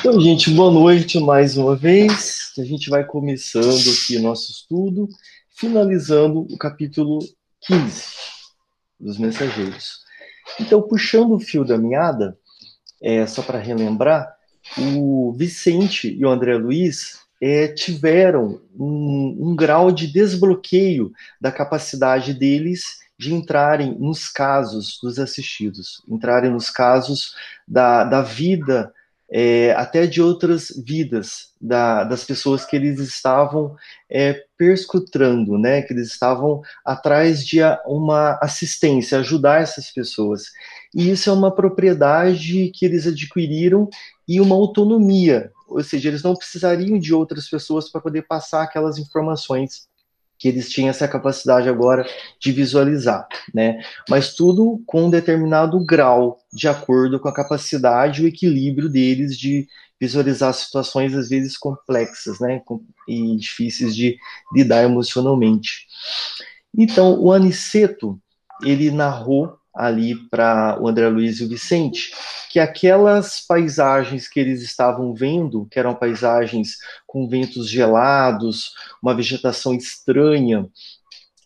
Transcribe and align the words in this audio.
Então, 0.00 0.20
gente, 0.20 0.48
boa 0.50 0.70
noite 0.70 1.18
mais 1.18 1.56
uma 1.56 1.74
vez. 1.74 2.52
A 2.56 2.62
gente 2.62 2.88
vai 2.88 3.04
começando 3.04 3.64
aqui 3.64 4.16
o 4.16 4.22
nosso 4.22 4.52
estudo, 4.52 5.08
finalizando 5.50 6.42
o 6.42 6.56
capítulo 6.56 7.18
15 7.62 8.04
dos 9.00 9.18
mensageiros. 9.18 9.98
Então, 10.60 10.80
puxando 10.80 11.34
o 11.34 11.40
fio 11.40 11.64
da 11.64 11.76
meada, 11.76 12.38
é, 13.02 13.26
só 13.26 13.42
para 13.42 13.58
relembrar, 13.58 14.32
o 14.78 15.32
Vicente 15.32 16.14
e 16.16 16.24
o 16.24 16.30
André 16.30 16.56
Luiz 16.56 17.18
é, 17.42 17.66
tiveram 17.66 18.60
um, 18.78 19.50
um 19.50 19.56
grau 19.56 19.90
de 19.90 20.06
desbloqueio 20.06 21.10
da 21.40 21.50
capacidade 21.50 22.32
deles 22.32 23.00
de 23.18 23.34
entrarem 23.34 23.98
nos 23.98 24.28
casos 24.28 24.96
dos 25.02 25.18
assistidos, 25.18 26.00
entrarem 26.08 26.52
nos 26.52 26.70
casos 26.70 27.34
da, 27.66 28.04
da 28.04 28.22
vida 28.22 28.94
é, 29.30 29.72
até 29.72 30.06
de 30.06 30.22
outras 30.22 30.72
vidas 30.84 31.52
da, 31.60 32.04
das 32.04 32.24
pessoas 32.24 32.64
que 32.64 32.74
eles 32.74 32.98
estavam 32.98 33.76
é, 34.10 34.42
perscrutando, 34.56 35.58
né? 35.58 35.82
Que 35.82 35.92
eles 35.92 36.08
estavam 36.08 36.62
atrás 36.84 37.44
de 37.44 37.58
uma 37.86 38.38
assistência, 38.42 39.18
ajudar 39.18 39.60
essas 39.60 39.90
pessoas. 39.90 40.44
E 40.94 41.10
isso 41.10 41.28
é 41.28 41.32
uma 41.32 41.54
propriedade 41.54 42.70
que 42.74 42.86
eles 42.86 43.06
adquiriram 43.06 43.88
e 44.26 44.40
uma 44.40 44.54
autonomia, 44.54 45.50
ou 45.68 45.82
seja, 45.82 46.08
eles 46.08 46.22
não 46.22 46.34
precisariam 46.34 46.98
de 46.98 47.14
outras 47.14 47.48
pessoas 47.48 47.90
para 47.90 48.00
poder 48.00 48.22
passar 48.22 48.62
aquelas 48.62 48.98
informações 48.98 49.86
que 50.38 50.48
eles 50.48 50.70
tinham 50.70 50.90
essa 50.90 51.08
capacidade 51.08 51.68
agora 51.68 52.06
de 52.40 52.52
visualizar, 52.52 53.26
né? 53.52 53.82
Mas 54.08 54.34
tudo 54.34 54.80
com 54.86 55.06
um 55.06 55.10
determinado 55.10 55.84
grau, 55.84 56.38
de 56.52 56.68
acordo 56.68 57.18
com 57.18 57.28
a 57.28 57.34
capacidade 57.34 58.22
e 58.22 58.24
o 58.24 58.28
equilíbrio 58.28 58.88
deles 58.88 59.36
de 59.36 59.66
visualizar 60.00 60.54
situações 60.54 61.12
às 61.14 61.28
vezes 61.28 61.56
complexas, 61.58 62.38
né? 62.38 62.62
E 63.08 63.36
difíceis 63.36 63.96
de 63.96 64.16
lidar 64.54 64.84
emocionalmente. 64.84 65.86
Então, 66.76 67.20
o 67.20 67.32
Aniceto, 67.32 68.20
ele 68.62 68.90
narrou 68.90 69.57
ali 69.78 70.16
para 70.28 70.76
o 70.80 70.88
André 70.88 71.08
Luiz 71.08 71.38
e 71.38 71.44
o 71.44 71.48
Vicente, 71.48 72.10
que 72.50 72.58
aquelas 72.58 73.40
paisagens 73.46 74.26
que 74.26 74.40
eles 74.40 74.60
estavam 74.60 75.14
vendo, 75.14 75.68
que 75.70 75.78
eram 75.78 75.94
paisagens 75.94 76.78
com 77.06 77.28
ventos 77.28 77.70
gelados, 77.70 78.72
uma 79.00 79.14
vegetação 79.14 79.72
estranha, 79.72 80.66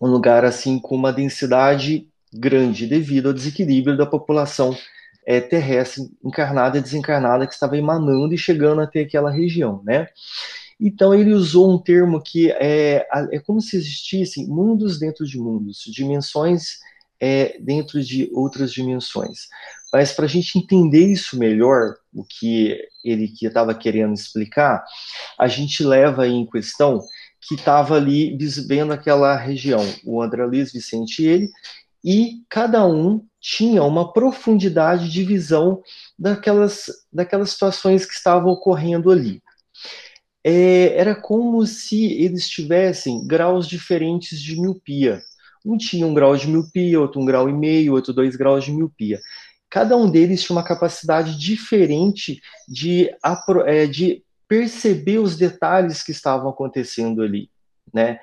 um 0.01 0.07
lugar 0.07 0.47
assim 0.47 0.79
com 0.79 0.97
uma 0.97 1.13
densidade 1.13 2.09
grande 2.33 2.87
devido 2.87 3.29
ao 3.29 3.35
desequilíbrio 3.35 3.99
da 3.99 4.07
população 4.07 4.75
é, 5.27 5.39
terrestre 5.39 6.11
encarnada 6.25 6.79
e 6.79 6.83
desencarnada 6.83 7.47
que 7.47 7.53
estava 7.53 7.77
emanando 7.77 8.33
e 8.33 8.39
chegando 8.39 8.81
até 8.81 9.01
aquela 9.01 9.31
região, 9.31 9.83
né? 9.85 10.09
Então 10.81 11.15
ele 11.15 11.35
usou 11.35 11.71
um 11.71 11.79
termo 11.79 12.21
que 12.21 12.51
é, 12.51 13.07
é 13.31 13.39
como 13.41 13.61
se 13.61 13.77
existissem 13.77 14.49
mundos 14.49 14.99
dentro 14.99 15.27
de 15.27 15.39
mundos, 15.39 15.83
dimensões 15.87 16.79
é, 17.23 17.57
dentro 17.61 18.03
de 18.03 18.29
outras 18.35 18.73
dimensões. 18.73 19.47
Mas 19.93 20.13
para 20.13 20.25
a 20.25 20.29
gente 20.29 20.59
entender 20.59 21.07
isso 21.07 21.39
melhor, 21.39 21.95
o 22.13 22.25
que 22.25 22.77
ele 23.05 23.29
que 23.29 23.47
estava 23.47 23.73
querendo 23.73 24.13
explicar, 24.13 24.85
a 25.39 25.47
gente 25.47 25.85
leva 25.85 26.27
em 26.27 26.45
questão 26.45 27.01
que 27.41 27.55
estava 27.55 27.97
ali 27.97 28.37
vendo 28.67 28.93
aquela 28.93 29.37
região, 29.37 29.81
o 30.05 30.21
André 30.21 30.45
Luiz, 30.45 30.73
Vicente 30.73 31.23
e 31.23 31.27
ele, 31.27 31.49
e 32.05 32.43
cada 32.49 32.85
um 32.85 33.25
tinha 33.41 33.85
uma 33.85 34.13
profundidade 34.13 35.09
de 35.09 35.23
visão 35.23 35.81
daquelas, 36.19 36.91
daquelas 37.13 37.51
situações 37.51 38.05
que 38.05 38.15
estavam 38.15 38.51
ocorrendo 38.51 39.13
ali. 39.13 39.41
É, 40.45 40.97
era 40.99 41.15
como 41.15 41.65
se 41.67 42.05
eles 42.15 42.49
tivessem 42.49 43.25
graus 43.27 43.69
diferentes 43.69 44.41
de 44.41 44.61
miopia. 44.61 45.23
Um 45.65 45.77
tinha 45.77 46.07
um 46.07 46.15
grau 46.15 46.37
de 46.37 46.49
miopia, 46.49 47.01
outro 47.01 47.21
um 47.21 47.25
grau 47.25 47.49
e 47.49 47.53
meio, 47.53 47.95
outro 47.95 48.13
dois 48.13 48.37
graus 48.37 48.65
de 48.65 48.73
miopia. 48.73 49.21
Cada 49.71 49.97
um 49.97 50.11
deles 50.11 50.43
tinha 50.43 50.57
uma 50.57 50.65
capacidade 50.65 51.39
diferente 51.39 52.41
de, 52.69 53.11
é, 53.65 53.87
de 53.87 54.23
perceber 54.47 55.19
os 55.19 55.37
detalhes 55.37 56.03
que 56.03 56.11
estavam 56.11 56.51
acontecendo 56.51 57.23
ali, 57.23 57.49
né? 57.93 58.19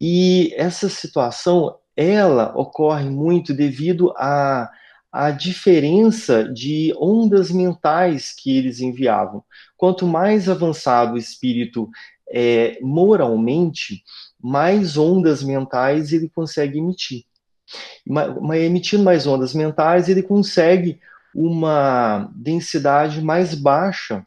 E 0.00 0.54
essa 0.56 0.88
situação, 0.88 1.76
ela 1.94 2.56
ocorre 2.56 3.10
muito 3.10 3.52
devido 3.52 4.10
à, 4.16 4.70
à 5.12 5.30
diferença 5.30 6.44
de 6.44 6.94
ondas 6.98 7.50
mentais 7.50 8.32
que 8.34 8.56
eles 8.56 8.80
enviavam. 8.80 9.44
Quanto 9.76 10.06
mais 10.06 10.48
avançado 10.48 11.14
o 11.14 11.18
espírito 11.18 11.90
é, 12.30 12.78
moralmente, 12.80 14.02
mais 14.40 14.96
ondas 14.96 15.42
mentais 15.42 16.12
ele 16.12 16.28
consegue 16.28 16.78
emitir. 16.78 17.24
Emitindo 18.54 19.04
mais 19.04 19.26
ondas 19.26 19.54
mentais, 19.54 20.08
ele 20.08 20.22
consegue 20.22 21.00
uma 21.34 22.30
densidade 22.34 23.20
mais 23.20 23.54
baixa 23.54 24.26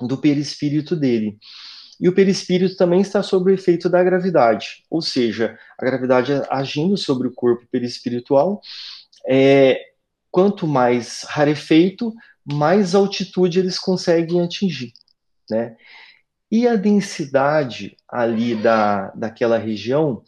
do 0.00 0.16
perispírito 0.16 0.94
dele. 0.94 1.38
E 2.00 2.08
o 2.08 2.14
perispírito 2.14 2.76
também 2.76 3.00
está 3.00 3.22
sob 3.22 3.50
o 3.50 3.54
efeito 3.54 3.88
da 3.88 4.02
gravidade, 4.02 4.84
ou 4.90 5.00
seja, 5.00 5.56
a 5.78 5.84
gravidade 5.84 6.32
agindo 6.50 6.96
sobre 6.96 7.28
o 7.28 7.32
corpo 7.32 7.66
perispiritual, 7.70 8.60
é, 9.26 9.80
quanto 10.30 10.66
mais 10.66 11.24
rarefeito, 11.28 12.12
mais 12.44 12.94
altitude 12.94 13.60
eles 13.60 13.78
conseguem 13.78 14.42
atingir, 14.42 14.92
né? 15.48 15.76
E 16.54 16.68
a 16.68 16.76
densidade 16.76 17.96
ali 18.08 18.54
da, 18.54 19.10
daquela 19.10 19.58
região, 19.58 20.22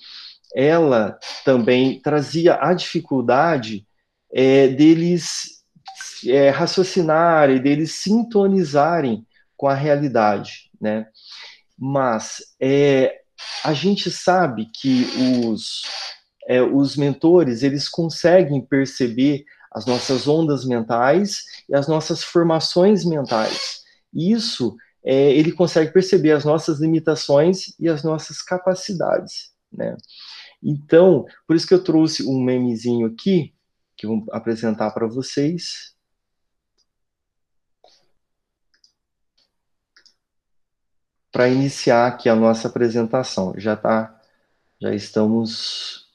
ela 0.53 1.17
também 1.45 2.01
trazia 2.01 2.59
a 2.61 2.75
dificuldade 2.75 3.87
é, 4.35 4.67
deles 4.67 5.63
é, 6.27 6.51
raciocinarem, 6.51 7.63
deles 7.63 7.93
sintonizarem 7.93 9.25
com 9.57 9.69
a 9.69 9.75
realidade, 9.75 10.69
né? 10.81 11.07
Mas 11.79 12.43
é, 12.61 13.21
a 13.63 13.73
gente 13.73 14.11
sabe 14.11 14.67
que 14.75 15.07
os, 15.47 15.83
é, 16.49 16.61
os 16.61 16.97
mentores, 16.97 17.63
eles 17.63 17.89
conseguem 17.89 18.61
perceber 18.61 19.45
as 19.71 19.87
nossas 19.87 20.27
ondas 20.27 20.65
mentais 20.65 21.45
e 21.69 21.77
as 21.77 21.87
nossas 21.87 22.25
formações 22.25 23.05
mentais. 23.05 23.83
Isso 24.13 24.77
é, 25.07 25.33
ele 25.33 25.53
consegue 25.53 25.93
perceber 25.93 26.33
as 26.33 26.45
nossas 26.45 26.81
limitações 26.81 27.73
e 27.79 27.89
as 27.89 28.03
nossas 28.03 28.43
capacidades, 28.43 29.53
né? 29.73 29.97
Então, 30.61 31.25
por 31.47 31.55
isso 31.55 31.67
que 31.67 31.75
eu 31.75 31.85
trouxe 31.85 32.25
um 32.25 32.43
memezinho 32.43 33.07
aqui, 33.07 33.55
que 33.97 34.05
eu 34.05 34.11
vou 34.11 34.27
apresentar 34.33 34.91
para 34.91 35.07
vocês. 35.07 35.95
Para 41.31 41.49
iniciar 41.49 42.09
aqui 42.09 42.29
a 42.29 42.35
nossa 42.35 42.67
apresentação. 42.67 43.55
Já 43.57 43.77
tá, 43.77 44.21
já 44.81 44.93
estamos. 44.93 46.09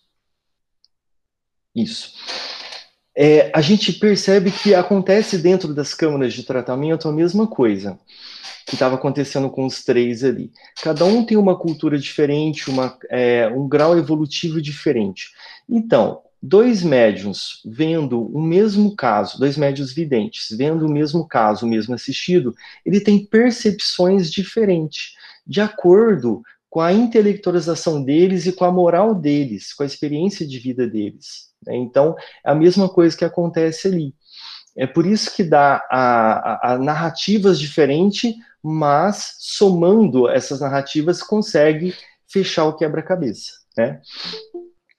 Isso. 1.74 2.14
É, 3.16 3.52
a 3.56 3.62
gente 3.62 3.94
percebe 3.94 4.52
que 4.52 4.76
acontece 4.76 5.38
dentro 5.38 5.74
das 5.74 5.94
câmaras 5.94 6.34
de 6.34 6.44
tratamento 6.44 7.08
a 7.08 7.14
mesma 7.14 7.48
coisa 7.48 7.98
que 8.72 8.76
estava 8.76 8.96
acontecendo 8.96 9.50
com 9.50 9.66
os 9.66 9.84
três 9.84 10.24
ali. 10.24 10.50
Cada 10.82 11.04
um 11.04 11.26
tem 11.26 11.36
uma 11.36 11.60
cultura 11.60 12.00
diferente, 12.00 12.70
uma, 12.70 12.98
é, 13.10 13.50
um 13.50 13.68
grau 13.68 13.98
evolutivo 13.98 14.62
diferente. 14.62 15.30
Então, 15.68 16.22
dois 16.42 16.82
médiums 16.82 17.62
vendo 17.66 18.26
o 18.34 18.42
mesmo 18.42 18.96
caso, 18.96 19.38
dois 19.38 19.58
médios 19.58 19.92
videntes, 19.92 20.56
vendo 20.58 20.86
o 20.86 20.90
mesmo 20.90 21.28
caso, 21.28 21.66
o 21.66 21.70
mesmo 21.70 21.94
assistido, 21.94 22.56
ele 22.86 23.02
tem 23.02 23.26
percepções 23.26 24.32
diferentes, 24.32 25.16
de 25.46 25.60
acordo 25.60 26.42
com 26.70 26.80
a 26.80 26.94
intelectualização 26.94 28.02
deles 28.02 28.46
e 28.46 28.54
com 28.54 28.64
a 28.64 28.72
moral 28.72 29.14
deles, 29.14 29.74
com 29.74 29.84
a 29.84 29.86
experiência 29.86 30.48
de 30.48 30.58
vida 30.60 30.88
deles. 30.88 31.50
Né? 31.68 31.76
Então, 31.76 32.16
é 32.46 32.52
a 32.52 32.56
mesma 32.56 32.88
coisa 32.88 33.18
que 33.18 33.26
acontece 33.26 33.90
ali. 33.90 34.16
É 34.78 34.88
por 34.88 35.06
isso 35.06 35.36
que 35.36 35.44
dá 35.44 35.86
a, 35.92 36.70
a, 36.70 36.74
a 36.74 36.78
narrativas 36.78 37.60
diferentes 37.60 38.34
mas 38.64 39.36
somando 39.40 40.30
essas 40.30 40.62
narrativas 40.62 41.24
consegue 41.24 41.96
fechar 42.28 42.66
o 42.66 42.76
quebra-cabeça, 42.76 43.52
né? 43.78 44.02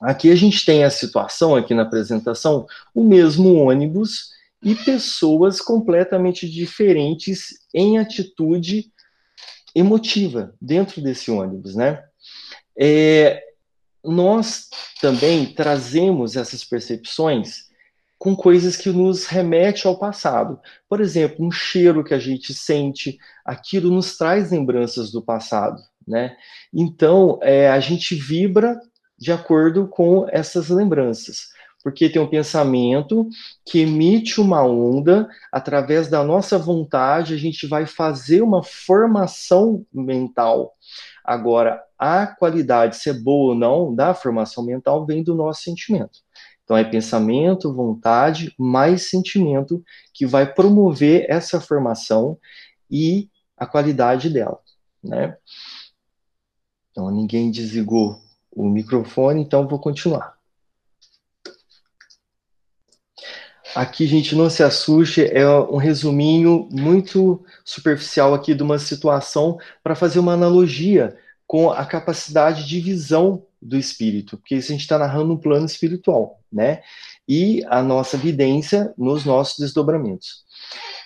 Aqui 0.01 0.31
a 0.31 0.35
gente 0.35 0.65
tem 0.65 0.83
a 0.83 0.91
situação 0.91 1.55
aqui 1.55 1.73
na 1.75 1.83
apresentação, 1.83 2.67
o 2.93 3.05
mesmo 3.05 3.55
ônibus 3.55 4.31
e 4.63 4.75
pessoas 4.75 5.61
completamente 5.61 6.49
diferentes 6.49 7.67
em 7.73 7.99
atitude 7.99 8.91
emotiva 9.75 10.55
dentro 10.61 11.01
desse 11.01 11.31
ônibus, 11.31 11.77
né? 11.77 12.03
É, 12.77 13.43
nós 14.05 14.69
também 15.01 15.47
trazemos 15.47 16.37
essas 16.37 16.65
percepções 16.65 17.72
com 18.23 18.37
coisas 18.37 18.77
que 18.77 18.89
nos 18.89 19.27
remete 19.27 19.85
ao 19.85 19.99
passado. 19.99 20.61
Por 20.89 21.01
exemplo, 21.01 21.45
um 21.45 21.51
cheiro 21.51 22.05
que 22.05 22.15
a 22.15 22.21
gente 22.21 22.55
sente, 22.55 23.19
aquilo 23.45 23.91
nos 23.91 24.17
traz 24.17 24.53
lembranças 24.53 25.11
do 25.11 25.21
passado, 25.21 25.83
né? 26.07 26.37
Então, 26.73 27.41
é, 27.43 27.69
a 27.69 27.81
gente 27.81 28.15
vibra 28.15 28.79
de 29.19 29.33
acordo 29.33 29.89
com 29.89 30.25
essas 30.31 30.69
lembranças, 30.69 31.49
porque 31.83 32.09
tem 32.09 32.23
um 32.23 32.29
pensamento 32.29 33.29
que 33.67 33.81
emite 33.81 34.41
uma 34.41 34.63
onda, 34.63 35.29
através 35.51 36.07
da 36.07 36.23
nossa 36.23 36.57
vontade, 36.57 37.35
a 37.35 37.39
gente 37.39 37.67
vai 37.67 37.87
fazer 37.87 38.41
uma 38.41 38.63
formação 38.63 39.85
mental. 39.93 40.77
Agora, 41.25 41.83
a 41.99 42.29
qualidade, 42.29 42.99
se 42.99 43.11
é 43.11 43.13
boa 43.13 43.55
ou 43.55 43.59
não, 43.59 43.93
da 43.93 44.15
formação 44.15 44.65
mental, 44.65 45.05
vem 45.05 45.25
do 45.25 45.35
nosso 45.35 45.63
sentimento. 45.63 46.21
Então, 46.65 46.77
é 46.77 46.85
pensamento, 46.85 47.73
vontade, 47.75 48.55
mais 48.59 49.09
sentimento 49.11 49.83
que 50.15 50.25
vai 50.25 50.53
promover 50.53 51.27
essa 51.29 51.61
formação 51.61 52.39
e 52.91 53.29
a 53.57 53.67
qualidade 53.67 54.31
dela, 54.31 54.59
né? 55.03 55.37
Então, 56.91 57.11
ninguém 57.11 57.51
desligou 57.51 58.21
o 58.51 58.69
microfone, 58.69 59.41
então 59.43 59.67
vou 59.67 59.79
continuar. 59.79 60.37
Aqui, 63.75 64.07
gente, 64.07 64.37
não 64.37 64.51
se 64.51 64.63
assuste, 64.63 65.25
é 65.25 65.49
um 65.49 65.79
resuminho 65.79 66.69
muito 66.71 67.43
superficial 67.65 68.35
aqui 68.35 68.55
de 68.55 68.63
uma 68.63 68.79
situação 68.79 69.59
para 69.83 69.95
fazer 69.95 70.19
uma 70.19 70.35
analogia 70.35 71.17
com 71.47 71.71
a 71.71 71.87
capacidade 71.87 72.67
de 72.67 72.81
visão 72.81 73.47
do 73.63 73.79
espírito, 73.79 74.37
porque 74.37 74.57
isso 74.57 74.71
a 74.71 74.73
gente 74.73 74.83
está 74.83 74.99
narrando 74.99 75.33
um 75.33 75.39
plano 75.39 75.65
espiritual, 75.65 76.42
né? 76.53 76.83
E 77.29 77.65
a 77.69 77.83
nossa 77.83 78.17
vidência 78.17 78.93
nos 78.97 79.25
nossos 79.25 79.59
desdobramentos. 79.59 80.45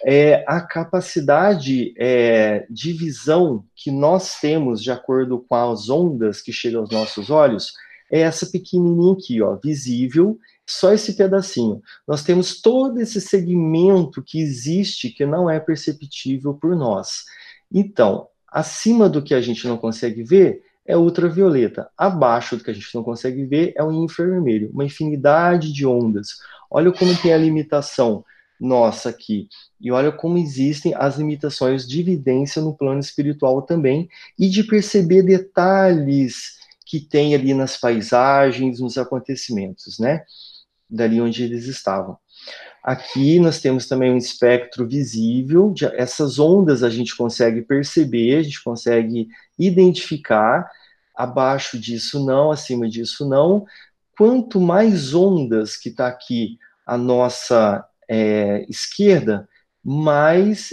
É, 0.05 0.45
a 0.47 0.61
capacidade 0.61 1.95
é, 1.99 2.67
de 2.69 2.93
visão 2.93 3.65
que 3.75 3.91
nós 3.91 4.39
temos 4.41 4.83
de 4.83 4.91
acordo 4.91 5.45
com 5.49 5.55
as 5.55 5.89
ondas 5.89 6.41
que 6.43 6.53
chegam 6.53 6.81
aos 6.81 6.91
nossos 6.91 7.31
olhos 7.31 7.73
é 8.11 8.21
essa 8.21 8.47
pequenininha 8.47 9.13
aqui, 9.15 9.43
ó, 9.43 9.57
visível, 9.57 10.39
só 10.67 10.93
esse 10.93 11.15
pedacinho. 11.15 11.81
Nós 12.07 12.23
temos 12.23 12.61
todo 12.61 13.01
esse 13.01 13.21
segmento 13.21 14.23
que 14.23 14.41
existe 14.41 15.11
que 15.11 15.25
não 15.25 15.49
é 15.49 15.61
perceptível 15.61 16.55
por 16.55 16.77
nós. 16.77 17.25
Então, 17.73 18.29
acima 18.51 19.09
do 19.09 19.23
que 19.23 19.35
a 19.35 19.41
gente 19.41 19.67
não 19.67 19.77
consegue 19.77 20.23
ver, 20.23 20.63
é 20.87 20.97
ultravioleta. 20.97 21.91
Abaixo 21.97 22.57
do 22.57 22.65
que 22.65 22.71
a 22.71 22.75
gente 22.75 22.95
não 22.95 23.03
consegue 23.03 23.45
ver 23.45 23.73
é 23.77 23.83
o 23.83 23.93
infravermelho, 23.93 24.71
uma 24.73 24.85
infinidade 24.85 25.73
de 25.73 25.87
ondas. 25.87 26.39
Olha 26.71 26.93
como 26.93 27.17
tem 27.17 27.33
a 27.33 27.39
limitação 27.39 28.25
nossa 28.61 29.11
aqui. 29.11 29.49
E 29.81 29.91
olha 29.91 30.11
como 30.11 30.39
existem 30.39 30.95
as 30.95 31.17
limitações 31.17 31.87
de 31.87 32.01
evidência 32.01 32.63
no 32.63 32.75
plano 32.75 33.01
espiritual 33.01 33.63
também 33.63 34.09
e 34.39 34.49
de 34.49 34.65
perceber 34.65 35.23
detalhes 35.23 36.57
que 36.85 37.01
tem 37.01 37.35
ali 37.35 37.53
nas 37.53 37.77
paisagens, 37.77 38.81
nos 38.81 38.97
acontecimentos, 38.97 39.99
né? 39.99 40.23
Dali 40.89 41.21
onde 41.21 41.43
eles 41.43 41.67
estavam. 41.67 42.17
Aqui 42.83 43.41
nós 43.41 43.61
temos 43.61 43.89
também 43.89 44.13
um 44.13 44.17
espectro 44.17 44.87
visível, 44.87 45.73
de, 45.73 45.87
essas 45.87 46.39
ondas 46.39 46.85
a 46.85 46.89
gente 46.89 47.17
consegue 47.17 47.63
perceber, 47.63 48.37
a 48.37 48.43
gente 48.43 48.63
consegue 48.63 49.27
identificar, 49.59 50.71
abaixo 51.17 51.79
disso 51.79 52.25
não, 52.25 52.51
acima 52.51 52.89
disso 52.89 53.29
não. 53.29 53.65
Quanto 54.17 54.61
mais 54.61 55.15
ondas 55.15 55.77
que 55.77 55.89
está 55.89 56.07
aqui 56.07 56.59
a 56.87 56.97
nossa 56.97 57.85
é, 58.09 58.65
esquerda, 58.69 59.49
mais 59.83 60.73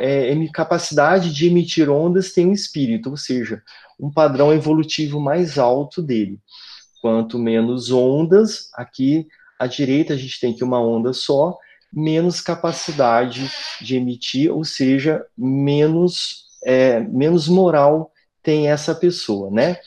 é, 0.00 0.34
capacidade 0.52 1.32
de 1.32 1.46
emitir 1.46 1.90
ondas 1.90 2.32
tem 2.32 2.48
o 2.48 2.52
espírito, 2.52 3.10
ou 3.10 3.16
seja, 3.16 3.62
um 4.00 4.10
padrão 4.10 4.52
evolutivo 4.52 5.20
mais 5.20 5.58
alto 5.58 6.02
dele. 6.02 6.38
Quanto 7.00 7.38
menos 7.38 7.90
ondas, 7.90 8.70
aqui 8.74 9.26
à 9.58 9.66
direita 9.66 10.14
a 10.14 10.16
gente 10.16 10.40
tem 10.40 10.54
que 10.54 10.64
uma 10.64 10.80
onda 10.80 11.12
só, 11.12 11.56
menos 11.92 12.40
capacidade 12.40 13.50
de 13.80 13.96
emitir, 13.96 14.50
ou 14.50 14.64
seja, 14.64 15.24
menos, 15.36 16.46
é, 16.64 17.00
menos 17.00 17.46
moral 17.46 18.10
tem 18.44 18.70
essa 18.70 18.94
pessoa, 18.94 19.50
né? 19.50 19.78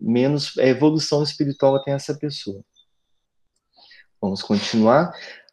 Menos 0.00 0.56
evolução 0.56 1.22
espiritual 1.22 1.80
tem 1.84 1.94
essa 1.94 2.14
pessoa. 2.14 2.60
Vamos 4.20 4.42
continuar. 4.42 5.12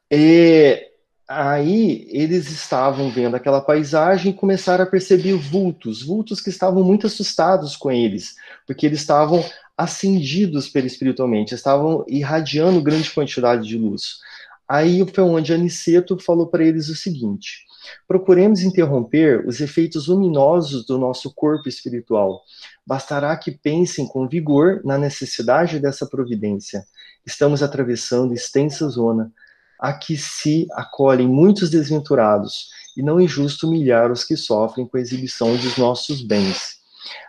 É, 0.10 0.89
aí 1.27 2.07
eles 2.10 2.50
estavam 2.50 3.12
vendo 3.12 3.36
aquela 3.36 3.62
paisagem 3.62 4.31
e 4.31 4.36
começaram 4.36 4.83
a 4.83 4.88
perceber 4.88 5.33
vultos, 5.33 6.01
vultos 6.01 6.42
que 6.42 6.50
estavam 6.50 6.83
muito 6.83 7.06
assustados 7.06 7.75
com 7.75 7.92
eles, 7.92 8.36
porque 8.65 8.86
eles 8.86 9.01
estavam 9.01 9.44
acendidos 9.77 10.69
pelo 10.69 10.88
espiritualmente, 10.88 11.54
estavam 11.54 12.06
irradiando 12.07 12.81
grande 12.81 13.12
quantidade 13.12 13.68
de 13.68 13.77
luz. 13.77 14.19
Aí 14.68 15.06
foi 15.13 15.24
onde 15.24 15.54
Aniceto 15.54 16.18
falou 16.18 16.48
para 16.48 16.63
eles 16.63 16.88
o 16.88 16.95
seguinte: 16.95 17.65
procuremos 18.07 18.62
interromper 18.62 19.47
os 19.47 19.59
efeitos 19.59 20.07
luminosos 20.07 20.85
do 20.85 20.97
nosso 20.97 21.33
corpo 21.33 21.68
espiritual. 21.68 22.41
Bastará 22.85 23.35
que 23.38 23.51
pensem 23.51 24.07
com 24.07 24.27
vigor 24.27 24.81
na 24.83 24.97
necessidade 24.97 25.80
dessa 25.80 26.06
providência. 26.06 26.85
Estamos 27.25 27.63
atravessando 27.63 28.33
extensa 28.33 28.88
zona 28.89 29.31
a 29.80 29.91
que 29.91 30.15
se 30.15 30.68
acolhem 30.74 31.27
muitos 31.27 31.69
desventurados, 31.69 32.69
e 32.95 33.01
não 33.01 33.19
é 33.19 33.27
justo 33.27 33.68
humilhar 33.68 34.12
os 34.12 34.24
que 34.24 34.38
sofrem 34.38 34.88
com 34.88 34.97
a 34.97 35.01
exibição 35.01 35.56
dos 35.57 35.77
nossos 35.77 36.21
bens. 36.21 36.77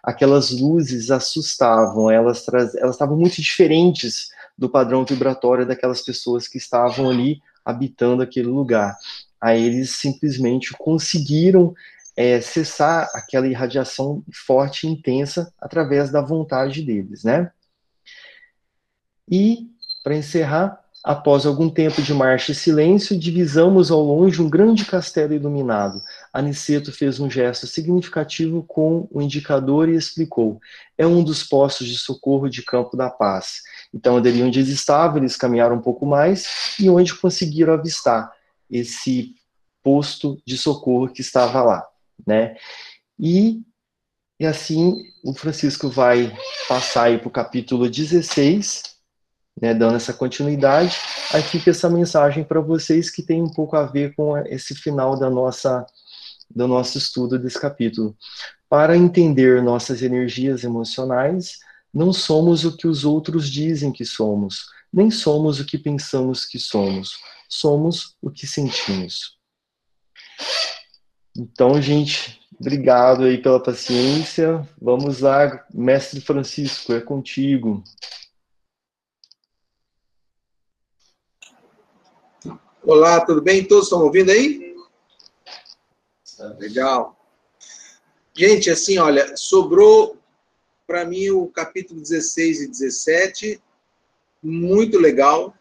Aquelas 0.03 0.51
luzes 0.51 1.11
assustavam, 1.11 2.11
elas, 2.11 2.47
elas 2.77 2.95
estavam 2.95 3.17
muito 3.17 3.41
diferentes 3.43 4.29
do 4.57 4.69
padrão 4.69 5.05
vibratório 5.05 5.67
daquelas 5.67 6.01
pessoas 6.01 6.47
que 6.47 6.59
estavam 6.59 7.11
ali 7.11 7.41
habitando 7.65 8.23
aquele 8.23 8.49
lugar. 8.49 8.97
Aí 9.45 9.63
eles 9.63 9.91
simplesmente 9.91 10.73
conseguiram 10.73 11.75
é, 12.17 12.41
cessar 12.41 13.11
aquela 13.13 13.47
irradiação 13.47 14.25
forte 14.33 14.87
e 14.87 14.91
intensa 14.91 15.53
através 15.61 16.11
da 16.11 16.23
vontade 16.23 16.81
deles, 16.81 17.25
né? 17.25 17.53
E, 19.31 19.69
para 20.03 20.17
encerrar, 20.17 20.83
Após 21.05 21.45
algum 21.45 21.69
tempo 21.69 22.01
de 22.01 22.15
marcha 22.15 22.53
e 22.53 22.55
silêncio, 22.55 23.19
divisamos 23.19 23.91
ao 23.91 24.03
longe 24.03 24.41
um 24.41 24.49
grande 24.49 24.87
castelo 24.87 25.35
iluminado. 25.35 26.01
Aniceto 26.33 26.91
fez 26.91 27.21
um 27.21 27.31
gesto 27.31 27.67
significativo 27.67 28.63
com 28.63 29.07
o 29.11 29.21
indicador 29.21 29.87
e 29.91 29.97
explicou: 29.97 30.59
é 30.97 31.07
um 31.07 31.23
dos 31.23 31.43
postos 31.43 31.89
de 31.89 31.99
socorro 31.99 32.49
de 32.49 32.63
Campo 32.63 32.97
da 32.97 33.11
Paz. 33.11 33.61
Então, 33.93 34.19
dali 34.19 34.43
onde 34.43 34.61
eles 34.61 34.71
estavam, 34.71 35.19
eles 35.19 35.37
caminharam 35.37 35.77
um 35.77 35.83
pouco 35.83 36.07
mais 36.07 36.75
e 36.81 36.89
onde 36.89 37.15
conseguiram 37.15 37.75
avistar 37.75 38.33
esse 38.71 39.35
posto 39.83 40.41
de 40.47 40.57
socorro 40.57 41.09
que 41.09 41.21
estava 41.21 41.63
lá, 41.63 41.87
né? 42.27 42.57
E, 43.19 43.63
e 44.41 44.47
assim, 44.47 44.95
o 45.23 45.33
Francisco 45.35 45.89
vai 45.89 46.35
passar 46.69 47.05
aí 47.05 47.19
para 47.19 47.29
o 47.29 47.31
capítulo 47.31 47.89
16, 47.89 48.83
né, 49.61 49.73
dando 49.73 49.97
essa 49.97 50.13
continuidade, 50.13 50.97
aí 51.33 51.43
fica 51.43 51.71
essa 51.71 51.89
mensagem 51.89 52.43
para 52.43 52.61
vocês 52.61 53.09
que 53.11 53.23
tem 53.23 53.41
um 53.41 53.51
pouco 53.51 53.77
a 53.77 53.85
ver 53.85 54.15
com 54.15 54.37
esse 54.39 54.75
final 54.75 55.19
da 55.19 55.31
nossa 55.31 55.87
do 56.55 56.69
nosso 56.69 56.99
estudo 56.99 57.39
desse 57.39 57.59
capítulo. 57.59 58.17
Para 58.69 58.97
entender 58.97 59.63
nossas 59.63 60.03
energias 60.03 60.63
emocionais, 60.63 61.59
não 61.93 62.13
somos 62.13 62.65
o 62.65 62.77
que 62.77 62.87
os 62.87 63.05
outros 63.05 63.49
dizem 63.49 63.93
que 63.93 64.05
somos, 64.05 64.67
nem 64.95 65.11
somos 65.11 65.59
o 65.59 65.67
que 65.67 65.77
pensamos 65.77 66.47
que 66.47 66.57
somos, 66.57 67.19
somos 67.49 68.17
o 68.23 68.31
que 68.31 68.47
sentimos. 68.47 69.37
Então, 71.37 71.83
gente, 71.83 72.41
obrigado 72.61 73.25
aí 73.25 73.43
pela 73.43 73.61
paciência. 73.61 74.69
Vamos 74.81 75.19
lá, 75.19 75.67
mestre 75.75 76.21
Francisco, 76.21 76.93
é 76.93 77.01
contigo. 77.01 77.83
Olá, 82.81 83.27
tudo 83.27 83.43
bem? 83.43 83.67
Todos 83.67 83.87
estão 83.87 84.01
ouvindo 84.01 84.31
aí? 84.31 84.77
Legal. 86.61 87.19
Gente, 88.33 88.71
assim, 88.71 88.99
olha, 88.99 89.37
sobrou 89.37 90.17
para 90.87 91.05
mim 91.05 91.31
o 91.31 91.49
capítulo 91.49 92.01
16 92.01 92.61
e 92.61 92.69
17, 92.69 93.64
muito 94.45 94.99
legal. 94.99 95.55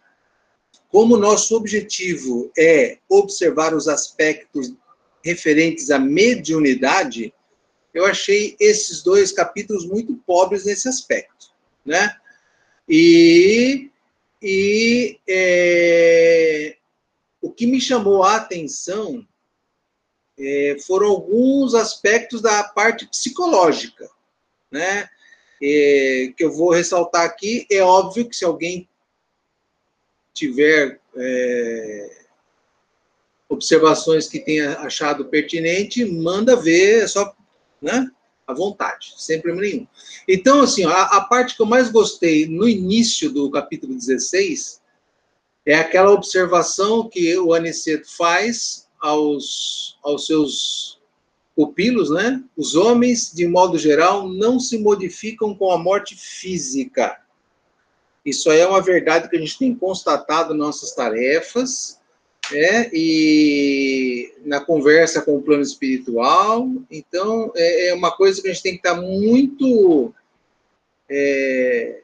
Como 0.89 1.17
nosso 1.17 1.55
objetivo 1.55 2.51
é 2.57 2.99
observar 3.09 3.73
os 3.73 3.87
aspectos 3.87 4.73
referentes 5.23 5.89
à 5.89 5.97
mediunidade, 5.97 7.33
eu 7.93 8.05
achei 8.05 8.55
esses 8.59 9.01
dois 9.01 9.31
capítulos 9.31 9.85
muito 9.87 10.15
pobres 10.25 10.65
nesse 10.65 10.87
aspecto, 10.87 11.51
né? 11.85 12.15
E, 12.87 13.89
e 14.41 15.19
é, 15.27 16.75
que 17.55 17.67
me 17.67 17.79
chamou 17.79 18.23
a 18.23 18.35
atenção 18.37 19.25
é, 20.37 20.77
foram 20.85 21.07
alguns 21.07 21.75
aspectos 21.75 22.41
da 22.41 22.63
parte 22.63 23.07
psicológica, 23.07 24.09
né? 24.71 25.07
É, 25.65 26.33
que 26.35 26.43
eu 26.43 26.51
vou 26.51 26.71
ressaltar 26.71 27.23
aqui. 27.23 27.65
É 27.71 27.81
óbvio 27.81 28.27
que 28.27 28.35
se 28.35 28.43
alguém 28.43 28.89
tiver 30.33 30.99
é, 31.15 32.23
observações 33.47 34.27
que 34.27 34.39
tenha 34.39 34.77
achado 34.79 35.25
pertinente, 35.25 36.03
manda 36.03 36.55
ver, 36.55 37.03
é 37.03 37.07
só, 37.07 37.33
né? 37.81 38.09
À 38.45 38.53
vontade, 38.53 39.13
sem 39.17 39.39
problema 39.39 39.65
nenhum. 39.65 39.87
Então, 40.27 40.61
assim, 40.61 40.83
a, 40.83 41.03
a 41.03 41.21
parte 41.21 41.55
que 41.55 41.61
eu 41.61 41.65
mais 41.65 41.89
gostei 41.89 42.45
no 42.45 42.67
início 42.67 43.31
do 43.31 43.49
capítulo 43.49 43.95
16 43.95 44.81
é 45.65 45.75
aquela 45.75 46.11
observação 46.11 47.07
que 47.07 47.37
o 47.37 47.53
Aniceto 47.53 48.13
faz 48.17 48.85
aos, 48.99 49.97
aos 50.03 50.25
seus 50.25 50.92
pupilos, 51.55 52.09
né? 52.09 52.43
Os 52.57 52.75
homens, 52.75 53.31
de 53.33 53.47
modo 53.47 53.77
geral, 53.77 54.27
não 54.27 54.59
se 54.59 54.77
modificam 54.77 55.53
com 55.55 55.71
a 55.71 55.77
morte 55.77 56.15
física. 56.15 57.19
Isso 58.25 58.51
é 58.51 58.65
uma 58.65 58.81
verdade 58.81 59.29
que 59.29 59.35
a 59.35 59.39
gente 59.39 59.59
tem 59.59 59.75
constatado 59.75 60.53
nas 60.53 60.67
nossas 60.67 60.95
tarefas, 60.95 61.99
é, 62.51 62.89
e 62.93 64.33
na 64.43 64.59
conversa 64.59 65.21
com 65.21 65.37
o 65.37 65.41
plano 65.41 65.61
espiritual. 65.61 66.69
Então, 66.91 67.51
é, 67.55 67.89
é 67.89 67.93
uma 67.93 68.11
coisa 68.11 68.41
que 68.41 68.49
a 68.49 68.53
gente 68.53 68.63
tem 68.63 68.73
que 68.73 68.79
estar 68.79 68.99
muito 69.01 70.13
é, 71.09 72.02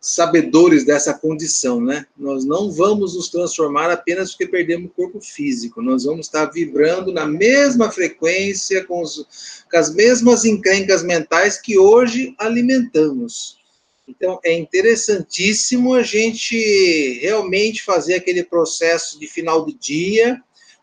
sabedores 0.00 0.84
dessa 0.84 1.12
condição, 1.12 1.80
né? 1.80 2.06
Nós 2.16 2.44
não 2.46 2.70
vamos 2.70 3.14
nos 3.14 3.28
transformar 3.28 3.90
apenas 3.90 4.30
porque 4.30 4.46
perdemos 4.46 4.90
o 4.90 4.94
corpo 4.94 5.20
físico, 5.20 5.82
nós 5.82 6.04
vamos 6.04 6.26
estar 6.26 6.46
vibrando 6.46 7.12
na 7.12 7.26
mesma 7.26 7.90
frequência, 7.90 8.84
com, 8.86 9.02
os, 9.02 9.26
com 9.70 9.76
as 9.76 9.94
mesmas 9.94 10.46
encrencas 10.46 11.02
mentais 11.02 11.60
que 11.60 11.78
hoje 11.78 12.34
alimentamos. 12.38 13.58
Então, 14.08 14.40
é 14.42 14.58
interessantíssimo 14.58 15.94
a 15.94 16.02
gente 16.02 17.20
realmente 17.20 17.82
fazer 17.82 18.14
aquele 18.14 18.42
processo 18.42 19.20
de 19.20 19.26
final 19.28 19.64
do 19.64 19.72
dia, 19.72 20.42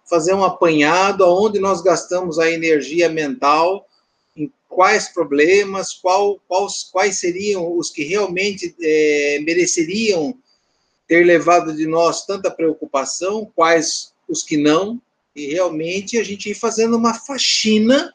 fazer 0.09 0.33
um 0.33 0.43
apanhado 0.43 1.25
onde 1.27 1.59
nós 1.59 1.81
gastamos 1.81 2.39
a 2.39 2.49
energia 2.49 3.09
mental, 3.09 3.85
quais 4.77 5.09
problemas, 5.09 5.91
qual, 5.91 6.39
quais, 6.47 6.83
quais 6.83 7.19
seriam 7.19 7.75
os 7.75 7.89
que 7.89 8.03
realmente 8.03 8.75
é, 8.79 9.39
mereceriam 9.39 10.37
ter 11.07 11.25
levado 11.25 11.75
de 11.75 11.87
nós 11.87 12.27
tanta 12.27 12.51
preocupação, 12.51 13.51
quais 13.55 14.13
os 14.29 14.43
que 14.43 14.55
não, 14.55 15.01
e 15.35 15.47
realmente 15.47 16.19
a 16.19 16.23
gente 16.23 16.51
ir 16.51 16.53
fazendo 16.53 16.95
uma 16.95 17.15
faxina 17.15 18.13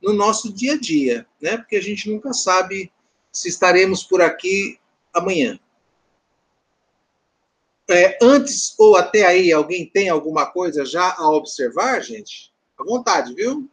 no 0.00 0.14
nosso 0.14 0.50
dia 0.50 0.72
a 0.72 0.78
dia, 0.78 1.26
né? 1.38 1.58
Porque 1.58 1.76
a 1.76 1.82
gente 1.82 2.08
nunca 2.08 2.32
sabe 2.32 2.90
se 3.30 3.50
estaremos 3.50 4.02
por 4.02 4.22
aqui 4.22 4.78
amanhã. 5.12 5.60
É, 7.90 8.16
antes 8.22 8.74
ou 8.78 8.96
até 8.96 9.26
aí, 9.26 9.52
alguém 9.52 9.84
tem 9.84 10.08
alguma 10.08 10.46
coisa 10.46 10.82
já 10.82 11.14
a 11.18 11.28
observar, 11.28 12.00
gente? 12.00 12.50
À 12.78 12.84
vontade, 12.84 13.34
viu? 13.34 13.68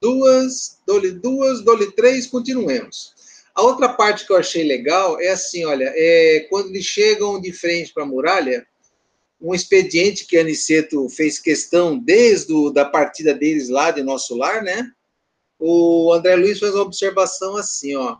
Duas, 0.00 0.78
dole 0.86 1.10
duas, 1.12 1.60
dole 1.62 1.92
três, 1.92 2.26
continuemos. 2.26 3.14
A 3.54 3.62
outra 3.62 3.88
parte 3.88 4.26
que 4.26 4.32
eu 4.32 4.36
achei 4.36 4.64
legal 4.64 5.20
é 5.20 5.28
assim, 5.28 5.64
olha, 5.64 5.92
é 5.94 6.46
quando 6.48 6.68
eles 6.68 6.86
chegam 6.86 7.40
de 7.40 7.52
frente 7.52 7.92
para 7.92 8.04
a 8.04 8.06
muralha, 8.06 8.66
um 9.40 9.54
expediente 9.54 10.26
que 10.26 10.38
Aniceto 10.38 11.08
fez 11.08 11.38
questão 11.38 11.98
desde 11.98 12.52
a 12.52 12.72
da 12.72 12.84
partida 12.84 13.34
deles 13.34 13.68
lá 13.68 13.90
de 13.90 14.02
nosso 14.02 14.36
lar, 14.36 14.62
né? 14.62 14.90
O 15.58 16.12
André 16.12 16.36
Luiz 16.36 16.58
faz 16.58 16.74
uma 16.74 16.82
observação 16.82 17.56
assim, 17.56 17.94
ó, 17.96 18.16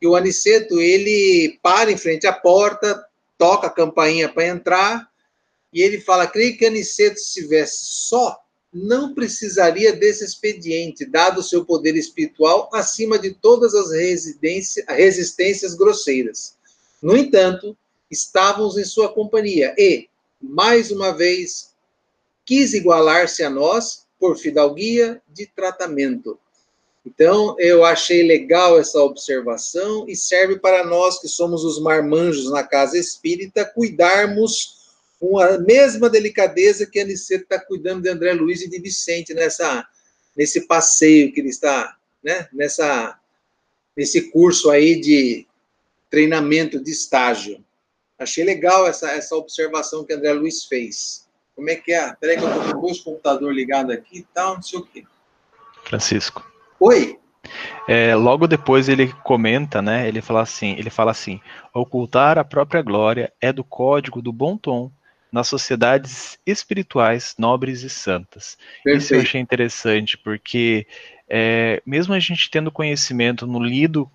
que 0.00 0.06
o 0.06 0.16
Aniceto 0.16 0.80
ele 0.80 1.58
para 1.62 1.90
em 1.90 1.96
frente 1.96 2.26
à 2.26 2.32
porta, 2.32 3.04
toca 3.36 3.68
a 3.68 3.70
campainha 3.70 4.28
para 4.28 4.46
entrar 4.46 5.08
e 5.72 5.82
ele 5.82 6.00
fala: 6.00 6.26
creio 6.26 6.56
que 6.56 6.66
Aniceto 6.66 7.18
se 7.18 7.40
estivesse 7.40 7.78
só 7.84 8.36
não 8.72 9.14
precisaria 9.14 9.92
desse 9.92 10.24
expediente, 10.24 11.06
dado 11.06 11.40
o 11.40 11.42
seu 11.42 11.64
poder 11.64 11.96
espiritual 11.96 12.68
acima 12.72 13.18
de 13.18 13.32
todas 13.32 13.74
as 13.74 13.90
resistências 14.88 15.74
grosseiras. 15.74 16.56
No 17.00 17.16
entanto, 17.16 17.76
estávamos 18.10 18.76
em 18.76 18.84
sua 18.84 19.12
companhia 19.12 19.74
e, 19.78 20.08
mais 20.40 20.90
uma 20.90 21.12
vez, 21.12 21.74
quis 22.44 22.74
igualar-se 22.74 23.42
a 23.42 23.50
nós 23.50 24.06
por 24.18 24.36
fidalguia 24.36 25.22
de 25.28 25.46
tratamento. 25.46 26.38
Então, 27.06 27.56
eu 27.58 27.84
achei 27.84 28.26
legal 28.26 28.78
essa 28.78 29.00
observação 29.02 30.04
e 30.06 30.14
serve 30.14 30.58
para 30.58 30.84
nós 30.84 31.18
que 31.18 31.28
somos 31.28 31.64
os 31.64 31.80
marmanjos 31.80 32.50
na 32.50 32.62
casa 32.62 32.98
espírita 32.98 33.64
cuidarmos 33.64 34.77
com 35.18 35.38
a 35.38 35.58
mesma 35.58 36.08
delicadeza 36.08 36.86
que 36.86 36.98
a 37.00 37.02
Aniceto 37.02 37.42
está 37.42 37.58
cuidando 37.58 38.02
de 38.02 38.08
André 38.08 38.32
Luiz 38.32 38.62
e 38.62 38.70
de 38.70 38.78
Vicente 38.78 39.34
nessa, 39.34 39.86
nesse 40.36 40.66
passeio 40.66 41.32
que 41.32 41.40
ele 41.40 41.48
está, 41.48 41.96
né, 42.22 42.48
nessa, 42.52 43.18
nesse 43.96 44.30
curso 44.30 44.70
aí 44.70 45.00
de 45.00 45.46
treinamento 46.08 46.82
de 46.82 46.90
estágio. 46.90 47.64
Achei 48.18 48.44
legal 48.44 48.86
essa, 48.86 49.10
essa 49.10 49.36
observação 49.36 50.04
que 50.04 50.12
André 50.12 50.32
Luiz 50.32 50.64
fez. 50.64 51.28
Como 51.54 51.68
é 51.68 51.74
que 51.74 51.92
é? 51.92 52.14
Peraí 52.14 52.36
que 52.36 52.44
eu 52.44 52.48
estou 52.48 52.74
com 52.74 52.80
dois 52.80 53.00
computadores 53.00 53.56
ligados 53.56 53.92
aqui 53.92 54.18
e 54.18 54.26
tal, 54.32 54.54
não 54.54 54.62
sei 54.62 54.78
o 54.78 54.86
quê. 54.86 55.04
Francisco. 55.84 56.48
Oi. 56.78 57.18
É, 57.88 58.14
logo 58.14 58.46
depois 58.46 58.88
ele 58.88 59.12
comenta, 59.24 59.80
né? 59.80 60.06
Ele 60.06 60.20
fala 60.20 60.42
assim, 60.42 60.76
ele 60.78 60.90
fala 60.90 61.10
assim: 61.10 61.40
ocultar 61.74 62.38
a 62.38 62.44
própria 62.44 62.82
glória 62.82 63.32
é 63.40 63.52
do 63.52 63.64
código 63.64 64.20
do 64.20 64.32
bom 64.32 64.56
tom 64.56 64.92
nas 65.30 65.48
sociedades 65.48 66.38
espirituais 66.46 67.34
nobres 67.38 67.82
e 67.82 67.90
santas. 67.90 68.56
Perfeito. 68.82 68.98
Isso 68.98 69.14
eu 69.14 69.20
achei 69.20 69.40
interessante 69.40 70.16
porque 70.16 70.86
é, 71.28 71.82
mesmo 71.84 72.14
a 72.14 72.18
gente 72.18 72.50
tendo 72.50 72.72
conhecimento 72.72 73.46
no 73.46 73.62
lido 73.62 74.10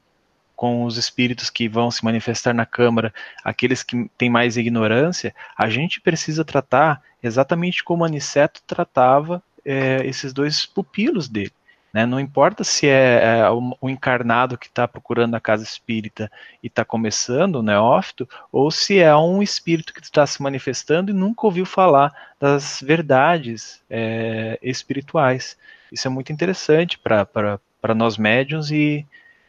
com 0.55 0.83
os 0.85 0.97
espíritos 0.97 1.49
que 1.49 1.67
vão 1.67 1.91
se 1.91 2.03
manifestar 2.05 2.53
na 2.53 2.65
Câmara, 2.65 3.13
aqueles 3.43 3.83
que 3.83 4.09
têm 4.17 4.29
mais 4.29 4.55
ignorância, 4.55 5.35
a 5.57 5.69
gente 5.69 5.99
precisa 5.99 6.45
tratar 6.45 7.01
exatamente 7.21 7.83
como 7.83 8.05
Aniceto 8.05 8.61
tratava 8.65 9.43
é, 9.65 10.05
esses 10.05 10.31
dois 10.31 10.65
pupilos 10.65 11.27
dele. 11.27 11.51
Né? 11.93 12.07
Não 12.07 12.19
importa 12.19 12.63
se 12.63 12.87
é, 12.87 13.41
é 13.41 13.49
o, 13.51 13.87
encarnado 13.87 14.57
que 14.57 14.65
está 14.65 14.87
procurando 14.87 15.35
a 15.35 15.39
casa 15.39 15.63
espírita 15.63 16.31
e 16.63 16.67
está 16.67 16.83
começando, 16.83 17.57
o 17.57 17.63
neófito, 17.63 18.27
ou 18.51 18.71
se 18.71 18.97
é 18.97 19.15
um 19.15 19.43
espírito 19.43 19.93
que 19.93 20.01
está 20.01 20.25
se 20.25 20.41
manifestando 20.41 21.11
e 21.11 21.13
nunca 21.13 21.45
ouviu 21.45 21.65
falar 21.65 22.11
das 22.39 22.81
verdades 22.81 23.79
é, 23.87 24.57
espirituais. 24.61 25.55
Isso 25.91 26.07
é 26.07 26.09
muito 26.09 26.33
interessante 26.33 26.97
para 26.97 27.93
nós 27.95 28.17
médiums 28.17 28.71
e 28.71 29.05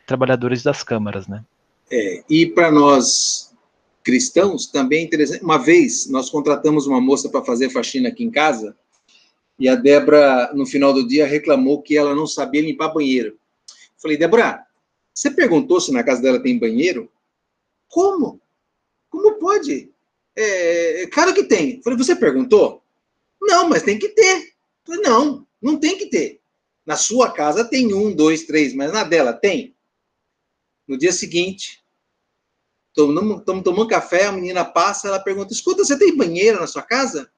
trabalhadores 0.06 0.62
das 0.62 0.82
câmaras, 0.82 1.26
né? 1.26 1.42
É, 1.90 2.22
e 2.28 2.46
para 2.46 2.70
nós 2.70 3.54
cristãos 4.02 4.66
também 4.66 5.00
é 5.00 5.02
interessante. 5.04 5.42
Uma 5.42 5.58
vez 5.58 6.06
nós 6.10 6.28
contratamos 6.28 6.86
uma 6.86 7.00
moça 7.00 7.30
para 7.30 7.42
fazer 7.42 7.70
faxina 7.70 8.10
aqui 8.10 8.22
em 8.22 8.30
casa 8.30 8.76
e 9.58 9.68
a 9.68 9.74
Débora, 9.74 10.52
no 10.54 10.66
final 10.66 10.92
do 10.92 11.06
dia, 11.06 11.26
reclamou 11.26 11.82
que 11.82 11.96
ela 11.96 12.14
não 12.14 12.26
sabia 12.26 12.62
limpar 12.62 12.92
banheiro. 12.92 13.38
Falei, 13.96 14.16
Débora, 14.16 14.66
você 15.12 15.30
perguntou 15.30 15.80
se 15.80 15.92
na 15.92 16.02
casa 16.02 16.20
dela 16.20 16.42
tem 16.42 16.58
banheiro? 16.58 17.10
Como? 17.88 18.40
Como 19.08 19.38
pode? 19.38 19.90
É, 20.34 21.06
claro 21.12 21.32
que 21.32 21.44
tem. 21.44 21.80
Falei, 21.82 21.96
você 21.96 22.16
perguntou? 22.16 22.82
Não, 23.40 23.68
mas 23.68 23.84
tem 23.84 23.98
que 23.98 24.08
ter. 24.08 24.54
Falei, 24.84 25.00
não, 25.02 25.46
não 25.62 25.78
tem 25.78 25.96
que 25.96 26.06
ter. 26.06 26.40
Na 26.84 26.96
sua 26.96 27.30
casa 27.30 27.64
tem 27.64 27.94
um, 27.94 28.12
dois, 28.12 28.44
três, 28.44 28.74
mas 28.74 28.92
na 28.92 29.04
dela 29.04 29.32
tem? 29.32 29.74
No 30.86 30.98
dia 30.98 31.12
seguinte, 31.12 31.82
estamos 32.90 33.62
tomando 33.62 33.88
café, 33.88 34.26
a 34.26 34.32
menina 34.32 34.64
passa, 34.64 35.08
ela 35.08 35.18
pergunta: 35.18 35.52
escuta, 35.52 35.84
você 35.84 35.98
tem 35.98 36.16
banheiro 36.16 36.60
na 36.60 36.66
sua 36.66 36.82
casa? 36.82 37.30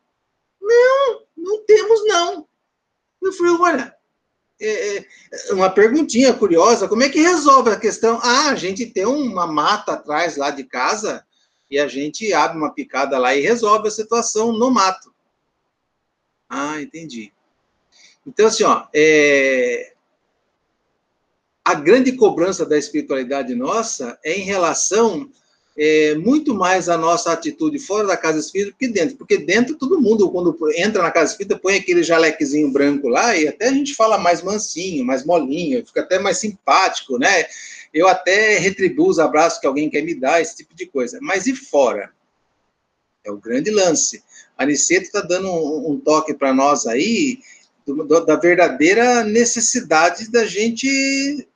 Não, 0.60 1.25
não 1.46 1.64
temos, 1.64 2.04
não. 2.06 2.48
Eu 3.22 3.32
falei, 3.32 3.52
olha, 3.52 3.96
é, 4.60 4.98
é, 4.98 5.06
uma 5.52 5.70
perguntinha 5.70 6.34
curiosa, 6.34 6.88
como 6.88 7.02
é 7.02 7.08
que 7.08 7.20
resolve 7.20 7.70
a 7.70 7.78
questão? 7.78 8.18
Ah, 8.22 8.50
a 8.50 8.56
gente 8.56 8.86
tem 8.86 9.06
uma 9.06 9.46
mata 9.46 9.92
atrás 9.92 10.36
lá 10.36 10.50
de 10.50 10.64
casa 10.64 11.24
e 11.70 11.78
a 11.78 11.86
gente 11.86 12.32
abre 12.32 12.58
uma 12.58 12.74
picada 12.74 13.16
lá 13.18 13.34
e 13.34 13.40
resolve 13.40 13.88
a 13.88 13.92
situação 13.92 14.52
no 14.52 14.70
mato. 14.70 15.14
Ah, 16.48 16.80
entendi. 16.80 17.32
Então, 18.26 18.46
assim, 18.46 18.64
ó, 18.64 18.86
é, 18.94 19.92
a 21.64 21.74
grande 21.74 22.12
cobrança 22.12 22.66
da 22.66 22.78
espiritualidade 22.78 23.54
nossa 23.54 24.18
é 24.24 24.32
em 24.32 24.42
relação 24.42 25.30
é, 25.76 26.14
muito 26.14 26.54
mais 26.54 26.88
a 26.88 26.96
nossa 26.96 27.32
atitude 27.32 27.78
fora 27.78 28.06
da 28.06 28.16
casa 28.16 28.38
espírita 28.38 28.70
do 28.70 28.76
que 28.78 28.88
dentro. 28.88 29.16
Porque 29.16 29.36
dentro 29.36 29.76
todo 29.76 30.00
mundo, 30.00 30.30
quando 30.30 30.56
entra 30.74 31.02
na 31.02 31.10
casa 31.10 31.32
espírita, 31.32 31.58
põe 31.58 31.76
aquele 31.76 32.02
jalequezinho 32.02 32.70
branco 32.70 33.08
lá 33.08 33.36
e 33.36 33.46
até 33.46 33.68
a 33.68 33.72
gente 33.72 33.94
fala 33.94 34.16
mais 34.16 34.42
mansinho, 34.42 35.04
mais 35.04 35.24
molinho, 35.24 35.84
fica 35.86 36.00
até 36.00 36.18
mais 36.18 36.38
simpático, 36.38 37.18
né? 37.18 37.46
Eu 37.92 38.08
até 38.08 38.58
retribuo 38.58 39.08
os 39.08 39.18
abraços 39.18 39.58
que 39.58 39.66
alguém 39.66 39.90
quer 39.90 40.02
me 40.02 40.14
dar, 40.14 40.40
esse 40.40 40.56
tipo 40.56 40.74
de 40.74 40.86
coisa. 40.86 41.18
Mas 41.20 41.46
e 41.46 41.54
fora? 41.54 42.10
É 43.24 43.30
o 43.30 43.36
grande 43.36 43.70
lance. 43.70 44.22
A 44.56 44.62
Aniceto 44.62 45.06
está 45.06 45.20
dando 45.20 45.48
um, 45.48 45.92
um 45.92 46.00
toque 46.00 46.32
para 46.32 46.54
nós 46.54 46.86
aí 46.86 47.40
do, 47.86 48.04
do, 48.04 48.24
da 48.24 48.36
verdadeira 48.36 49.24
necessidade 49.24 50.30
da 50.30 50.46
gente 50.46 51.46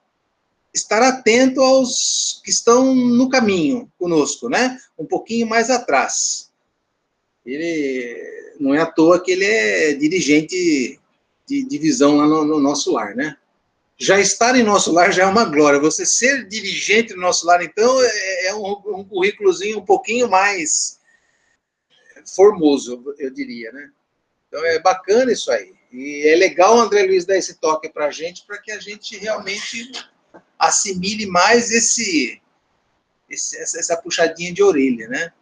estar 0.72 1.02
atento 1.02 1.60
aos 1.60 2.40
que 2.44 2.50
estão 2.50 2.94
no 2.94 3.28
caminho 3.28 3.90
conosco, 3.98 4.48
né? 4.48 4.78
Um 4.98 5.04
pouquinho 5.04 5.46
mais 5.46 5.70
atrás. 5.70 6.50
Ele 7.44 8.54
não 8.60 8.74
é 8.74 8.80
à 8.80 8.86
toa 8.86 9.22
que 9.22 9.32
ele 9.32 9.44
é 9.44 9.94
dirigente 9.94 11.00
de 11.46 11.64
divisão 11.64 12.16
lá 12.16 12.26
no, 12.26 12.44
no, 12.44 12.60
nosso 12.60 12.92
lar, 12.92 13.14
né? 13.14 13.36
Já 13.98 14.20
estar 14.20 14.56
em 14.56 14.62
nosso 14.62 14.92
lar 14.92 15.12
já 15.12 15.24
é 15.24 15.26
uma 15.26 15.44
glória. 15.44 15.80
Você 15.80 16.06
ser 16.06 16.46
dirigente 16.46 17.14
do 17.14 17.20
nosso 17.20 17.46
lar, 17.46 17.62
então, 17.62 18.02
é, 18.02 18.46
é 18.46 18.54
um, 18.54 18.98
um 18.98 19.04
currículozinho 19.04 19.78
um 19.78 19.84
pouquinho 19.84 20.28
mais 20.28 20.98
formoso, 22.34 23.14
eu 23.18 23.30
diria, 23.30 23.72
né? 23.72 23.90
Então 24.48 24.64
é 24.64 24.78
bacana 24.78 25.32
isso 25.32 25.50
aí. 25.50 25.72
E 25.92 26.28
é 26.28 26.36
legal 26.36 26.76
o 26.76 26.80
André 26.80 27.02
Luiz 27.02 27.24
dar 27.24 27.36
esse 27.36 27.54
toque 27.54 27.88
para 27.88 28.06
a 28.06 28.10
gente, 28.10 28.44
para 28.46 28.58
que 28.58 28.70
a 28.70 28.78
gente 28.78 29.16
realmente 29.18 29.90
assimile 30.60 31.26
mais 31.26 31.70
esse, 31.70 32.40
esse, 33.28 33.56
essa 33.58 33.96
puxadinha 33.96 34.52
de 34.52 34.62
orelha, 34.62 35.08
né? 35.08 35.32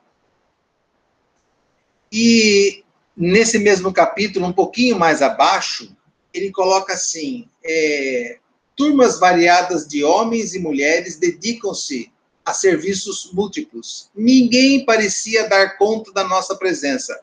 E 2.11 2.85
nesse 3.17 3.59
mesmo 3.59 3.93
capítulo, 3.93 4.47
um 4.47 4.53
pouquinho 4.53 4.97
mais 4.97 5.21
abaixo, 5.21 5.95
ele 6.33 6.53
coloca 6.53 6.95
assim: 6.95 7.49
é, 7.65 8.39
turmas 8.77 9.19
variadas 9.19 9.89
de 9.89 10.05
homens 10.05 10.55
e 10.55 10.61
mulheres 10.61 11.17
dedicam-se 11.17 12.13
a 12.45 12.55
serviços 12.55 13.31
múltiplos. 13.33 14.09
Ninguém 14.15 14.87
parecia 14.87 15.49
dar 15.49 15.77
conta 15.77 16.13
da 16.13 16.25
nossa 16.25 16.55
presença. 16.57 17.21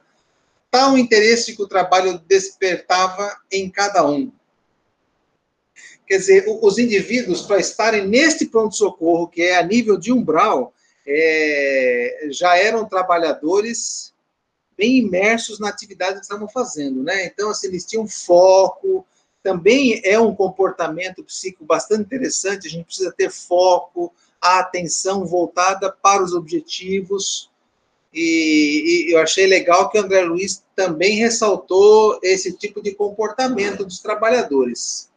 Tal 0.70 0.98
interesse 0.98 1.56
que 1.56 1.64
o 1.64 1.68
trabalho 1.68 2.20
despertava 2.28 3.36
em 3.52 3.70
cada 3.70 4.06
um. 4.06 4.32
Quer 6.08 6.18
dizer, 6.18 6.46
os 6.62 6.78
indivíduos, 6.78 7.42
para 7.42 7.60
estarem 7.60 8.08
neste 8.08 8.46
pronto-socorro, 8.46 9.28
que 9.28 9.42
é 9.42 9.58
a 9.58 9.64
nível 9.64 9.98
de 9.98 10.12
umbral, 10.12 10.74
é, 11.08 12.28
já 12.30 12.58
eram 12.58 12.86
trabalhadores 12.86 14.14
bem 14.78 14.98
imersos 14.98 15.60
na 15.60 15.70
atividade 15.70 16.16
que 16.16 16.22
estavam 16.22 16.48
fazendo, 16.50 17.02
né? 17.02 17.26
Então, 17.26 17.50
assim, 17.50 17.68
eles 17.68 17.86
tinham 17.86 18.08
foco, 18.08 19.06
também 19.42 20.02
é 20.04 20.20
um 20.20 20.36
comportamento 20.36 21.24
psíquico 21.24 21.66
bastante 21.66 22.02
interessante, 22.02 22.68
a 22.68 22.70
gente 22.70 22.86
precisa 22.86 23.12
ter 23.12 23.32
foco, 23.32 24.14
a 24.42 24.60
atenção 24.60 25.26
voltada 25.26 25.92
para 25.92 26.24
os 26.24 26.34
objetivos, 26.34 27.50
e, 28.16 29.10
e, 29.10 29.14
eu 29.14 29.20
achei 29.20 29.46
legal 29.46 29.90
que 29.90 29.98
o 29.98 30.02
André 30.02 30.22
Luiz 30.22 30.64
também 30.74 31.18
ressaltou 31.18 32.18
esse 32.24 32.54
tipo 32.54 32.82
de 32.82 32.96
comportamento 32.96 33.84
dos 33.84 34.00
trabalhadores. 34.00 35.10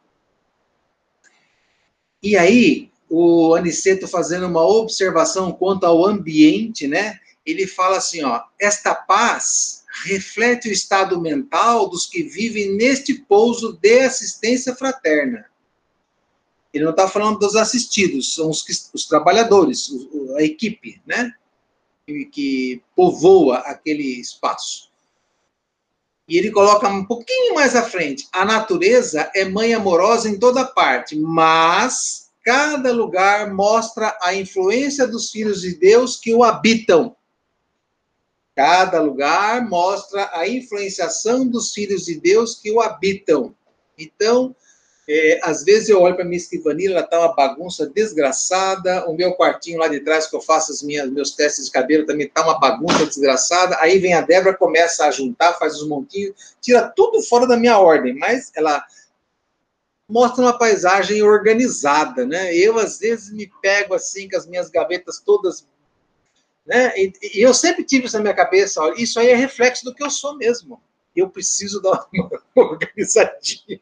E 2.21 2.37
aí, 2.37 2.89
o 3.09 3.55
Aniceto 3.55 4.07
fazendo 4.07 4.45
uma 4.47 4.65
observação 4.65 5.51
quanto 5.51 5.85
ao 5.85 6.05
ambiente, 6.05 6.87
né? 6.87 7.19
Ele 7.45 7.65
fala 7.65 7.97
assim, 7.97 8.23
ó, 8.23 8.43
esta 8.59 8.93
paz 8.93 9.83
reflete 10.03 10.69
o 10.69 10.71
estado 10.71 11.19
mental 11.19 11.89
dos 11.89 12.05
que 12.05 12.21
vivem 12.21 12.75
neste 12.75 13.13
pouso 13.13 13.73
de 13.73 13.99
assistência 14.01 14.75
fraterna. 14.75 15.45
Ele 16.73 16.83
não 16.83 16.91
está 16.91 17.07
falando 17.07 17.39
dos 17.39 17.55
assistidos, 17.55 18.35
são 18.35 18.49
os, 18.49 18.63
os 18.93 19.07
trabalhadores, 19.07 19.89
a 20.37 20.43
equipe, 20.43 21.01
né? 21.05 21.33
Que, 22.05 22.25
que 22.25 22.81
povoa 22.95 23.57
aquele 23.59 24.19
espaço. 24.19 24.88
E 26.29 26.37
ele 26.37 26.51
coloca 26.51 26.87
um 26.87 27.03
pouquinho 27.03 27.55
mais 27.55 27.75
à 27.75 27.81
frente: 27.81 28.27
a 28.31 28.45
natureza 28.45 29.31
é 29.35 29.43
mãe 29.45 29.73
amorosa 29.73 30.29
em 30.29 30.37
toda 30.37 30.63
parte, 30.63 31.17
mas 31.17 32.29
cada 32.45 32.93
lugar 32.93 33.51
mostra 33.51 34.15
a 34.21 34.35
influência 34.35 35.07
dos 35.07 35.31
filhos 35.31 35.61
de 35.61 35.75
Deus 35.75 36.17
que 36.17 36.31
o 36.31 36.43
habitam. 36.43 37.15
Cada 38.55 39.01
lugar 39.01 39.67
mostra 39.67 40.29
a 40.33 40.47
influenciação 40.47 41.47
dos 41.47 41.71
filhos 41.73 42.05
de 42.05 42.19
Deus 42.19 42.55
que 42.55 42.71
o 42.71 42.79
habitam. 42.79 43.55
Então, 43.97 44.55
é, 45.11 45.39
às 45.41 45.63
vezes 45.63 45.89
eu 45.89 45.99
olho 45.99 46.15
para 46.15 46.23
minha 46.23 46.37
escrivaninha, 46.37 46.91
ela 46.91 46.99
está 46.99 47.17
uma 47.17 47.33
bagunça 47.33 47.87
desgraçada. 47.87 49.09
O 49.09 49.15
meu 49.15 49.33
quartinho 49.33 49.79
lá 49.79 49.87
de 49.87 50.01
trás, 50.01 50.27
que 50.27 50.35
eu 50.35 50.41
faço 50.41 50.71
os 50.71 50.83
meus 50.83 51.31
testes 51.31 51.65
de 51.65 51.71
cabelo, 51.71 52.05
também 52.05 52.27
está 52.27 52.43
uma 52.43 52.59
bagunça 52.59 53.07
desgraçada. 53.07 53.75
Aí 53.79 53.97
vem 53.97 54.13
a 54.13 54.21
Débora, 54.21 54.55
começa 54.55 55.05
a 55.05 55.11
juntar, 55.11 55.53
faz 55.53 55.77
os 55.77 55.87
montinhos, 55.87 56.55
tira 56.61 56.87
tudo 56.95 57.23
fora 57.23 57.47
da 57.47 57.57
minha 57.57 57.79
ordem, 57.79 58.13
mas 58.19 58.51
ela 58.55 58.85
mostra 60.07 60.43
uma 60.43 60.55
paisagem 60.55 61.23
organizada, 61.23 62.23
né? 62.23 62.55
Eu, 62.55 62.77
às 62.77 62.99
vezes, 62.99 63.31
me 63.31 63.51
pego 63.63 63.95
assim, 63.95 64.29
com 64.29 64.37
as 64.37 64.45
minhas 64.45 64.69
gavetas 64.69 65.19
todas. 65.19 65.65
Né? 66.63 66.93
E, 66.95 67.13
e 67.33 67.41
eu 67.41 67.51
sempre 67.55 67.83
tive 67.83 68.05
isso 68.05 68.15
na 68.15 68.21
minha 68.21 68.35
cabeça: 68.35 68.79
olha, 68.79 69.01
isso 69.01 69.19
aí 69.19 69.29
é 69.29 69.35
reflexo 69.35 69.83
do 69.83 69.95
que 69.95 70.03
eu 70.03 70.11
sou 70.11 70.37
mesmo. 70.37 70.79
Eu 71.15 71.31
preciso 71.31 71.81
dar 71.81 72.07
uma 72.13 72.29
organizadinha. 72.53 73.81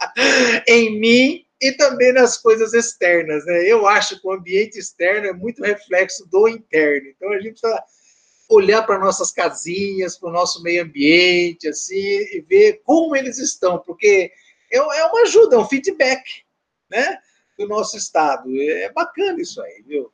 em 0.66 0.98
mim 0.98 1.44
e 1.60 1.72
também 1.72 2.12
nas 2.12 2.38
coisas 2.38 2.72
externas. 2.72 3.44
Né? 3.44 3.64
Eu 3.64 3.86
acho 3.86 4.20
que 4.20 4.26
o 4.26 4.32
ambiente 4.32 4.78
externo 4.78 5.26
é 5.26 5.32
muito 5.32 5.62
reflexo 5.62 6.26
do 6.28 6.48
interno. 6.48 7.08
Então 7.08 7.30
a 7.32 7.40
gente 7.40 7.60
precisa 7.60 7.82
olhar 8.48 8.82
para 8.82 8.98
nossas 8.98 9.30
casinhas, 9.30 10.18
para 10.18 10.28
o 10.28 10.32
nosso 10.32 10.62
meio 10.62 10.82
ambiente, 10.82 11.68
assim, 11.68 11.94
e 11.96 12.44
ver 12.48 12.82
como 12.84 13.14
eles 13.14 13.38
estão, 13.38 13.78
porque 13.78 14.32
é, 14.72 14.76
é 14.76 15.04
uma 15.04 15.22
ajuda, 15.22 15.54
é 15.54 15.58
um 15.58 15.68
feedback, 15.68 16.22
né, 16.90 17.18
do 17.56 17.68
nosso 17.68 17.96
estado. 17.96 18.50
É 18.60 18.90
bacana 18.90 19.40
isso 19.40 19.62
aí, 19.62 19.82
viu? 19.86 20.12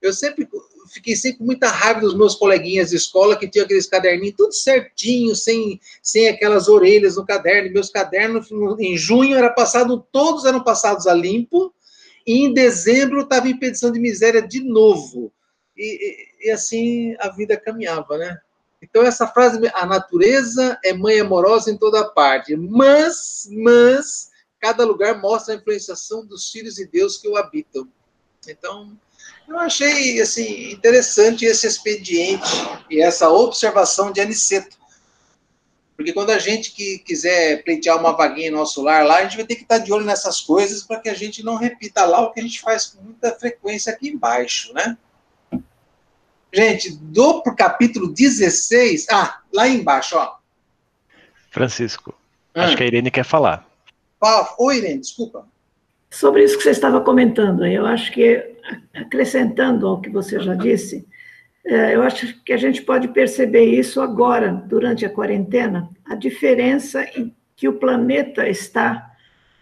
Eu 0.00 0.12
sempre 0.12 0.48
fiquei 0.92 1.16
sempre 1.16 1.38
com 1.38 1.44
muita 1.44 1.68
raiva 1.68 2.00
dos 2.00 2.16
meus 2.16 2.34
coleguinhas 2.34 2.90
de 2.90 2.96
escola 2.96 3.36
que 3.36 3.48
tinham 3.48 3.64
aqueles 3.64 3.86
caderninhos 3.86 4.36
tudo 4.36 4.52
certinho, 4.52 5.34
sem, 5.34 5.80
sem 6.02 6.28
aquelas 6.28 6.68
orelhas 6.68 7.16
no 7.16 7.26
caderno. 7.26 7.72
Meus 7.72 7.90
cadernos, 7.90 8.48
em 8.78 8.96
junho, 8.96 9.36
era 9.36 9.50
passado, 9.50 10.06
todos 10.12 10.44
eram 10.44 10.62
passados 10.62 11.06
a 11.06 11.14
limpo, 11.14 11.72
e 12.26 12.44
em 12.44 12.52
dezembro 12.52 13.22
estava 13.22 13.48
em 13.48 13.58
petição 13.58 13.90
de 13.90 13.98
miséria 13.98 14.40
de 14.40 14.60
novo. 14.60 15.32
E, 15.76 16.44
e, 16.44 16.48
e, 16.48 16.50
assim 16.50 17.14
a 17.20 17.28
vida 17.28 17.56
caminhava, 17.56 18.18
né? 18.18 18.38
Então, 18.80 19.02
essa 19.02 19.26
frase, 19.26 19.58
a 19.74 19.84
natureza 19.86 20.78
é 20.84 20.92
mãe 20.92 21.18
amorosa 21.18 21.70
em 21.70 21.76
toda 21.76 22.08
parte, 22.10 22.54
mas, 22.54 23.48
mas, 23.50 24.30
cada 24.60 24.84
lugar 24.84 25.20
mostra 25.20 25.54
a 25.54 25.56
influenciação 25.56 26.24
dos 26.24 26.50
filhos 26.50 26.76
de 26.76 26.86
Deus 26.86 27.16
que 27.16 27.28
o 27.28 27.36
habitam. 27.36 27.88
Então, 28.46 28.96
eu 29.48 29.58
achei 29.58 30.20
assim 30.20 30.72
interessante 30.72 31.44
esse 31.44 31.66
expediente 31.66 32.50
e 32.90 33.00
essa 33.00 33.30
observação 33.30 34.12
de 34.12 34.20
Aniceto. 34.20 34.76
Porque 35.96 36.12
quando 36.12 36.30
a 36.30 36.38
gente 36.38 36.72
que 36.72 36.98
quiser 36.98 37.64
pleitear 37.64 37.98
uma 37.98 38.12
vaguinha 38.12 38.48
em 38.48 38.52
nosso 38.52 38.82
lar 38.82 39.04
lá, 39.04 39.16
a 39.16 39.22
gente 39.22 39.36
vai 39.36 39.46
ter 39.46 39.56
que 39.56 39.62
estar 39.62 39.78
de 39.78 39.92
olho 39.92 40.04
nessas 40.04 40.40
coisas 40.40 40.84
para 40.84 41.00
que 41.00 41.08
a 41.08 41.14
gente 41.14 41.42
não 41.42 41.56
repita 41.56 42.04
lá 42.04 42.20
o 42.20 42.30
que 42.30 42.38
a 42.38 42.42
gente 42.42 42.60
faz 42.60 42.86
com 42.86 43.02
muita 43.02 43.32
frequência 43.32 43.92
aqui 43.92 44.08
embaixo, 44.10 44.72
né? 44.72 44.96
Gente, 46.52 46.90
do 46.92 47.42
pro 47.42 47.56
capítulo 47.56 48.12
16, 48.12 49.08
ah, 49.10 49.40
lá 49.52 49.66
embaixo, 49.66 50.16
ó. 50.16 50.36
Francisco, 51.50 52.14
hum. 52.54 52.60
acho 52.60 52.76
que 52.76 52.82
a 52.82 52.86
Irene 52.86 53.10
quer 53.10 53.24
falar. 53.24 53.66
Fala. 54.20 54.54
Oi, 54.58 54.78
Irene, 54.78 55.00
desculpa. 55.00 55.48
Sobre 56.10 56.44
isso 56.44 56.56
que 56.56 56.62
você 56.62 56.70
estava 56.70 57.00
comentando, 57.00 57.66
eu 57.66 57.84
acho 57.84 58.10
que, 58.12 58.56
acrescentando 58.94 59.86
ao 59.86 60.00
que 60.00 60.08
você 60.08 60.40
já 60.40 60.54
disse, 60.54 61.06
é, 61.64 61.94
eu 61.94 62.02
acho 62.02 62.42
que 62.44 62.52
a 62.52 62.56
gente 62.56 62.82
pode 62.82 63.08
perceber 63.08 63.64
isso 63.64 64.00
agora, 64.00 64.52
durante 64.66 65.04
a 65.04 65.10
quarentena, 65.10 65.88
a 66.06 66.14
diferença 66.14 67.04
que 67.54 67.68
o 67.68 67.74
planeta 67.74 68.48
está 68.48 69.10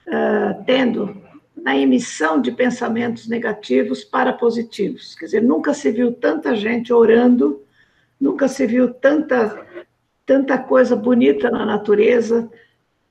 uh, 0.06 0.64
tendo 0.64 1.20
na 1.56 1.76
emissão 1.76 2.40
de 2.40 2.52
pensamentos 2.52 3.26
negativos 3.26 4.04
para 4.04 4.32
positivos. 4.32 5.16
Quer 5.16 5.24
dizer, 5.24 5.42
nunca 5.42 5.74
se 5.74 5.90
viu 5.90 6.12
tanta 6.12 6.54
gente 6.54 6.92
orando, 6.92 7.64
nunca 8.20 8.46
se 8.46 8.66
viu 8.66 8.94
tanta, 8.94 9.66
tanta 10.24 10.58
coisa 10.58 10.94
bonita 10.94 11.50
na 11.50 11.66
natureza, 11.66 12.48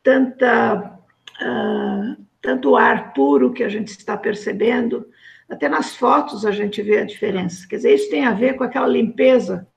tanta. 0.01 0.97
Uh, 1.41 2.24
tanto 2.45 2.69
o 2.69 2.75
ar 2.77 3.11
puro 3.11 3.51
que 3.51 3.63
a 3.63 3.69
gente 3.69 3.87
está 3.87 4.15
percebendo, 4.15 5.07
até 5.49 5.67
nas 5.67 5.95
fotos 5.95 6.45
a 6.45 6.51
gente 6.51 6.79
vê 6.83 6.99
a 6.99 7.05
diferença. 7.05 7.67
Quer 7.67 7.77
dizer, 7.77 7.95
isso 7.95 8.09
tem 8.09 8.23
a 8.23 8.33
ver 8.33 8.53
com 8.53 8.63
aquela 8.63 8.87
limpeza 8.87 9.67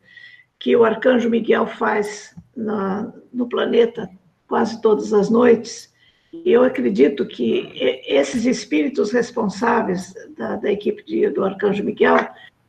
que 0.58 0.76
o 0.76 0.84
arcanjo 0.84 1.30
Miguel 1.30 1.66
faz 1.66 2.36
na, 2.54 3.10
no 3.32 3.48
planeta 3.48 4.10
quase 4.46 4.82
todas 4.82 5.14
as 5.14 5.30
noites. 5.30 5.90
E 6.32 6.52
eu 6.52 6.62
acredito 6.62 7.26
que 7.26 7.72
esses 8.06 8.44
espíritos 8.44 9.12
responsáveis 9.12 10.12
da, 10.36 10.56
da 10.56 10.70
equipe 10.70 11.02
de, 11.04 11.30
do 11.30 11.42
arcanjo 11.42 11.82
Miguel 11.82 12.16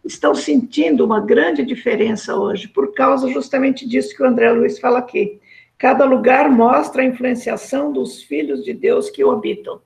estão 0.03 0.33
sentindo 0.33 1.03
uma 1.03 1.19
grande 1.19 1.65
diferença 1.65 2.37
hoje, 2.37 2.69
por 2.69 2.93
causa 2.93 3.29
justamente 3.29 3.85
disso 3.85 4.15
que 4.15 4.23
o 4.23 4.25
André 4.25 4.49
Luiz 4.51 4.79
fala 4.79 4.99
aqui. 4.99 5.41
Cada 5.77 6.05
lugar 6.05 6.49
mostra 6.49 7.01
a 7.01 7.05
influenciação 7.05 7.91
dos 7.91 8.23
filhos 8.23 8.63
de 8.63 8.73
Deus 8.73 9.09
que 9.09 9.23
o 9.23 9.31
habitam. 9.31 9.81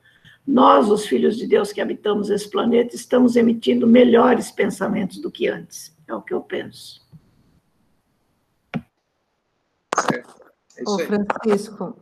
Nós, 0.45 0.89
os 0.89 1.05
filhos 1.05 1.37
de 1.37 1.47
Deus 1.47 1.71
que 1.71 1.79
habitamos 1.79 2.29
esse 2.29 2.49
planeta, 2.49 2.95
estamos 2.95 3.35
emitindo 3.35 3.87
melhores 3.87 4.51
pensamentos 4.51 5.19
do 5.19 5.31
que 5.31 5.47
antes. 5.47 5.95
É 6.07 6.13
o 6.13 6.21
que 6.21 6.33
eu 6.33 6.41
penso. 6.41 7.01
É 10.11 10.23
Ô, 10.85 10.99
Francisco. 10.99 11.97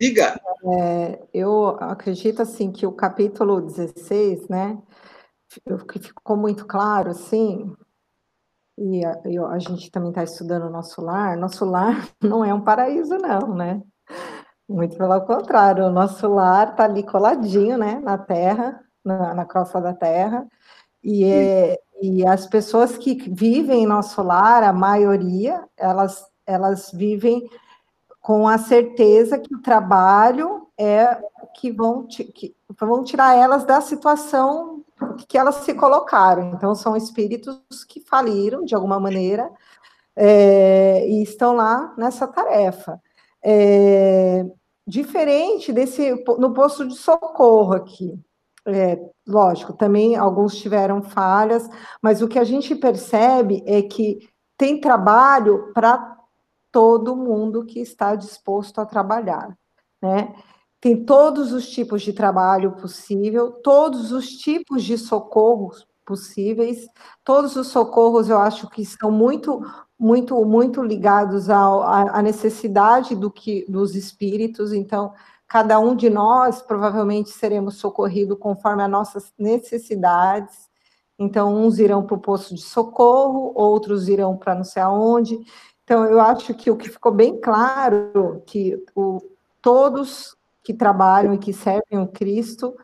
Diga. 0.00 0.40
É, 0.64 1.28
eu 1.34 1.68
acredito 1.80 2.40
assim 2.42 2.72
que 2.72 2.86
o 2.86 2.92
capítulo 2.92 3.60
16, 3.60 4.48
né, 4.48 4.80
que 5.88 5.98
ficou 5.98 6.36
muito 6.36 6.66
claro, 6.66 7.10
assim, 7.10 7.72
e 8.78 9.04
a, 9.04 9.20
a 9.50 9.58
gente 9.58 9.90
também 9.90 10.10
está 10.10 10.24
estudando 10.24 10.66
o 10.66 10.70
nosso 10.70 11.00
lar, 11.02 11.36
nosso 11.36 11.64
lar 11.64 12.08
não 12.22 12.44
é 12.44 12.52
um 12.54 12.62
paraíso, 12.62 13.16
não, 13.18 13.54
né? 13.54 13.82
Muito 14.68 14.96
pelo 14.96 15.20
contrário, 15.22 15.84
o 15.84 15.90
nosso 15.90 16.28
lar 16.28 16.70
está 16.70 16.84
ali 16.84 17.02
coladinho, 17.02 17.76
né, 17.76 18.00
na 18.02 18.16
terra, 18.16 18.80
na, 19.04 19.34
na 19.34 19.44
crosta 19.44 19.80
da 19.80 19.92
terra, 19.92 20.46
e, 21.02 21.24
é, 21.24 21.80
e 22.00 22.26
as 22.26 22.46
pessoas 22.46 22.96
que 22.96 23.14
vivem 23.30 23.82
em 23.82 23.86
nosso 23.86 24.22
lar, 24.22 24.62
a 24.62 24.72
maioria, 24.72 25.64
elas, 25.76 26.24
elas 26.46 26.90
vivem 26.92 27.48
com 28.20 28.46
a 28.46 28.56
certeza 28.56 29.38
que 29.38 29.54
o 29.54 29.60
trabalho 29.60 30.68
é 30.78 31.20
que 31.54 31.72
vão, 31.72 32.06
que 32.06 32.54
vão 32.80 33.02
tirar 33.02 33.36
elas 33.36 33.64
da 33.64 33.80
situação 33.80 34.82
que 35.28 35.36
elas 35.36 35.56
se 35.56 35.74
colocaram. 35.74 36.52
Então, 36.54 36.74
são 36.74 36.96
espíritos 36.96 37.84
que 37.86 38.00
faliram 38.00 38.64
de 38.64 38.74
alguma 38.74 39.00
maneira 39.00 39.50
é, 40.14 41.06
e 41.08 41.22
estão 41.22 41.54
lá 41.54 41.92
nessa 41.96 42.26
tarefa. 42.26 43.00
É, 43.44 44.44
diferente 44.86 45.72
desse 45.72 46.12
no 46.38 46.52
posto 46.52 46.86
de 46.86 46.94
socorro 46.94 47.74
aqui. 47.74 48.18
É, 48.64 48.96
lógico, 49.26 49.72
também 49.72 50.14
alguns 50.14 50.56
tiveram 50.56 51.02
falhas, 51.02 51.68
mas 52.00 52.22
o 52.22 52.28
que 52.28 52.38
a 52.38 52.44
gente 52.44 52.76
percebe 52.76 53.62
é 53.66 53.82
que 53.82 54.28
tem 54.56 54.80
trabalho 54.80 55.72
para 55.74 56.16
todo 56.70 57.16
mundo 57.16 57.64
que 57.64 57.80
está 57.80 58.14
disposto 58.14 58.80
a 58.80 58.86
trabalhar, 58.86 59.56
né? 60.00 60.32
Tem 60.80 61.04
todos 61.04 61.52
os 61.52 61.68
tipos 61.68 62.02
de 62.02 62.12
trabalho 62.12 62.72
possível, 62.72 63.52
todos 63.52 64.10
os 64.12 64.28
tipos 64.28 64.82
de 64.82 64.98
socorros 64.98 65.86
possíveis. 66.04 66.88
Todos 67.24 67.56
os 67.56 67.68
socorros 67.68 68.28
eu 68.28 68.38
acho 68.38 68.68
que 68.68 68.84
são 68.84 69.10
muito 69.10 69.60
muito 70.02 70.44
muito 70.44 70.82
ligados 70.82 71.48
à, 71.48 72.20
necessidade 72.20 73.14
do 73.14 73.30
que 73.30 73.64
dos 73.68 73.94
espíritos. 73.94 74.72
Então, 74.72 75.12
cada 75.46 75.78
um 75.78 75.94
de 75.94 76.10
nós 76.10 76.60
provavelmente 76.60 77.30
seremos 77.30 77.76
socorridos 77.76 78.36
conforme 78.36 78.82
as 78.82 78.90
nossas 78.90 79.32
necessidades. 79.38 80.68
Então, 81.16 81.54
uns 81.54 81.78
irão 81.78 82.02
para 82.02 82.16
o 82.16 82.20
posto 82.20 82.52
de 82.52 82.62
socorro, 82.62 83.52
outros 83.54 84.08
irão 84.08 84.36
para 84.36 84.56
não 84.56 84.64
sei 84.64 84.82
aonde. 84.82 85.38
Então, 85.84 86.04
eu 86.04 86.20
acho 86.20 86.52
que 86.52 86.68
o 86.68 86.76
que 86.76 86.88
ficou 86.88 87.12
bem 87.12 87.40
claro 87.40 88.42
que 88.44 88.84
o, 88.96 89.20
todos 89.60 90.36
que 90.64 90.74
trabalham 90.74 91.32
e 91.34 91.38
que 91.38 91.52
servem 91.52 92.00
o 92.00 92.08
Cristo 92.08 92.74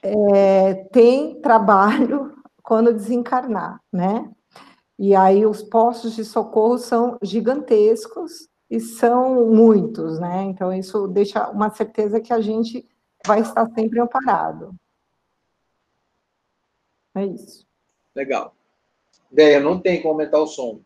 é, 0.00 0.74
têm 0.92 1.40
trabalho 1.40 2.32
quando 2.62 2.94
desencarnar, 2.94 3.80
né? 3.92 4.30
E 5.06 5.14
aí 5.14 5.44
os 5.44 5.62
postos 5.62 6.16
de 6.16 6.24
socorro 6.24 6.78
são 6.78 7.18
gigantescos 7.20 8.48
e 8.70 8.80
são 8.80 9.50
muitos, 9.50 10.18
né? 10.18 10.44
Então 10.44 10.72
isso 10.72 11.06
deixa 11.06 11.46
uma 11.50 11.68
certeza 11.68 12.22
que 12.22 12.32
a 12.32 12.40
gente 12.40 12.88
vai 13.26 13.42
estar 13.42 13.70
sempre 13.74 14.00
amparado. 14.00 14.74
É 17.14 17.26
isso. 17.26 17.66
Legal. 18.14 18.56
Ideia, 19.30 19.60
não 19.60 19.78
tem 19.78 20.00
como 20.00 20.14
aumentar 20.14 20.38
o 20.38 20.46
som. 20.46 20.80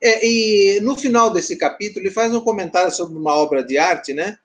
É, 0.00 0.24
e 0.24 0.80
no 0.82 0.96
final 0.96 1.32
desse 1.32 1.56
capítulo, 1.56 2.06
ele 2.06 2.14
faz 2.14 2.32
um 2.32 2.40
comentário 2.40 2.92
sobre 2.92 3.18
uma 3.18 3.34
obra 3.34 3.64
de 3.64 3.76
arte, 3.76 4.14
né? 4.14 4.38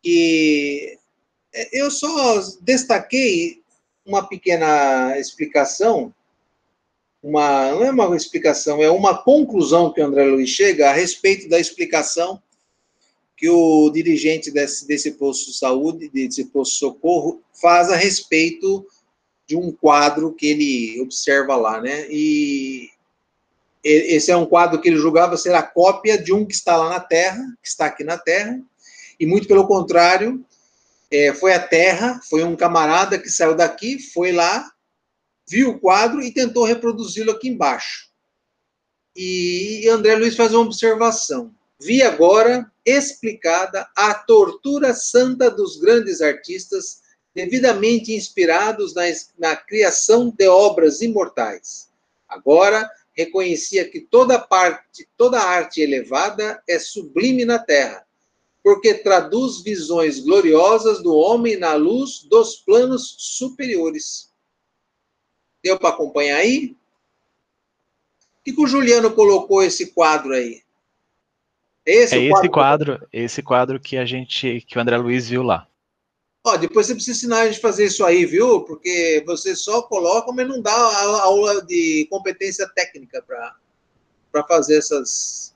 Que 0.00 0.96
é, 1.52 1.82
eu 1.82 1.90
só 1.90 2.40
destaquei 2.60 3.60
uma 4.06 4.28
pequena 4.28 5.18
explicação, 5.18 6.14
uma, 7.22 7.70
não 7.72 7.84
é 7.84 7.90
uma 7.90 8.16
explicação, 8.16 8.82
é 8.82 8.90
uma 8.90 9.22
conclusão 9.22 9.92
que 9.92 10.00
o 10.00 10.06
André 10.06 10.24
Luiz 10.24 10.50
chega 10.50 10.90
a 10.90 10.92
respeito 10.92 11.48
da 11.48 11.58
explicação 11.58 12.40
que 13.36 13.48
o 13.48 13.88
dirigente 13.90 14.50
desse, 14.50 14.86
desse 14.86 15.12
posto 15.12 15.52
de 15.52 15.58
saúde, 15.58 16.08
desse 16.08 16.44
posto 16.46 16.72
de 16.72 16.78
socorro, 16.78 17.40
faz 17.52 17.88
a 17.88 17.96
respeito 17.96 18.84
de 19.46 19.56
um 19.56 19.70
quadro 19.70 20.34
que 20.34 20.46
ele 20.48 21.00
observa 21.00 21.54
lá, 21.56 21.80
né? 21.80 22.06
E 22.10 22.90
esse 23.82 24.30
é 24.32 24.36
um 24.36 24.44
quadro 24.44 24.80
que 24.80 24.88
ele 24.88 24.98
julgava 24.98 25.36
ser 25.36 25.54
a 25.54 25.62
cópia 25.62 26.18
de 26.18 26.32
um 26.32 26.44
que 26.44 26.52
está 26.52 26.76
lá 26.76 26.90
na 26.90 27.00
Terra, 27.00 27.40
que 27.62 27.68
está 27.68 27.86
aqui 27.86 28.02
na 28.02 28.18
Terra, 28.18 28.60
e 29.18 29.24
muito 29.24 29.46
pelo 29.46 29.66
contrário, 29.66 30.44
é, 31.10 31.32
foi 31.32 31.54
a 31.54 31.60
Terra, 31.60 32.20
foi 32.28 32.42
um 32.44 32.56
camarada 32.56 33.18
que 33.18 33.30
saiu 33.30 33.54
daqui, 33.54 33.98
foi 33.98 34.32
lá, 34.32 34.70
viu 35.48 35.70
o 35.70 35.78
quadro 35.78 36.20
e 36.22 36.32
tentou 36.32 36.64
reproduzi-lo 36.64 37.32
aqui 37.32 37.48
embaixo. 37.48 38.08
E 39.16 39.88
André 39.88 40.14
Luiz 40.14 40.36
faz 40.36 40.52
uma 40.52 40.62
observação. 40.64 41.52
Vi 41.80 42.02
agora 42.02 42.70
explicada 42.84 43.88
a 43.96 44.14
tortura 44.14 44.92
santa 44.92 45.50
dos 45.50 45.76
grandes 45.78 46.20
artistas, 46.20 47.02
devidamente 47.34 48.12
inspirados 48.12 48.94
na, 48.94 49.04
na 49.38 49.56
criação 49.56 50.30
de 50.30 50.46
obras 50.48 51.00
imortais. 51.00 51.88
Agora 52.28 52.88
reconhecia 53.12 53.88
que 53.88 54.00
toda 54.00 54.38
parte, 54.38 55.08
toda 55.16 55.40
arte 55.40 55.80
elevada 55.80 56.62
é 56.68 56.78
sublime 56.78 57.44
na 57.44 57.58
terra, 57.58 58.04
porque 58.62 58.94
traduz 58.94 59.62
visões 59.62 60.20
gloriosas 60.20 61.02
do 61.02 61.14
homem 61.14 61.56
na 61.56 61.74
luz 61.74 62.22
dos 62.22 62.56
planos 62.56 63.16
superiores. 63.18 64.27
Deu 65.62 65.78
para 65.78 65.90
acompanhar 65.90 66.38
aí? 66.38 66.76
O 68.40 68.44
que, 68.44 68.52
que, 68.52 68.60
o 68.60 68.66
Juliano 68.66 69.10
colocou 69.10 69.62
esse 69.62 69.92
quadro 69.92 70.32
aí? 70.32 70.62
Esse 71.84 72.16
é 72.16 72.24
esse 72.24 72.48
quadro, 72.48 73.06
esse 73.12 73.42
quadro 73.42 73.80
que 73.80 73.96
a 73.96 74.04
gente, 74.04 74.60
que 74.62 74.78
o 74.78 74.80
André 74.80 74.96
Luiz 74.96 75.28
viu 75.28 75.42
lá. 75.42 75.66
Ó, 76.44 76.56
depois 76.56 76.86
você 76.86 76.94
precisa 76.94 77.16
ensinar 77.16 77.40
a 77.40 77.46
gente 77.46 77.58
a 77.58 77.62
fazer 77.62 77.86
isso 77.86 78.04
aí, 78.04 78.24
viu? 78.24 78.62
Porque 78.62 79.22
você 79.26 79.56
só 79.56 79.82
coloca, 79.82 80.32
mas 80.32 80.48
não 80.48 80.62
dá 80.62 80.72
a 80.72 81.22
aula 81.22 81.62
de 81.62 82.06
competência 82.10 82.68
técnica 82.74 83.22
para 83.22 84.44
fazer 84.46 84.78
essas, 84.78 85.54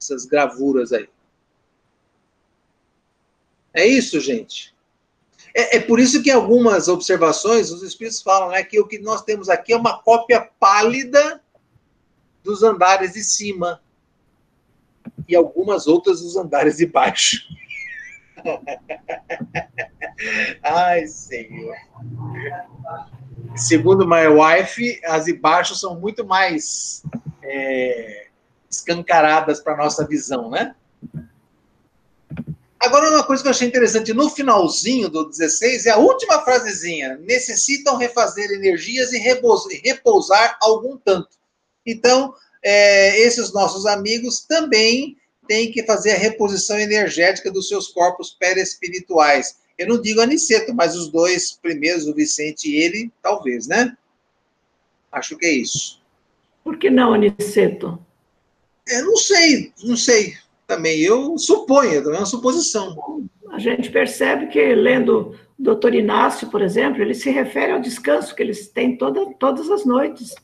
essas 0.00 0.24
gravuras 0.24 0.92
aí. 0.92 1.08
É 3.74 3.86
isso, 3.86 4.18
gente. 4.18 4.74
É, 5.54 5.76
é, 5.76 5.80
por 5.80 5.98
isso 5.98 6.22
que 6.22 6.30
algumas 6.30 6.88
observações, 6.88 7.70
os 7.70 7.82
espíritos 7.82 8.22
falam 8.22 8.50
né, 8.50 8.62
que 8.62 8.78
o 8.78 8.86
que 8.86 8.98
nós 8.98 9.22
temos 9.22 9.48
aqui 9.48 9.72
é 9.72 9.76
uma 9.76 10.02
cópia 10.02 10.48
pálida 10.58 11.42
dos 12.42 12.62
andares 12.62 13.12
de 13.12 13.22
cima 13.22 13.80
e 15.28 15.34
algumas 15.34 15.86
outras 15.86 16.20
dos 16.20 16.36
andares 16.36 16.76
de 16.76 16.86
baixo. 16.86 17.38
Ai, 20.62 21.06
Senhor. 21.06 21.74
Segundo 23.54 24.06
my 24.06 24.28
wife, 24.28 25.00
as 25.04 25.24
de 25.24 25.32
baixo 25.32 25.74
são 25.74 25.98
muito 25.98 26.24
mais 26.24 27.02
é, 27.42 28.28
escancaradas 28.70 29.60
para 29.60 29.76
nossa 29.76 30.06
visão, 30.06 30.50
né? 30.50 30.74
Agora, 32.80 33.10
uma 33.10 33.24
coisa 33.24 33.42
que 33.42 33.48
eu 33.48 33.50
achei 33.50 33.66
interessante, 33.66 34.14
no 34.14 34.30
finalzinho 34.30 35.08
do 35.08 35.28
16, 35.28 35.86
é 35.86 35.90
a 35.90 35.96
última 35.98 36.42
frasezinha. 36.42 37.16
Necessitam 37.18 37.96
refazer 37.96 38.50
energias 38.52 39.12
e 39.12 39.18
repousar 39.18 40.56
algum 40.60 40.96
tanto. 40.96 41.30
Então, 41.84 42.32
é, 42.62 43.18
esses 43.20 43.52
nossos 43.52 43.84
amigos 43.84 44.42
também 44.42 45.16
têm 45.48 45.72
que 45.72 45.82
fazer 45.84 46.12
a 46.12 46.18
reposição 46.18 46.78
energética 46.78 47.50
dos 47.50 47.68
seus 47.68 47.88
corpos 47.88 48.30
perespirituais 48.38 49.56
Eu 49.78 49.88
não 49.88 50.00
digo 50.00 50.20
Aniceto, 50.20 50.74
mas 50.74 50.94
os 50.94 51.08
dois 51.08 51.52
primeiros, 51.52 52.06
o 52.06 52.14
Vicente 52.14 52.68
e 52.68 52.76
ele, 52.76 53.10
talvez, 53.22 53.66
né? 53.66 53.96
Acho 55.10 55.36
que 55.36 55.46
é 55.46 55.52
isso. 55.52 56.02
Por 56.62 56.76
que 56.78 56.90
não 56.90 57.14
Aniceto? 57.14 57.98
É, 58.86 59.00
não 59.02 59.16
sei, 59.16 59.72
não 59.82 59.96
sei 59.96 60.36
também. 60.68 61.00
Eu 61.00 61.36
suponho, 61.38 61.94
é 61.94 62.18
uma 62.18 62.26
suposição. 62.26 62.94
A 63.50 63.58
gente 63.58 63.90
percebe 63.90 64.48
que, 64.48 64.74
lendo 64.74 65.34
o 65.58 65.62
doutor 65.62 65.94
Inácio, 65.94 66.48
por 66.50 66.60
exemplo, 66.60 67.02
ele 67.02 67.14
se 67.14 67.30
refere 67.30 67.72
ao 67.72 67.80
descanso 67.80 68.34
que 68.36 68.42
eles 68.42 68.68
têm 68.68 68.96
toda, 68.96 69.32
todas 69.34 69.68
as 69.70 69.84
noites. 69.86 70.34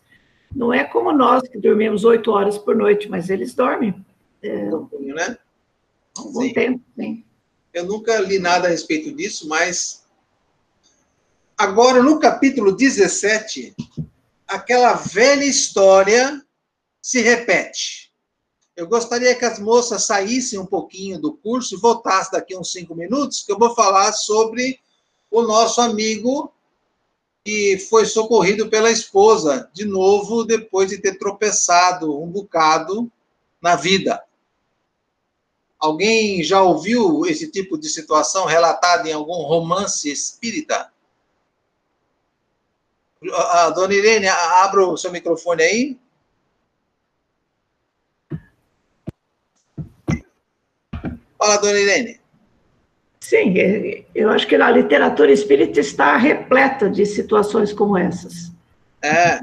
Não 0.53 0.73
é 0.73 0.83
como 0.83 1.13
nós, 1.13 1.47
que 1.47 1.59
dormimos 1.59 2.05
oito 2.05 2.31
horas 2.31 2.57
por 2.57 2.75
noite, 2.75 3.09
mas 3.09 3.29
eles 3.29 3.55
dormem. 3.55 3.95
É, 4.43 4.65
um 4.75 4.87
pouquinho, 4.87 5.15
né? 5.15 5.37
Um 6.19 6.33
bom 6.33 6.43
sim. 6.43 6.53
tempo, 6.55 6.81
sim. 6.99 7.25
Eu 7.73 7.85
nunca 7.85 8.19
li 8.21 8.39
nada 8.39 8.67
a 8.67 8.71
respeito 8.71 9.13
disso, 9.13 9.47
mas. 9.47 10.05
Agora, 11.57 12.03
no 12.03 12.19
capítulo 12.19 12.73
17, 12.73 13.75
aquela 14.49 14.95
velha 14.95 15.45
história 15.45 16.43
se 17.03 17.21
repete. 17.21 18.04
Eu 18.77 18.89
gostaria 18.89 19.35
que 19.35 19.45
as 19.45 19.59
moças 19.59 20.05
saíssem 20.05 20.59
um 20.59 20.67
pouquinho 20.67 21.21
do 21.21 21.33
curso 21.33 21.75
e 21.75 21.79
voltassem 21.79 22.33
daqui 22.33 22.57
uns 22.57 22.73
cinco 22.73 22.95
minutos, 22.95 23.43
que 23.43 23.53
eu 23.53 23.59
vou 23.59 23.75
falar 23.75 24.13
sobre 24.13 24.81
o 25.31 25.43
nosso 25.43 25.81
amigo 25.81 26.53
que 27.45 27.79
foi 27.91 28.07
socorrido 28.07 28.71
pela 28.71 28.91
esposa, 28.91 29.71
de 29.73 29.85
novo, 29.85 30.45
depois 30.45 30.89
de 30.89 30.99
ter 30.99 31.19
tropeçado 31.19 32.19
um 32.21 32.27
bocado 32.27 33.11
na 33.61 33.77
vida. 33.77 34.25
Alguém 35.79 36.43
já 36.43 36.63
ouviu 36.63 37.27
esse 37.27 37.51
tipo 37.51 37.77
de 37.77 37.91
situação 37.91 38.47
relatada 38.47 39.09
em 39.09 39.13
algum 39.13 39.43
romance 39.43 40.11
espírita? 40.11 40.91
A 43.33 43.71
dona 43.71 43.93
Irene, 43.93 44.27
abra 44.27 44.87
o 44.87 44.97
seu 44.97 45.13
microfone 45.13 45.63
aí. 45.63 45.99
Fala, 51.45 51.59
dona 51.59 51.79
Irene. 51.79 52.19
Sim, 53.21 53.59
é, 53.59 54.03
eu 54.15 54.31
acho 54.31 54.47
que 54.47 54.55
a 54.55 54.71
literatura 54.71 55.31
espírita 55.31 55.79
está 55.79 56.17
repleta 56.17 56.89
de 56.89 57.05
situações 57.05 57.71
como 57.71 57.99
essas. 57.99 58.51
É. 59.03 59.41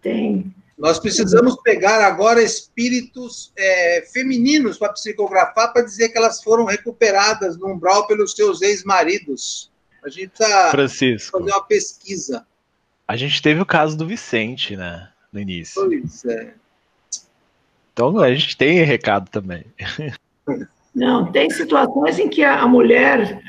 Tem. 0.00 0.50
Nós 0.78 0.98
precisamos 0.98 1.60
pegar 1.62 2.02
agora 2.06 2.42
espíritos 2.42 3.52
é, 3.54 4.00
femininos 4.14 4.78
para 4.78 4.94
psicografar, 4.94 5.74
para 5.74 5.82
dizer 5.82 6.08
que 6.08 6.16
elas 6.16 6.42
foram 6.42 6.64
recuperadas 6.64 7.58
no 7.58 7.74
umbral 7.74 8.06
pelos 8.06 8.32
seus 8.32 8.62
ex-maridos. 8.62 9.70
A 10.02 10.08
gente 10.08 10.30
precisa 10.30 10.70
Francisco, 10.70 11.38
fazer 11.38 11.50
uma 11.50 11.64
pesquisa. 11.64 12.46
A 13.06 13.14
gente 13.14 13.42
teve 13.42 13.60
o 13.60 13.66
caso 13.66 13.94
do 13.94 14.06
Vicente, 14.06 14.74
né? 14.74 15.10
No 15.30 15.38
início. 15.38 15.74
Pois 15.74 16.24
é. 16.24 16.54
Então 17.92 18.18
a 18.18 18.34
gente 18.34 18.56
tem 18.56 18.82
recado 18.84 19.28
também. 19.28 19.66
Não, 20.94 21.30
tem 21.32 21.48
situações 21.48 22.18
em 22.18 22.28
que 22.28 22.44
a 22.44 22.66
mulher, 22.66 23.40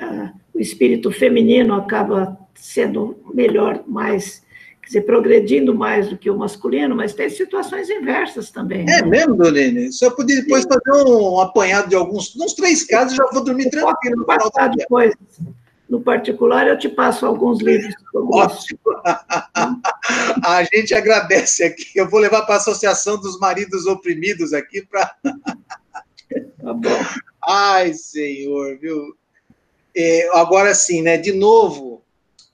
o 0.53 0.59
espírito 0.59 1.11
feminino 1.11 1.73
acaba 1.73 2.37
sendo 2.63 3.17
melhor, 3.33 3.83
mais, 3.85 4.41
quer 4.81 4.87
dizer, 4.87 5.01
progredindo 5.01 5.75
mais 5.75 6.07
do 6.07 6.17
que 6.17 6.29
o 6.29 6.37
masculino, 6.37 6.95
mas 6.95 7.13
tem 7.13 7.29
situações 7.29 7.89
inversas 7.89 8.49
também. 8.49 8.83
É 8.83 9.01
né? 9.01 9.03
mesmo, 9.03 9.35
Dolene? 9.35 9.91
Só 9.91 10.09
podia 10.09 10.41
depois 10.41 10.63
Sim. 10.63 10.69
fazer 10.69 11.03
um 11.09 11.39
apanhado 11.41 11.89
de 11.89 11.95
alguns, 11.95 12.33
uns 12.37 12.53
três 12.53 12.85
casos, 12.85 13.17
já 13.17 13.25
vou 13.33 13.43
dormir 13.43 13.69
tranquilo. 13.69 14.17
No 14.17 14.25
passar 14.25 14.69
depois. 14.69 15.13
No 15.89 16.01
particular, 16.01 16.65
eu 16.67 16.79
te 16.79 16.87
passo 16.87 17.25
alguns 17.25 17.61
livros. 17.61 17.93
Ótimo. 18.15 18.79
a 20.43 20.63
gente 20.73 20.95
agradece 20.95 21.65
aqui. 21.65 21.85
Eu 21.93 22.09
vou 22.09 22.19
levar 22.19 22.43
para 22.43 22.55
a 22.55 22.57
Associação 22.57 23.19
dos 23.19 23.37
Maridos 23.37 23.85
Oprimidos 23.85 24.53
aqui 24.53 24.81
para. 24.89 25.13
Tá 26.63 26.73
bom. 26.73 26.89
Ai, 27.47 27.93
Senhor, 27.93 28.77
viu? 28.79 29.15
É, 29.95 30.29
agora 30.33 30.73
sim, 30.73 31.01
né? 31.01 31.17
De 31.17 31.31
novo, 31.31 32.01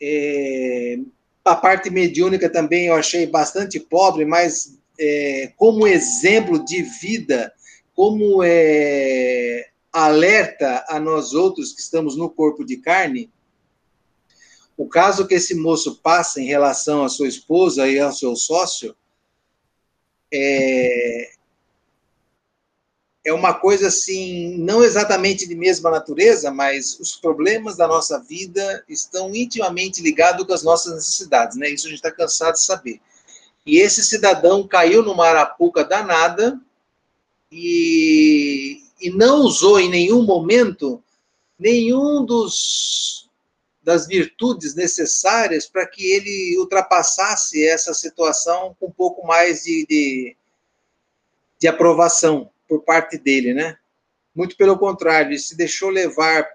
é, 0.01 0.97
a 1.45 1.55
parte 1.55 1.89
mediúnica 1.89 2.49
também 2.49 2.87
eu 2.87 2.95
achei 2.95 3.25
bastante 3.25 3.79
pobre, 3.79 4.25
mas 4.25 4.77
é, 4.99 5.51
como 5.55 5.87
exemplo 5.87 6.63
de 6.63 6.81
vida, 6.81 7.53
como 7.95 8.43
é, 8.43 9.69
alerta 9.91 10.85
a 10.87 10.99
nós 10.99 11.33
outros 11.33 11.73
que 11.73 11.81
estamos 11.81 12.17
no 12.17 12.29
corpo 12.29 12.65
de 12.65 12.77
carne, 12.77 13.31
o 14.77 14.87
caso 14.87 15.27
que 15.27 15.35
esse 15.35 15.55
moço 15.55 15.99
passa 16.01 16.39
em 16.41 16.45
relação 16.45 17.03
à 17.03 17.09
sua 17.09 17.27
esposa 17.27 17.87
e 17.87 17.99
ao 17.99 18.13
seu 18.13 18.35
sócio 18.35 18.95
é, 20.31 21.31
é 23.25 23.33
uma 23.33 23.53
coisa 23.53 23.87
assim, 23.87 24.57
não 24.59 24.83
exatamente 24.83 25.47
de 25.47 25.55
mesma 25.55 25.91
natureza, 25.91 26.51
mas 26.51 26.99
os 26.99 27.15
problemas 27.15 27.75
da 27.75 27.87
nossa 27.87 28.19
vida 28.19 28.83
estão 28.87 29.35
intimamente 29.35 30.01
ligados 30.01 30.45
com 30.45 30.53
as 30.53 30.63
nossas 30.63 30.95
necessidades, 30.95 31.57
né? 31.57 31.69
Isso 31.69 31.87
a 31.87 31.89
gente 31.89 31.99
está 31.99 32.11
cansado 32.11 32.53
de 32.53 32.61
saber. 32.61 33.01
E 33.65 33.79
esse 33.79 34.03
cidadão 34.03 34.65
caiu 34.67 35.03
numa 35.03 35.27
arapuca 35.27 35.83
danada 35.83 36.59
e, 37.51 38.81
e 39.01 39.09
não 39.09 39.41
usou 39.41 39.79
em 39.79 39.89
nenhum 39.89 40.23
momento 40.23 41.03
nenhum 41.57 42.25
dos 42.25 43.27
das 43.81 44.05
virtudes 44.05 44.75
necessárias 44.75 45.65
para 45.65 45.85
que 45.85 46.05
ele 46.11 46.57
ultrapassasse 46.59 47.65
essa 47.65 47.93
situação 47.93 48.75
com 48.79 48.87
um 48.87 48.91
pouco 48.91 49.25
mais 49.25 49.63
de, 49.63 49.85
de, 49.87 50.37
de 51.59 51.67
aprovação 51.67 52.51
por 52.69 52.83
parte 52.83 53.17
dele, 53.17 53.53
né? 53.53 53.77
Muito 54.33 54.55
pelo 54.55 54.77
contrário, 54.77 55.31
ele 55.31 55.39
se 55.39 55.57
deixou 55.57 55.89
levar 55.89 56.47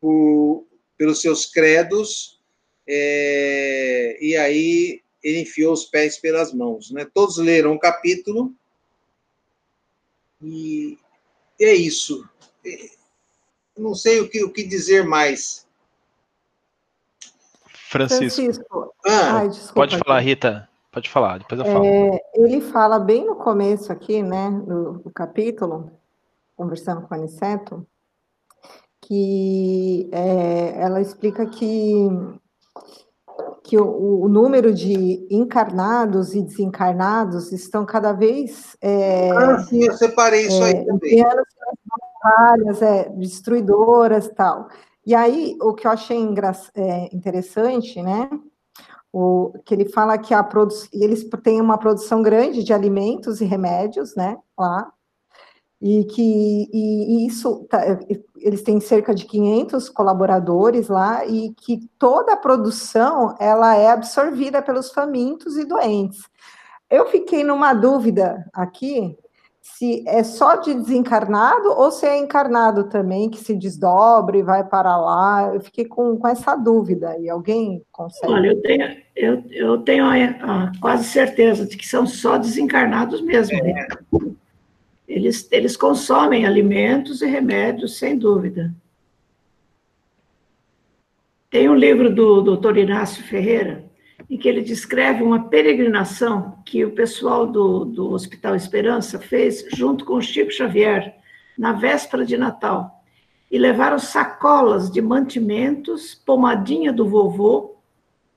por, 0.00 0.66
pelos 0.98 1.20
seus 1.22 1.46
credos 1.46 2.38
é, 2.86 4.18
e 4.20 4.36
aí 4.36 5.00
ele 5.22 5.40
enfiou 5.40 5.72
os 5.72 5.84
pés 5.84 6.18
pelas 6.18 6.52
mãos, 6.52 6.90
né? 6.90 7.08
Todos 7.14 7.38
leram 7.38 7.72
o 7.74 7.78
capítulo 7.78 8.52
e 10.42 10.98
é 11.60 11.72
isso. 11.72 12.28
É, 12.66 12.90
não 13.76 13.94
sei 13.94 14.20
o 14.20 14.28
que, 14.28 14.42
o 14.42 14.52
que 14.52 14.64
dizer 14.64 15.04
mais. 15.04 15.66
Francisco. 17.88 18.42
Francisco. 18.42 18.94
Ah, 19.06 19.38
Ai, 19.40 19.48
pode 19.74 19.96
falar, 19.98 20.20
Rita. 20.20 20.68
Pode 20.90 21.08
falar, 21.08 21.38
depois 21.38 21.60
eu 21.60 21.66
falo. 21.66 21.84
É, 21.84 22.17
ele 22.44 22.60
fala 22.60 22.98
bem 22.98 23.26
no 23.26 23.36
começo 23.36 23.92
aqui, 23.92 24.22
né, 24.22 24.50
do, 24.66 24.98
do 24.98 25.10
capítulo, 25.10 25.90
conversando 26.56 27.02
com 27.02 27.14
a 27.14 27.16
Aniceto, 27.16 27.86
que 29.00 30.08
é, 30.12 30.80
ela 30.80 31.00
explica 31.00 31.46
que, 31.46 32.08
que 33.64 33.78
o, 33.78 34.22
o, 34.22 34.28
número 34.28 34.72
de 34.74 35.26
encarnados 35.30 36.34
e 36.34 36.42
desencarnados 36.42 37.52
estão 37.52 37.86
cada 37.86 38.12
vez. 38.12 38.76
É, 38.80 39.30
ah, 39.30 39.58
sim, 39.60 39.84
eu 39.84 39.94
separei 39.94 40.46
isso 40.46 40.62
aí 40.62 40.74
é, 40.74 40.84
também. 40.84 41.24
Várias, 42.22 42.82
é, 42.82 43.08
destruidoras 43.10 44.26
e 44.26 44.34
tal. 44.34 44.68
E 45.06 45.14
aí, 45.14 45.56
o 45.62 45.72
que 45.72 45.86
eu 45.86 45.90
achei 45.90 46.18
é, 46.74 47.14
interessante, 47.14 48.02
né, 48.02 48.28
o, 49.18 49.52
que 49.64 49.74
ele 49.74 49.88
fala 49.88 50.16
que 50.16 50.32
a 50.32 50.46
eles 50.92 51.28
têm 51.42 51.60
uma 51.60 51.76
produção 51.76 52.22
grande 52.22 52.62
de 52.62 52.72
alimentos 52.72 53.40
e 53.40 53.44
remédios, 53.44 54.14
né, 54.14 54.36
lá, 54.56 54.92
e 55.80 56.04
que 56.04 56.68
e, 56.72 57.24
e 57.24 57.26
isso, 57.26 57.66
tá, 57.68 57.80
eles 58.36 58.62
têm 58.62 58.80
cerca 58.80 59.14
de 59.14 59.24
500 59.26 59.88
colaboradores 59.88 60.88
lá, 60.88 61.26
e 61.26 61.52
que 61.54 61.80
toda 61.98 62.34
a 62.34 62.36
produção, 62.36 63.34
ela 63.40 63.76
é 63.76 63.90
absorvida 63.90 64.62
pelos 64.62 64.90
famintos 64.90 65.56
e 65.56 65.64
doentes. 65.64 66.20
Eu 66.88 67.06
fiquei 67.08 67.42
numa 67.42 67.74
dúvida 67.74 68.48
aqui, 68.52 69.16
se 69.76 70.04
é 70.08 70.24
só 70.24 70.56
de 70.56 70.74
desencarnado 70.74 71.68
ou 71.68 71.90
se 71.90 72.06
é 72.06 72.18
encarnado 72.18 72.84
também, 72.84 73.30
que 73.30 73.38
se 73.38 73.54
desdobra 73.54 74.36
e 74.36 74.42
vai 74.42 74.64
para 74.64 74.96
lá. 74.96 75.52
Eu 75.54 75.60
fiquei 75.60 75.84
com, 75.84 76.16
com 76.16 76.26
essa 76.26 76.56
dúvida. 76.56 77.16
E 77.18 77.30
alguém 77.30 77.82
consegue? 77.92 78.32
Olha, 78.32 78.48
eu 78.48 78.62
tenho, 78.62 78.96
eu, 79.14 79.44
eu 79.50 79.78
tenho 79.78 80.04
a, 80.04 80.14
a 80.14 80.72
quase 80.80 81.04
certeza 81.04 81.66
de 81.66 81.76
que 81.76 81.86
são 81.86 82.06
só 82.06 82.38
desencarnados 82.38 83.20
mesmo. 83.20 83.56
Né? 83.62 83.86
Eles, 85.06 85.48
eles 85.50 85.76
consomem 85.76 86.44
alimentos 86.44 87.22
e 87.22 87.26
remédios, 87.26 87.98
sem 87.98 88.18
dúvida. 88.18 88.74
Tem 91.50 91.68
um 91.68 91.74
livro 91.74 92.14
do 92.14 92.42
doutor 92.42 92.76
Inácio 92.76 93.24
Ferreira, 93.24 93.87
em 94.28 94.36
que 94.36 94.48
ele 94.48 94.60
descreve 94.60 95.22
uma 95.22 95.48
peregrinação 95.48 96.58
que 96.64 96.84
o 96.84 96.90
pessoal 96.90 97.46
do, 97.46 97.84
do 97.84 98.10
Hospital 98.12 98.54
Esperança 98.54 99.18
fez 99.18 99.64
junto 99.74 100.04
com 100.04 100.14
o 100.14 100.22
Chico 100.22 100.50
Xavier, 100.50 101.16
na 101.56 101.72
véspera 101.72 102.24
de 102.24 102.36
Natal. 102.36 103.02
e 103.50 103.56
levaram 103.56 103.98
sacolas 103.98 104.90
de 104.90 105.00
mantimentos, 105.00 106.14
pomadinha 106.14 106.92
do 106.92 107.08
vovô, 107.08 107.76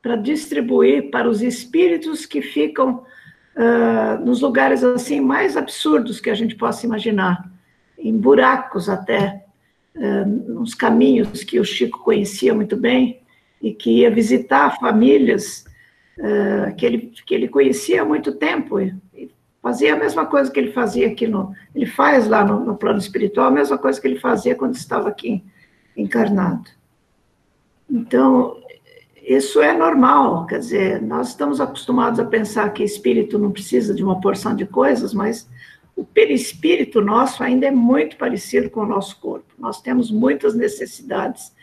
para 0.01 0.15
distribuir 0.15 1.12
para 1.12 1.30
os 1.30 1.41
espíritos 1.41 2.25
que 2.25 2.41
ficam 2.41 3.04
uh, 3.56 4.25
nos 4.25 4.41
lugares 4.41 4.84
assim 4.84 5.19
mais 5.19 5.58
absurdos 5.58 6.21
que 6.21 6.30
a 6.30 6.34
gente 6.34 6.56
possa 6.56 6.86
imaginar, 6.86 7.51
em 7.99 8.17
buracos 8.17 8.88
até, 8.88 9.43
uh, 9.95 10.25
nos 10.25 10.73
caminhos 10.73 11.43
que 11.43 11.60
o 11.60 11.65
Chico 11.65 11.99
conhecia 11.99 12.54
muito 12.54 12.77
bem 12.77 13.21
e 13.62 13.73
que 13.73 13.99
ia 13.99 14.10
visitar 14.10 14.80
famílias 14.80 15.65
uh, 16.17 16.76
que, 16.76 16.86
ele, 16.86 17.13
que 17.26 17.34
ele 17.34 17.47
conhecia 17.47 18.02
há 18.02 18.06
muito 18.06 18.34
tempo 18.34 18.80
e, 18.80 18.93
fazia 19.62 19.93
a 19.93 19.97
mesma 19.97 20.26
coisa 20.26 20.50
que 20.50 20.60
ele 20.60 20.71
fazia 20.71 21.08
aqui 21.08 21.28
no, 21.28 21.54
ele 21.76 21.86
faz 21.86 22.28
lá 22.28 22.43
no, 22.43 22.65
no 22.65 22.76
plano 22.76 22.97
espiritual 22.97 23.47
a 23.47 23.52
mesma 23.52 23.78
coisa 23.78 24.02
que 24.02 24.08
ele 24.08 24.19
fazia 24.19 24.56
quando 24.56 24.74
estava 24.74 25.08
aqui 25.08 25.43
encarnado. 25.95 26.67
Então, 27.89 28.58
isso 29.21 29.62
é 29.62 29.71
normal, 29.71 30.47
quer 30.47 30.60
dizer, 30.60 31.02
nós 31.02 31.30
estamos 31.30 31.62
acostumados 31.62 32.19
a 32.19 32.26
pensar 32.26 32.74
que 32.74 32.84
espírito 32.84 33.38
não 33.38 33.52
precisa 33.52 33.93
de 33.93 34.04
uma 34.04 34.19
porção 34.19 34.56
de 34.56 34.65
coisas, 34.65 35.13
mas 35.13 35.47
o 35.95 36.04
perispírito 36.04 37.02
nosso 37.02 37.43
ainda 37.43 37.67
é 37.67 37.71
muito 37.71 38.17
parecido 38.17 38.69
com 38.69 38.82
o 38.82 38.86
nosso 38.86 39.19
corpo. 39.19 39.54
Nós 39.60 39.82
temos 39.82 40.10
muitas 40.10 40.56
necessidades, 40.56 41.54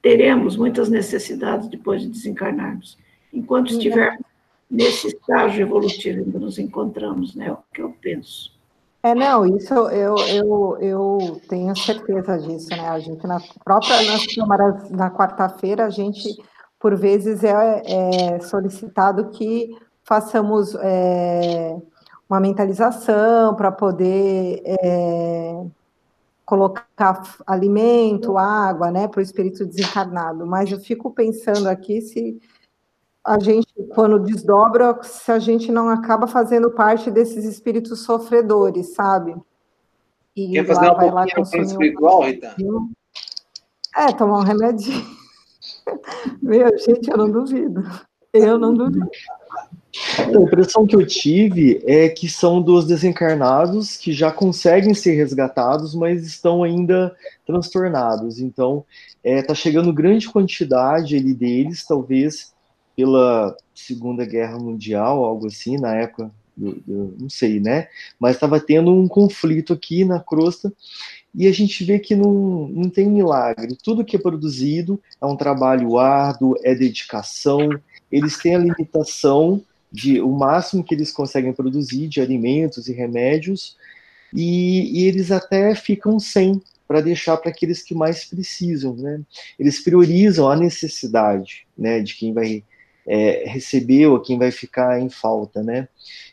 teremos 0.00 0.56
muitas 0.56 0.88
necessidades 0.88 1.68
depois 1.68 2.00
de 2.00 2.08
desencarnarmos. 2.08 2.96
Enquanto 3.34 3.72
estivermos 3.72 4.24
nesse 4.70 5.08
estágio 5.08 5.62
evolutivo 5.62 6.20
em 6.20 6.30
que 6.30 6.38
nos 6.38 6.58
encontramos, 6.58 7.34
né? 7.34 7.48
É 7.48 7.52
o 7.52 7.58
que 7.72 7.82
eu 7.82 7.94
penso. 8.00 8.54
É, 9.02 9.14
não, 9.14 9.44
isso 9.44 9.74
eu, 9.74 10.16
eu, 10.16 10.78
eu 10.80 11.40
tenho 11.48 11.76
certeza 11.76 12.38
disso, 12.38 12.70
né? 12.70 12.88
A 12.88 12.98
gente, 12.98 13.26
na 13.26 13.38
própria 13.62 14.00
nas 14.02 14.26
câmaras, 14.26 14.90
na 14.90 15.10
quarta-feira, 15.10 15.84
a 15.84 15.90
gente 15.90 16.42
por 16.80 16.96
vezes 16.96 17.42
é, 17.44 17.82
é 17.86 18.40
solicitado 18.40 19.30
que 19.30 19.76
façamos 20.02 20.74
é, 20.76 21.76
uma 22.28 22.40
mentalização 22.40 23.54
para 23.54 23.72
poder 23.72 24.62
é, 24.64 25.64
colocar 26.44 27.22
alimento, 27.46 28.36
água, 28.36 28.90
né, 28.90 29.08
para 29.08 29.20
o 29.20 29.22
espírito 29.22 29.66
desencarnado. 29.66 30.46
Mas 30.46 30.70
eu 30.70 30.78
fico 30.78 31.10
pensando 31.10 31.68
aqui 31.68 32.02
se 32.02 32.38
a 33.24 33.38
gente, 33.38 33.72
quando 33.94 34.18
desdobra, 34.18 34.98
se 35.02 35.32
a 35.32 35.38
gente 35.38 35.72
não 35.72 35.88
acaba 35.88 36.26
fazendo 36.26 36.70
parte 36.70 37.10
desses 37.10 37.44
espíritos 37.44 38.00
sofredores, 38.00 38.94
sabe? 38.94 39.34
E 40.36 40.52
Quer 40.52 40.66
fazer 40.66 40.90
uma 40.90 41.24
no 41.24 41.62
espiritual, 41.62 42.22
Rita? 42.22 42.54
É, 43.96 44.12
tomar 44.12 44.40
um 44.40 44.42
remedinho. 44.42 45.04
Meu, 46.42 46.76
gente, 46.78 47.10
eu 47.10 47.16
não 47.16 47.30
duvido. 47.30 47.82
Eu 48.32 48.58
não 48.58 48.74
duvido. 48.74 49.08
A 50.18 50.42
impressão 50.42 50.84
que 50.86 50.96
eu 50.96 51.06
tive 51.06 51.80
é 51.86 52.08
que 52.08 52.28
são 52.28 52.60
dos 52.60 52.84
desencarnados 52.84 53.96
que 53.96 54.12
já 54.12 54.32
conseguem 54.32 54.92
ser 54.92 55.12
resgatados, 55.12 55.94
mas 55.94 56.26
estão 56.26 56.64
ainda 56.64 57.14
transtornados. 57.46 58.40
Então, 58.40 58.84
está 59.22 59.38
é, 59.38 59.42
tá 59.42 59.54
chegando 59.54 59.92
grande 59.92 60.28
quantidade 60.28 61.16
ali 61.16 61.32
deles, 61.32 61.86
talvez 61.86 62.53
pela 62.96 63.56
Segunda 63.74 64.24
Guerra 64.24 64.58
Mundial, 64.58 65.24
algo 65.24 65.46
assim, 65.46 65.76
na 65.76 65.94
época, 65.94 66.30
não 66.56 67.28
sei, 67.28 67.58
né? 67.58 67.88
Mas 68.18 68.36
estava 68.36 68.60
tendo 68.60 68.92
um 68.92 69.08
conflito 69.08 69.72
aqui 69.72 70.04
na 70.04 70.20
crosta 70.20 70.72
e 71.34 71.48
a 71.48 71.52
gente 71.52 71.84
vê 71.84 71.98
que 71.98 72.14
não, 72.14 72.68
não 72.68 72.88
tem 72.88 73.08
milagre. 73.08 73.76
Tudo 73.82 74.04
que 74.04 74.16
é 74.16 74.18
produzido 74.18 75.00
é 75.20 75.26
um 75.26 75.36
trabalho 75.36 75.98
árduo, 75.98 76.54
é 76.62 76.74
dedicação, 76.74 77.68
eles 78.10 78.38
têm 78.38 78.54
a 78.54 78.58
limitação 78.58 79.60
de 79.90 80.20
o 80.20 80.30
máximo 80.30 80.84
que 80.84 80.94
eles 80.94 81.12
conseguem 81.12 81.52
produzir 81.52 82.08
de 82.08 82.20
alimentos 82.20 82.88
e 82.88 82.92
remédios, 82.92 83.76
e, 84.32 85.00
e 85.00 85.06
eles 85.06 85.30
até 85.30 85.74
ficam 85.74 86.18
sem 86.18 86.60
para 86.86 87.00
deixar 87.00 87.36
para 87.36 87.50
aqueles 87.50 87.82
que 87.82 87.94
mais 87.94 88.24
precisam, 88.24 88.94
né? 88.94 89.20
Eles 89.58 89.82
priorizam 89.82 90.50
a 90.50 90.56
necessidade, 90.56 91.66
né, 91.78 92.00
de 92.00 92.14
quem 92.14 92.32
vai 92.32 92.62
é, 93.06 93.44
receber 93.46 94.06
ou 94.06 94.20
quem 94.20 94.38
vai 94.38 94.50
ficar 94.50 95.00
em 95.00 95.08
falta, 95.08 95.62
né? 95.62 95.88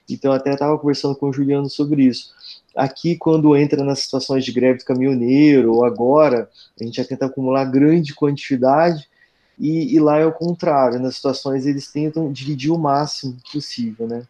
Então 0.10 0.32
até 0.32 0.54
estava 0.54 0.78
conversando 0.78 1.16
com 1.16 1.30
o 1.30 1.34
Juliano 1.34 1.70
sobre 1.70 2.04
isso. 2.04 2.34
Aqui, 2.76 3.18
quando 3.18 3.56
entra 3.56 3.84
nas 3.84 4.00
situações 4.00 4.46
de 4.46 4.52
greve 4.52 4.80
do 4.80 4.86
caminhoneiro, 4.86 5.74
ou 5.74 5.86
agora, 5.86 6.50
a 6.80 6.84
gente 6.84 6.96
já 6.96 7.06
tenta 7.06 7.26
acumular 7.26 7.66
grande 7.66 8.16
quantidade, 8.16 9.10
e, 9.60 9.96
e, 9.96 10.00
lá 10.00 10.18
é 10.18 10.26
o 10.26 10.32
contrário, 10.32 11.00
nas 11.00 11.16
situações 11.16 11.68
eles 11.68 11.92
tentam 11.92 12.32
dividir 12.32 12.72
o 12.72 12.80
máximo 12.80 13.38
possível, 13.52 14.08
né? 14.08 14.24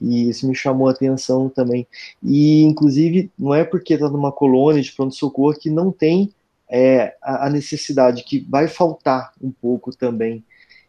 E 0.00 0.28
isso 0.28 0.46
me 0.46 0.54
chamou 0.54 0.88
a 0.88 0.90
atenção 0.90 1.48
também. 1.48 1.86
E, 2.22 2.62
inclusive, 2.62 3.30
não 3.38 3.54
é 3.54 3.64
porque 3.64 3.94
está 3.94 4.08
numa 4.08 4.32
colônia 4.32 4.82
de 4.82 4.92
pronto-socorro 4.92 5.58
que 5.58 5.70
não 5.70 5.92
tem 5.92 6.32
é, 6.68 7.16
a, 7.22 7.48
necessidade, 7.48 8.24
que 8.24 8.44
vai 8.48 8.68
faltar 8.68 9.32
um 9.40 9.50
pouco 9.50 9.96
também. 9.96 10.44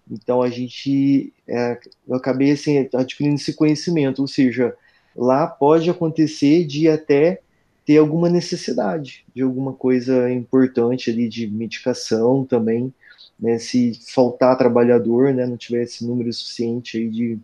Então, 0.09 0.41
a 0.41 0.49
gente, 0.49 1.33
é, 1.47 1.79
eu 2.07 2.15
acabei 2.15 2.51
assim, 2.51 2.87
adquirindo 2.93 3.35
esse 3.35 3.53
conhecimento, 3.53 4.19
ou 4.19 4.27
seja, 4.27 4.75
lá 5.15 5.47
pode 5.47 5.89
acontecer 5.89 6.65
de 6.65 6.87
até 6.87 7.41
ter 7.85 7.97
alguma 7.97 8.29
necessidade 8.29 9.25
de 9.33 9.41
alguma 9.41 9.73
coisa 9.73 10.29
importante 10.31 11.09
ali 11.09 11.29
de 11.29 11.47
medicação 11.47 12.45
também, 12.45 12.93
né, 13.39 13.57
se 13.59 13.99
faltar 14.13 14.57
trabalhador, 14.57 15.33
né, 15.33 15.45
não 15.45 15.57
tiver 15.57 15.83
esse 15.83 16.05
número 16.05 16.31
suficiente 16.33 16.97
aí 16.97 17.09
de 17.09 17.39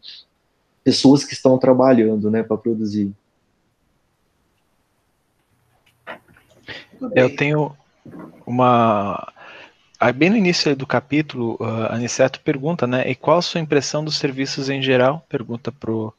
pessoas 0.84 1.24
que 1.24 1.34
estão 1.34 1.58
trabalhando, 1.58 2.30
né, 2.30 2.44
para 2.44 2.58
produzir. 2.58 3.12
Eu 7.16 7.36
tenho 7.36 7.76
uma 8.46 9.32
bem 10.12 10.30
no 10.30 10.36
início 10.36 10.76
do 10.76 10.86
capítulo, 10.86 11.58
a 11.62 11.96
Aniceto 11.96 12.42
pergunta, 12.42 12.86
né, 12.86 13.10
e 13.10 13.16
qual 13.16 13.38
a 13.38 13.42
sua 13.42 13.62
impressão 13.62 14.04
dos 14.04 14.18
serviços 14.18 14.70
em 14.70 14.82
geral? 14.82 15.26
Pergunta 15.30 15.72
pro 15.72 16.14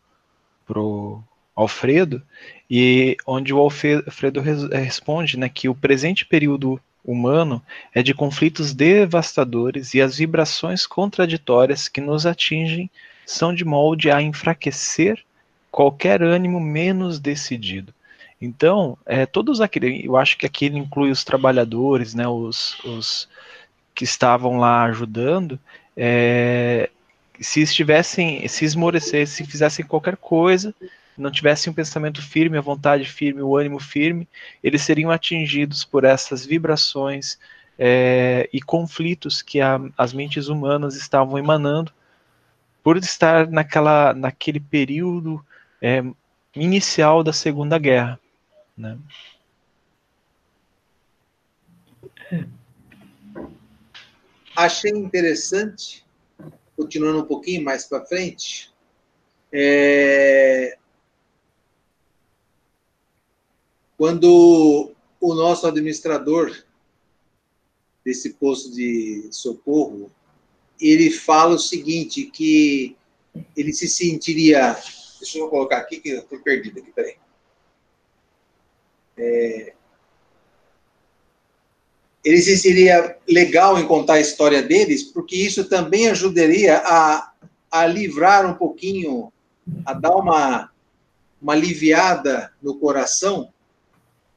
pro 0.66 1.22
Alfredo, 1.54 2.22
e 2.70 3.16
onde 3.26 3.52
o 3.52 3.58
Alfredo 3.58 4.40
responde 4.72 5.38
né, 5.38 5.48
que 5.48 5.68
o 5.68 5.74
presente 5.74 6.24
período 6.24 6.80
humano 7.04 7.62
é 7.94 8.02
de 8.02 8.14
conflitos 8.14 8.72
devastadores 8.72 9.92
e 9.94 10.00
as 10.00 10.16
vibrações 10.16 10.86
contraditórias 10.86 11.86
que 11.86 12.00
nos 12.00 12.24
atingem 12.24 12.90
são 13.26 13.54
de 13.54 13.64
molde 13.64 14.10
a 14.10 14.22
enfraquecer 14.22 15.22
qualquer 15.70 16.22
ânimo 16.22 16.58
menos 16.58 17.20
decidido. 17.20 17.92
Então, 18.40 18.98
é, 19.06 19.26
todos 19.26 19.60
aqueles, 19.60 20.04
eu 20.04 20.16
acho 20.16 20.36
que 20.36 20.46
aqui 20.46 20.66
ele 20.66 20.78
inclui 20.78 21.10
os 21.10 21.24
trabalhadores, 21.24 22.14
né, 22.14 22.26
os, 22.26 22.78
os 22.84 23.28
que 23.94 24.04
estavam 24.04 24.56
lá 24.58 24.84
ajudando, 24.84 25.58
é, 25.96 26.90
se 27.40 27.60
estivessem, 27.60 28.46
se 28.48 28.64
esmorecessem, 28.64 29.44
se 29.44 29.50
fizessem 29.50 29.84
qualquer 29.84 30.16
coisa, 30.16 30.74
não 31.16 31.30
tivessem 31.30 31.70
um 31.70 31.74
pensamento 31.74 32.20
firme, 32.20 32.58
a 32.58 32.60
vontade 32.60 33.04
firme, 33.04 33.42
o 33.42 33.56
ânimo 33.56 33.78
firme, 33.78 34.28
eles 34.62 34.82
seriam 34.82 35.10
atingidos 35.10 35.84
por 35.84 36.04
essas 36.04 36.44
vibrações 36.44 37.38
é, 37.78 38.48
e 38.52 38.60
conflitos 38.60 39.42
que 39.42 39.60
a, 39.60 39.80
as 39.96 40.12
mentes 40.12 40.48
humanas 40.48 40.96
estavam 40.96 41.38
emanando 41.38 41.92
por 42.82 42.96
estar 42.96 43.48
naquela, 43.48 44.12
naquele 44.12 44.60
período 44.60 45.44
é, 45.80 46.02
inicial 46.54 47.22
da 47.22 47.32
Segunda 47.32 47.78
Guerra. 47.78 48.18
Né? 48.76 48.98
Achei 54.56 54.92
interessante, 54.92 56.04
continuando 56.76 57.20
um 57.20 57.26
pouquinho 57.26 57.64
mais 57.64 57.84
para 57.84 58.04
frente, 58.04 58.72
é, 59.52 60.78
Quando 63.96 64.92
o 65.20 65.34
nosso 65.34 65.66
administrador 65.66 66.64
desse 68.04 68.34
posto 68.34 68.70
de 68.72 69.28
socorro, 69.30 70.12
ele 70.80 71.10
fala 71.10 71.54
o 71.54 71.58
seguinte, 71.58 72.26
que 72.26 72.96
ele 73.56 73.72
se 73.72 73.88
sentiria... 73.88 74.76
Deixa 75.18 75.38
eu 75.38 75.48
colocar 75.48 75.78
aqui, 75.78 76.00
que 76.00 76.10
eu 76.10 76.18
estou 76.18 76.38
perdido 76.40 76.80
aqui, 76.80 76.92
peraí. 76.92 77.16
É, 79.16 79.74
ele 82.24 82.40
se 82.40 82.56
sentiria 82.56 83.16
legal 83.28 83.78
em 83.78 83.86
contar 83.86 84.14
a 84.14 84.20
história 84.20 84.62
deles, 84.62 85.02
porque 85.02 85.36
isso 85.36 85.64
também 85.64 86.08
ajudaria 86.08 86.78
a, 86.78 87.30
a 87.70 87.86
livrar 87.86 88.50
um 88.50 88.54
pouquinho, 88.54 89.30
a 89.84 89.92
dar 89.92 90.16
uma, 90.16 90.70
uma 91.40 91.52
aliviada 91.52 92.50
no 92.62 92.76
coração 92.76 93.50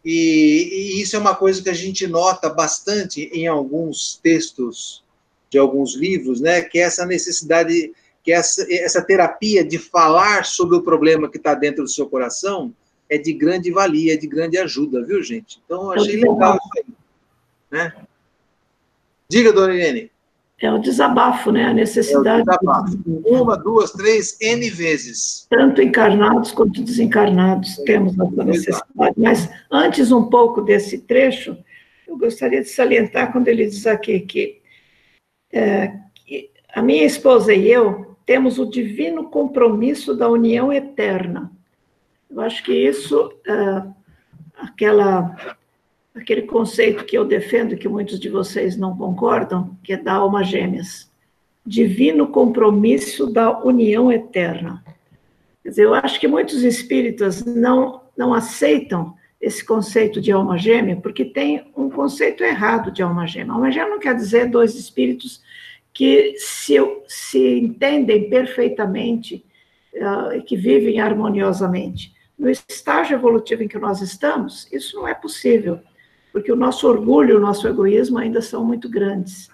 E, 0.04 0.98
e, 0.98 1.02
isso 1.02 1.16
é 1.16 1.20
uma 1.20 1.36
coisa 1.36 1.64
que 1.64 1.70
a 1.70 1.74
gente 1.74 2.06
nota 2.08 2.50
bastante 2.50 3.30
em 3.34 3.48
alguns 3.48 4.20
textos 4.22 5.04
de 5.50 5.58
alguns 5.58 5.96
livros, 5.96 6.42
né? 6.42 6.62
Que 6.62 6.80
é 6.80 6.84
essa 6.84 7.06
necessidade, 7.06 7.94
que 8.22 8.32
é 8.32 8.36
essa, 8.36 8.66
essa 8.70 9.02
terapia 9.02 9.64
de 9.64 9.78
falar 9.78 10.46
sobre 10.46 10.76
o 10.76 10.84
problema 10.84 11.30
que 11.30 11.38
está 11.38 11.54
dentro 11.54 11.84
do 11.84 11.90
seu 11.90 12.08
coração 12.08 12.74
é 13.10 13.18
de 13.18 13.32
grande 13.32 13.72
valia, 13.72 14.14
é 14.14 14.18
de 14.18 14.28
grande 14.28 14.58
ajuda, 14.58 15.06
viu, 15.06 15.24
gente? 15.24 15.62
Então, 15.64 15.92
achei 15.92 16.18
legal 16.18 16.58
isso 16.58 16.70
aí. 16.78 16.97
Né? 17.72 17.94
Diga, 19.30 19.52
dona 19.52 19.74
Irene. 19.74 20.12
É 20.60 20.72
o 20.72 20.80
desabafo, 20.80 21.52
né? 21.52 21.66
A 21.66 21.74
necessidade. 21.74 22.42
É 22.42 22.44
desabafo. 22.44 22.98
Uma, 23.26 23.56
duas, 23.56 23.92
três, 23.92 24.40
N 24.42 24.70
vezes. 24.72 25.46
Tanto 25.50 25.82
encarnados 25.82 26.52
quanto 26.52 26.82
desencarnados 26.82 27.78
é. 27.80 27.84
temos 27.84 28.18
essa 28.18 28.44
necessidade. 28.44 29.16
Mas 29.16 29.50
antes 29.70 30.12
um 30.12 30.30
pouco 30.30 30.62
desse 30.62 31.00
trecho, 31.00 31.56
eu 32.08 32.18
gostaria 32.18 32.62
de 32.62 32.70
salientar 32.70 33.32
quando 33.32 33.50
ele 33.50 33.68
diz 33.68 33.86
aqui 33.86 34.20
que, 34.22 34.60
é, 35.54 35.94
que 36.16 36.50
a 36.74 36.82
minha 36.82 37.06
esposa 37.06 37.54
e 37.54 37.70
eu 37.70 38.18
temos 38.26 38.58
o 38.58 38.66
divino 38.66 39.30
compromisso 39.30 40.16
da 40.16 40.28
união 40.28 40.74
eterna. 40.74 41.52
Eu 42.30 42.42
acho 42.42 42.64
que 42.64 42.74
isso, 42.74 43.32
é, 43.48 43.84
aquela 44.58 45.58
aquele 46.18 46.44
conceito 46.44 47.06
que 47.06 47.18
eu 47.18 47.26
defendo, 47.26 47.78
que 47.78 47.88
muitos 47.88 48.20
de 48.20 48.30
vocês 48.30 48.76
não 48.78 48.96
concordam, 48.98 49.78
que 49.84 49.94
é 49.94 49.98
da 49.98 50.14
alma 50.14 50.44
gêmeas. 50.44 51.12
Divino 51.66 52.28
compromisso 52.28 53.28
da 53.28 53.60
união 53.64 54.12
eterna. 54.12 54.84
Quer 55.64 55.70
dizer, 55.70 55.84
eu 55.84 55.94
acho 55.94 56.20
que 56.20 56.28
muitos 56.28 56.64
espíritas 56.64 57.46
não, 57.46 58.02
não 58.18 58.34
aceitam 58.34 59.16
esse 59.40 59.64
conceito 59.64 60.20
de 60.20 60.32
alma 60.32 60.58
gêmea, 60.58 60.96
porque 60.96 61.26
tem 61.26 61.72
um 61.76 61.90
conceito 61.90 62.44
errado 62.44 62.92
de 62.92 63.04
alma 63.04 63.28
gêmea. 63.28 63.54
Alma 63.54 63.72
gêmea 63.72 63.90
não 63.90 64.00
quer 64.00 64.16
dizer 64.16 64.50
dois 64.50 64.76
espíritos 64.76 65.42
que 65.94 66.36
se, 66.38 66.76
se 67.08 67.60
entendem 67.60 68.30
perfeitamente 68.30 69.44
uh, 69.94 70.34
e 70.34 70.42
que 70.42 70.56
vivem 70.56 71.00
harmoniosamente. 71.00 72.14
No 72.38 72.50
estágio 72.50 73.16
evolutivo 73.16 73.64
em 73.64 73.68
que 73.68 73.80
nós 73.80 74.02
estamos, 74.02 74.72
isso 74.72 74.96
não 74.96 75.08
é 75.08 75.14
possível 75.14 75.80
porque 76.38 76.52
o 76.52 76.56
nosso 76.56 76.88
orgulho, 76.88 77.38
o 77.38 77.40
nosso 77.40 77.68
egoísmo 77.68 78.20
ainda 78.20 78.44
são 78.44 78.64
muito 78.64 78.88
grandes. 78.88 79.50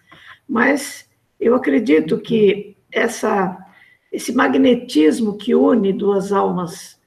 Mas 0.46 1.10
eu 1.40 1.56
acredito 1.56 2.20
que 2.20 2.76
essa, 2.92 3.58
esse 4.12 4.34
magnetismo 4.34 5.38
que 5.38 5.56
une 5.56 5.94
duas 5.94 6.34
almas 6.34 7.00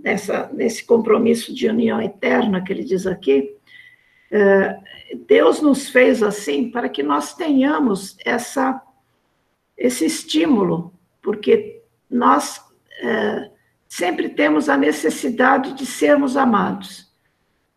nessa, 0.00 0.48
nesse 0.52 0.84
compromisso 0.84 1.52
de 1.52 1.66
união 1.66 2.00
eterna 2.00 2.62
que 2.62 2.72
ele 2.72 2.84
diz 2.84 3.04
aqui, 3.04 3.56
é, 4.30 4.78
Deus 5.26 5.60
nos 5.60 5.88
fez 5.88 6.22
assim 6.22 6.70
para 6.70 6.88
que 6.88 7.02
nós 7.02 7.34
tenhamos 7.34 8.16
essa, 8.24 8.80
esse 9.76 10.06
estímulo, 10.06 10.92
porque 11.20 11.82
nós 12.08 12.64
é, 13.02 13.50
sempre 13.88 14.28
temos 14.28 14.68
a 14.68 14.76
necessidade 14.76 15.72
de 15.72 15.84
sermos 15.84 16.36
amados. 16.36 17.07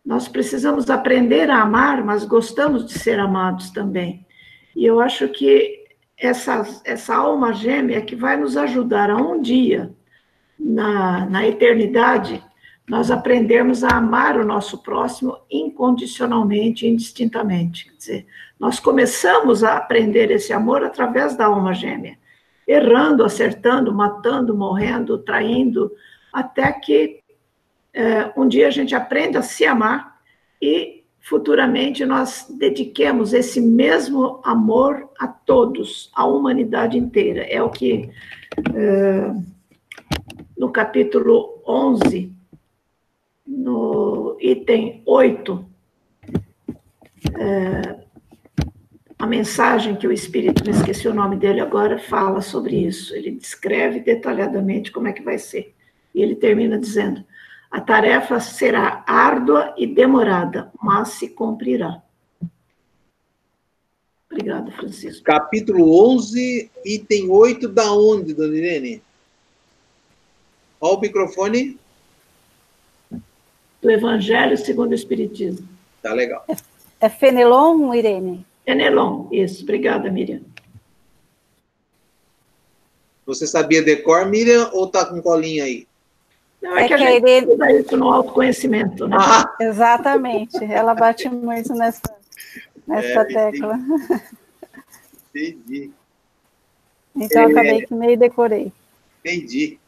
Nós 0.04 0.28
precisamos 0.28 0.90
aprender 0.90 1.50
a 1.50 1.62
amar, 1.62 2.04
mas 2.04 2.24
gostamos 2.24 2.86
de 2.86 2.98
ser 2.98 3.18
amados 3.18 3.70
também. 3.70 4.26
E 4.74 4.84
eu 4.84 5.00
acho 5.00 5.28
que 5.28 5.84
essa, 6.18 6.64
essa 6.84 7.14
alma 7.14 7.52
gêmea 7.52 8.00
que 8.00 8.16
vai 8.16 8.36
nos 8.36 8.56
ajudar 8.56 9.10
a 9.10 9.16
um 9.16 9.40
dia, 9.40 9.94
na, 10.58 11.26
na 11.26 11.46
eternidade, 11.46 12.42
nós 12.88 13.10
aprendermos 13.10 13.84
a 13.84 13.96
amar 13.96 14.38
o 14.38 14.44
nosso 14.44 14.82
próximo 14.82 15.38
incondicionalmente, 15.50 16.86
indistintamente. 16.86 17.86
Quer 17.86 17.96
dizer, 17.96 18.26
nós 18.58 18.78
começamos 18.78 19.64
a 19.64 19.76
aprender 19.76 20.30
esse 20.30 20.52
amor 20.52 20.84
através 20.84 21.36
da 21.36 21.46
alma 21.46 21.74
gêmea, 21.74 22.18
errando, 22.66 23.24
acertando, 23.24 23.92
matando, 23.92 24.56
morrendo, 24.56 25.18
traindo, 25.18 25.90
até 26.32 26.72
que 26.72 26.92
é, 27.02 27.21
um 28.36 28.48
dia 28.48 28.68
a 28.68 28.70
gente 28.70 28.94
aprenda 28.94 29.40
a 29.40 29.42
se 29.42 29.64
amar 29.64 30.18
e 30.60 31.02
futuramente 31.20 32.04
nós 32.04 32.46
dediquemos 32.58 33.32
esse 33.32 33.60
mesmo 33.60 34.40
amor 34.44 35.08
a 35.18 35.28
todos, 35.28 36.10
à 36.14 36.26
humanidade 36.26 36.98
inteira. 36.98 37.42
É 37.42 37.62
o 37.62 37.70
que 37.70 38.10
é, 38.74 39.34
no 40.58 40.70
capítulo 40.70 41.62
11, 41.66 42.32
no 43.46 44.36
item 44.40 45.02
8, 45.06 45.64
é, 47.38 48.02
a 49.18 49.26
mensagem 49.26 49.94
que 49.94 50.06
o 50.06 50.12
Espírito, 50.12 50.64
me 50.64 50.72
esqueci 50.72 51.06
o 51.06 51.14
nome 51.14 51.36
dele 51.36 51.60
agora, 51.60 51.98
fala 51.98 52.40
sobre 52.40 52.76
isso. 52.76 53.14
Ele 53.14 53.30
descreve 53.30 54.00
detalhadamente 54.00 54.90
como 54.90 55.06
é 55.06 55.12
que 55.12 55.22
vai 55.22 55.38
ser. 55.38 55.72
E 56.12 56.20
ele 56.20 56.34
termina 56.34 56.76
dizendo: 56.76 57.24
a 57.72 57.80
tarefa 57.80 58.38
será 58.38 59.02
árdua 59.06 59.74
e 59.78 59.86
demorada, 59.86 60.70
mas 60.80 61.08
se 61.14 61.30
cumprirá. 61.30 62.02
Obrigada, 64.30 64.70
Francisco. 64.72 65.24
Capítulo 65.24 66.14
11, 66.14 66.70
item 66.84 67.30
8, 67.30 67.68
da 67.70 67.90
onde, 67.90 68.34
dona 68.34 68.54
Irene? 68.54 69.02
Olha 70.78 70.98
o 70.98 71.00
microfone. 71.00 71.78
Do 73.80 73.90
Evangelho 73.90 74.56
segundo 74.58 74.92
o 74.92 74.94
Espiritismo. 74.94 75.66
Tá 76.02 76.12
legal. 76.12 76.44
É, 76.48 76.56
é 77.06 77.08
Fenelon, 77.08 77.94
Irene? 77.94 78.46
Fenelon, 78.66 79.28
isso. 79.32 79.62
Obrigada, 79.62 80.10
Miriam. 80.10 80.42
Você 83.24 83.46
sabia 83.46 83.82
decor, 83.82 84.26
Miriam, 84.26 84.70
ou 84.74 84.86
tá 84.88 85.06
com 85.06 85.22
colinha 85.22 85.64
aí? 85.64 85.86
Não, 86.62 86.76
é, 86.76 86.84
é 86.84 86.88
que, 86.88 86.88
que 86.88 86.94
a 86.94 86.96
gente 86.98 87.28
ele... 87.28 87.52
usa 87.52 87.72
isso 87.72 87.96
no 87.96 88.08
autoconhecimento, 88.08 89.08
né? 89.08 89.16
Ah. 89.20 89.54
Exatamente, 89.60 90.64
ela 90.64 90.94
bate 90.94 91.28
muito 91.28 91.74
nessa, 91.74 92.02
nessa 92.86 93.20
é, 93.20 93.24
tecla. 93.24 93.78
Entendi. 95.34 95.90
Então, 97.16 97.42
é, 97.42 97.44
acabei 97.46 97.84
que 97.84 97.92
meio 97.92 98.16
decorei. 98.16 98.72
Entendi. 99.24 99.78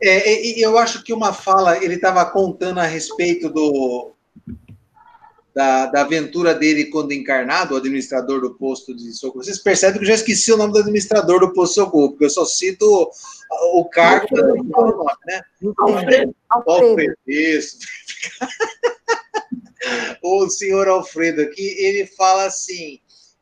É, 0.00 0.60
eu 0.60 0.76
acho 0.76 1.02
que 1.02 1.12
uma 1.12 1.32
fala, 1.32 1.82
ele 1.82 1.94
estava 1.94 2.24
contando 2.26 2.78
a 2.78 2.84
respeito 2.84 3.48
do, 3.48 4.12
da, 5.56 5.86
da 5.86 6.02
aventura 6.02 6.54
dele 6.54 6.84
quando 6.90 7.12
encarnado, 7.12 7.72
o 7.72 7.78
administrador 7.78 8.42
do 8.42 8.54
posto 8.56 8.94
de 8.94 9.10
socorro. 9.14 9.42
Vocês 9.42 9.58
percebem 9.58 9.96
que 9.96 10.04
eu 10.04 10.08
já 10.08 10.14
esqueci 10.14 10.52
o 10.52 10.56
nome 10.58 10.74
do 10.74 10.80
administrador 10.80 11.40
do 11.40 11.54
posto 11.54 11.72
de 11.72 11.80
socorro, 11.80 12.10
porque 12.10 12.26
eu 12.26 12.30
só 12.30 12.44
cito 12.44 13.10
o, 13.72 13.84
cargo 13.86 14.26
e 14.38 14.42
não 14.42 14.82
o 14.82 14.96
nome, 14.98 15.10
né? 15.24 15.42
Alfredo. 15.78 16.36
Alfredo. 16.50 17.14
Isso. 17.26 17.78
o 20.22 20.50
senhor 20.50 20.88
Alfredo 20.88 21.40
aqui, 21.40 21.74
ele 21.78 22.06
fala 22.06 22.44
assim, 22.44 23.00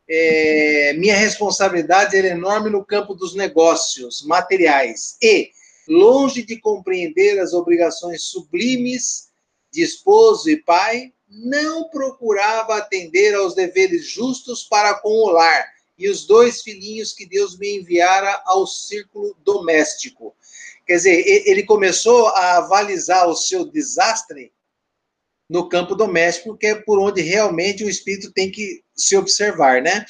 é, 0.09 0.93
minha 0.93 1.17
responsabilidade 1.17 2.15
é 2.15 2.27
enorme 2.27 2.69
no 2.69 2.85
campo 2.85 3.13
dos 3.13 3.35
negócios 3.35 4.23
materiais 4.25 5.17
e, 5.21 5.49
longe 5.85 6.43
de 6.43 6.61
compreender 6.61 7.41
as 7.41 7.51
obrigações 7.51 8.23
sublimes 8.23 9.27
de 9.69 9.83
esposo 9.83 10.49
e 10.49 10.55
pai, 10.55 11.11
não 11.37 11.89
procurava 11.89 12.77
atender 12.77 13.35
aos 13.35 13.53
deveres 13.53 14.07
justos 14.07 14.63
para 14.63 14.93
com 14.95 15.09
o 15.09 15.29
lar 15.29 15.65
e 15.97 16.09
os 16.09 16.25
dois 16.25 16.61
filhinhos 16.61 17.13
que 17.13 17.25
Deus 17.25 17.57
me 17.57 17.77
enviara 17.77 18.41
ao 18.45 18.65
círculo 18.67 19.35
doméstico. 19.43 20.35
Quer 20.85 20.97
dizer, 20.97 21.23
ele 21.47 21.63
começou 21.63 22.27
a 22.27 22.57
avalizar 22.57 23.27
o 23.27 23.35
seu 23.35 23.65
desastre 23.65 24.51
no 25.49 25.69
campo 25.69 25.95
doméstico, 25.95 26.57
que 26.57 26.67
é 26.67 26.75
por 26.75 26.99
onde 26.99 27.21
realmente 27.21 27.83
o 27.83 27.89
espírito 27.89 28.31
tem 28.31 28.51
que 28.51 28.83
se 28.95 29.15
observar, 29.15 29.81
né? 29.81 30.05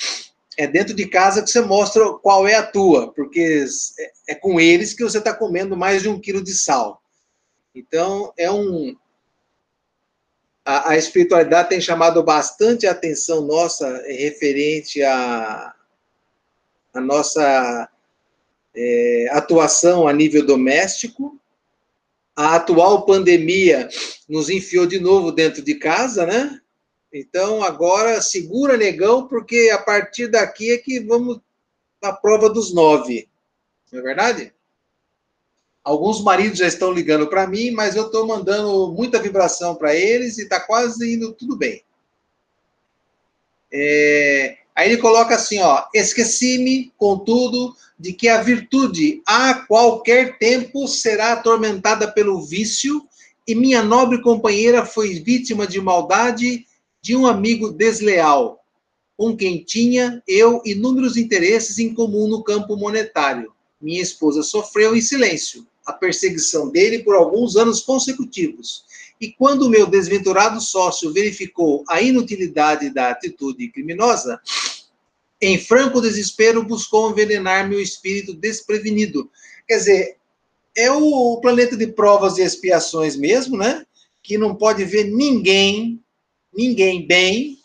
É 0.58 0.66
dentro 0.66 0.94
de 0.94 1.08
casa 1.08 1.42
que 1.42 1.50
você 1.50 1.62
mostra 1.62 2.14
qual 2.20 2.48
é 2.48 2.56
a 2.56 2.66
tua, 2.66 3.12
porque 3.14 3.66
é 4.28 4.36
com 4.36 4.60
eles 4.60 4.94
que 4.94 5.04
você 5.04 5.18
está 5.18 5.34
comendo 5.34 5.76
mais 5.76 6.02
de 6.02 6.10
um 6.10 6.20
quilo 6.20 6.42
de 6.42 6.54
sal. 6.54 7.02
Então, 7.74 8.34
é 8.38 8.50
um, 8.50 8.96
a, 10.66 10.92
a 10.92 10.98
espiritualidade 10.98 11.70
tem 11.70 11.80
chamado 11.80 12.24
bastante 12.24 12.88
a 12.88 12.92
atenção 12.92 13.42
nossa 13.42 14.02
referente 14.08 15.04
à 15.04 15.14
a, 15.14 15.76
a, 16.96 17.02
nossa 17.02 17.88
é, 18.76 19.30
atuação 19.32 20.08
a 20.08 20.12
nível 20.12 20.44
doméstico. 20.44 21.40
A 22.36 22.56
atual 22.56 23.06
pandemia 23.06 23.88
nos 24.28 24.50
enfiou 24.50 24.88
de 24.88 25.00
novo 25.00 25.32
dentro 25.32 25.62
de 25.62 25.76
casa, 25.76 26.26
né? 26.26 26.60
Então, 27.14 27.64
agora, 27.64 28.22
segura, 28.22 28.76
negão, 28.76 29.26
porque 29.28 29.70
a 29.72 29.78
partir 29.78 30.28
daqui 30.28 30.74
é 30.74 30.78
que 30.78 31.00
vamos 31.00 31.40
à 32.02 32.12
prova 32.12 32.50
dos 32.50 32.74
nove. 32.74 33.30
Não 33.92 34.00
é 34.00 34.04
verdade? 34.04 34.55
Alguns 35.86 36.20
maridos 36.24 36.58
já 36.58 36.66
estão 36.66 36.92
ligando 36.92 37.28
para 37.28 37.46
mim, 37.46 37.70
mas 37.70 37.96
eu 37.96 38.08
estou 38.08 38.26
mandando 38.26 38.92
muita 38.92 39.22
vibração 39.22 39.76
para 39.76 39.96
eles 39.96 40.40
e 40.40 40.42
está 40.42 40.60
quase 40.60 41.14
indo 41.14 41.32
tudo 41.32 41.56
bem. 41.56 41.84
É, 43.72 44.58
aí 44.76 44.90
ele 44.90 45.00
coloca 45.00 45.36
assim, 45.36 45.60
ó, 45.60 45.84
esqueci-me, 45.94 46.92
contudo, 46.98 47.76
de 48.00 48.14
que 48.14 48.28
a 48.28 48.42
virtude 48.42 49.22
a 49.28 49.54
qualquer 49.54 50.40
tempo 50.40 50.88
será 50.88 51.34
atormentada 51.34 52.12
pelo 52.12 52.42
vício 52.42 53.08
e 53.48 53.54
minha 53.54 53.84
nobre 53.84 54.24
companheira 54.24 54.84
foi 54.88 55.20
vítima 55.20 55.68
de 55.68 55.80
maldade 55.80 56.66
de 57.00 57.16
um 57.16 57.28
amigo 57.28 57.70
desleal, 57.70 58.60
com 59.16 59.38
quem 59.38 59.64
tinha 59.64 60.24
eu 60.28 60.64
inúmeros 60.66 61.16
interesses 61.16 61.78
em 61.78 61.94
comum 61.94 62.28
no 62.28 62.44
campo 62.44 62.76
monetário. 62.76 63.54
Minha 63.80 64.02
esposa 64.02 64.42
sofreu 64.42 64.96
em 64.96 65.02
silêncio 65.02 65.64
a 65.86 65.94
perseguição 65.94 66.70
dele 66.70 67.00
por 67.00 67.16
alguns 67.16 67.56
anos 67.56 67.82
consecutivos. 67.82 68.84
E 69.20 69.32
quando 69.32 69.70
meu 69.70 69.86
desventurado 69.86 70.60
sócio 70.60 71.14
verificou 71.14 71.84
a 71.88 72.02
inutilidade 72.02 72.90
da 72.90 73.10
atitude 73.10 73.70
criminosa, 73.70 74.40
em 75.42 75.58
franco 75.58 76.02
desespero 76.02 76.64
buscou 76.64 77.12
envenenar 77.12 77.68
meu 77.68 77.80
espírito 77.80 78.34
desprevenido. 78.34 79.30
Quer 79.68 79.78
dizer, 79.78 80.18
é 80.76 80.92
o 80.92 81.40
planeta 81.42 81.78
de 81.78 81.88
provas 81.88 82.38
e 82.38 82.42
expiações 82.42 83.16
mesmo, 83.16 83.58
né? 83.58 83.86
Que 84.22 84.38
não 84.38 84.56
pode 84.56 84.84
ver 84.84 85.06
ninguém, 85.06 86.02
ninguém 86.54 87.06
bem, 87.06 87.58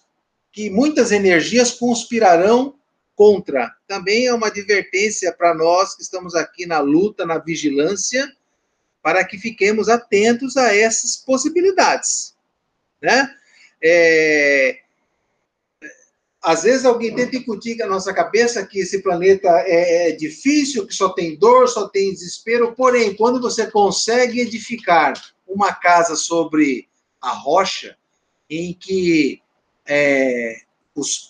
que 0.52 0.70
muitas 0.70 1.10
energias 1.10 1.72
conspirarão 1.72 2.74
contra. 3.20 3.70
Também 3.86 4.24
é 4.24 4.32
uma 4.32 4.46
advertência 4.46 5.30
para 5.30 5.52
nós 5.52 5.94
que 5.94 6.00
estamos 6.00 6.34
aqui 6.34 6.64
na 6.64 6.80
luta, 6.80 7.26
na 7.26 7.36
vigilância, 7.36 8.26
para 9.02 9.22
que 9.22 9.36
fiquemos 9.36 9.90
atentos 9.90 10.56
a 10.56 10.74
essas 10.74 11.18
possibilidades, 11.18 12.34
né? 12.98 13.30
É, 13.82 14.78
às 16.40 16.62
vezes 16.62 16.86
alguém 16.86 17.14
tenta 17.14 17.36
incutir 17.36 17.76
na 17.76 17.86
nossa 17.86 18.14
cabeça 18.14 18.66
que 18.66 18.80
esse 18.80 19.02
planeta 19.02 19.50
é, 19.66 20.08
é, 20.08 20.12
difícil, 20.12 20.86
que 20.86 20.94
só 20.94 21.10
tem 21.10 21.36
dor, 21.36 21.68
só 21.68 21.90
tem 21.90 22.14
desespero. 22.14 22.74
Porém, 22.74 23.14
quando 23.14 23.38
você 23.38 23.70
consegue 23.70 24.40
edificar 24.40 25.12
uma 25.46 25.74
casa 25.74 26.16
sobre 26.16 26.88
a 27.20 27.32
rocha, 27.32 27.98
em 28.48 28.72
que 28.72 29.42
é, 29.86 30.62
os, 30.94 31.29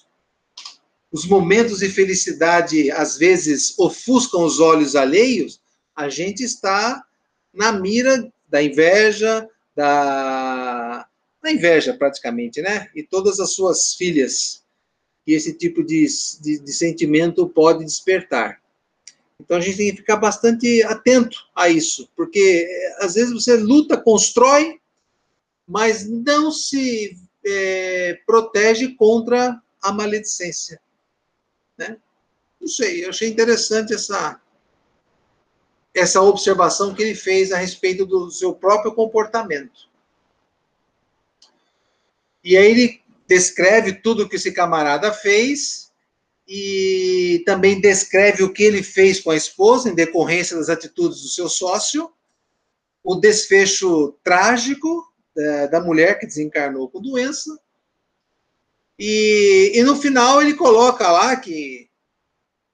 os 1.12 1.26
momentos 1.26 1.78
de 1.80 1.88
felicidade 1.88 2.90
às 2.90 3.16
vezes 3.16 3.78
ofuscam 3.78 4.44
os 4.44 4.60
olhos 4.60 4.94
alheios, 4.94 5.60
a 5.94 6.08
gente 6.08 6.42
está 6.42 7.02
na 7.52 7.72
mira 7.72 8.32
da 8.48 8.62
inveja, 8.62 9.48
da, 9.74 11.06
da 11.42 11.50
inveja 11.50 11.94
praticamente, 11.94 12.62
né? 12.62 12.88
E 12.94 13.02
todas 13.02 13.40
as 13.40 13.54
suas 13.54 13.94
filhas 13.94 14.62
que 15.24 15.32
esse 15.32 15.52
tipo 15.52 15.84
de, 15.84 16.06
de, 16.40 16.58
de 16.60 16.72
sentimento 16.72 17.48
pode 17.48 17.84
despertar. 17.84 18.60
Então 19.38 19.56
a 19.56 19.60
gente 19.60 19.76
tem 19.76 19.90
que 19.90 19.98
ficar 19.98 20.16
bastante 20.16 20.82
atento 20.82 21.38
a 21.54 21.68
isso, 21.68 22.08
porque 22.14 22.66
eh, 22.68 23.04
às 23.04 23.14
vezes 23.14 23.32
você 23.32 23.56
luta, 23.56 23.96
constrói, 23.96 24.78
mas 25.66 26.08
não 26.08 26.50
se 26.50 27.16
é, 27.46 28.18
protege 28.26 28.94
contra 28.94 29.60
a 29.82 29.92
maledicência. 29.92 30.80
Né? 31.80 31.96
Não 32.60 32.68
sei, 32.68 33.02
eu 33.02 33.08
achei 33.08 33.26
interessante 33.26 33.94
essa, 33.94 34.38
essa 35.94 36.20
observação 36.20 36.94
que 36.94 37.02
ele 37.02 37.14
fez 37.14 37.52
a 37.52 37.56
respeito 37.56 38.04
do 38.04 38.30
seu 38.30 38.52
próprio 38.52 38.94
comportamento. 38.94 39.88
E 42.44 42.54
aí 42.54 42.70
ele 42.70 43.00
descreve 43.26 43.94
tudo 43.94 44.28
que 44.28 44.36
esse 44.36 44.52
camarada 44.52 45.10
fez 45.10 45.90
e 46.46 47.42
também 47.46 47.80
descreve 47.80 48.42
o 48.42 48.52
que 48.52 48.62
ele 48.62 48.82
fez 48.82 49.20
com 49.20 49.30
a 49.30 49.36
esposa 49.36 49.88
em 49.88 49.94
decorrência 49.94 50.58
das 50.58 50.68
atitudes 50.68 51.22
do 51.22 51.28
seu 51.28 51.48
sócio, 51.48 52.12
o 53.02 53.14
desfecho 53.14 54.18
trágico 54.22 55.10
da, 55.34 55.42
é, 55.42 55.68
da 55.68 55.80
mulher 55.80 56.18
que 56.18 56.26
desencarnou 56.26 56.90
com 56.90 57.00
doença. 57.00 57.58
E, 59.02 59.72
e 59.74 59.82
no 59.82 59.96
final 59.96 60.42
ele 60.42 60.52
coloca 60.52 61.10
lá 61.10 61.34
que, 61.34 61.88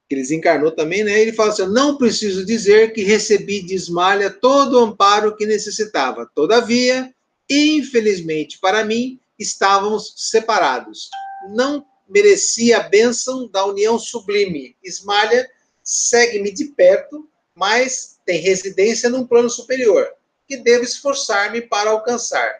que 0.09 0.14
ele 0.16 0.22
desencarnou 0.22 0.72
também, 0.72 1.05
né? 1.05 1.20
Ele 1.20 1.33
fala 1.33 1.51
assim: 1.51 1.66
não 1.68 1.97
preciso 1.97 2.45
dizer 2.45 2.93
que 2.93 3.05
recebi 3.05 3.62
de 3.62 3.77
Ismalha 3.77 4.29
todo 4.29 4.72
o 4.74 4.85
amparo 4.85 5.37
que 5.37 5.47
necessitava. 5.47 6.29
Todavia, 6.35 7.14
infelizmente 7.49 8.59
para 8.59 8.85
mim, 8.85 9.20
estávamos 9.39 10.14
separados. 10.16 11.09
Não 11.51 11.87
merecia 12.09 12.79
a 12.79 12.89
bênção 12.89 13.49
da 13.49 13.64
união 13.64 13.97
sublime. 13.97 14.74
Ismalha 14.83 15.49
segue-me 15.81 16.53
de 16.53 16.64
perto, 16.64 17.29
mas 17.55 18.18
tem 18.27 18.41
residência 18.41 19.09
num 19.09 19.24
plano 19.24 19.49
superior, 19.49 20.09
que 20.49 20.57
devo 20.57 20.83
esforçar-me 20.83 21.61
para 21.61 21.91
alcançar. 21.91 22.53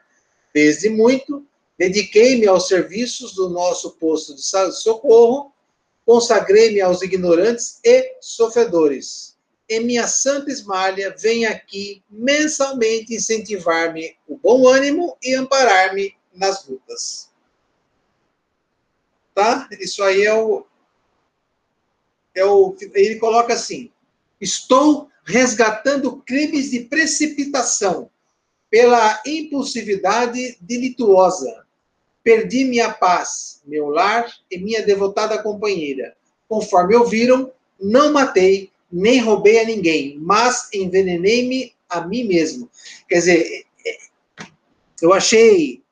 Desde 0.55 0.89
muito, 0.89 1.45
dediquei-me 1.79 2.47
aos 2.47 2.69
serviços 2.69 3.35
do 3.35 3.49
nosso 3.49 3.93
posto 3.93 4.35
de 4.35 4.43
socorro, 4.43 5.53
consagrei-me 6.05 6.81
aos 6.81 7.03
ignorantes 7.03 7.81
e 7.85 8.17
sofredores. 8.21 9.37
E 9.69 9.81
minha 9.81 10.07
santa 10.07 10.51
Ismalha 10.51 11.15
vem 11.19 11.45
aqui 11.45 12.03
mensalmente 12.09 13.15
incentivar-me 13.15 14.17
o 14.27 14.37
bom 14.37 14.69
ânimo 14.69 15.17
e 15.21 15.35
amparar-me 15.35 16.15
nas 16.33 16.67
lutas. 16.67 17.31
Tá? 19.35 19.69
Isso 19.81 20.03
aí 20.03 20.25
é 20.25 20.33
o, 20.33 20.65
é 22.35 22.45
o. 22.45 22.77
Ele 22.95 23.17
coloca 23.17 23.55
assim: 23.55 23.91
estou 24.41 25.11
resgatando 25.25 26.23
crimes 26.23 26.71
de 26.71 26.81
precipitação 26.81 28.09
pela 28.71 29.21
impulsividade 29.27 30.57
delituosa. 30.61 31.66
Perdi 32.27 32.65
minha 32.65 32.93
paz, 32.93 33.63
meu 33.65 33.89
lar 33.89 34.29
e 34.51 34.59
minha 34.59 34.85
devotada 34.85 35.41
companheira. 35.41 36.17
Conforme 36.49 36.97
ouviram, 36.97 37.53
não 37.81 38.13
matei, 38.13 38.73
nem 38.91 39.21
roubei 39.21 39.61
a 39.61 39.65
ninguém, 39.65 40.19
mas 40.19 40.69
envenenei-me 40.75 41.73
a 41.89 42.01
mim 42.01 42.25
mesmo. 42.25 42.69
Quer 43.09 43.19
dizer, 43.19 43.67
eu 45.01 45.13
achei 45.13 45.85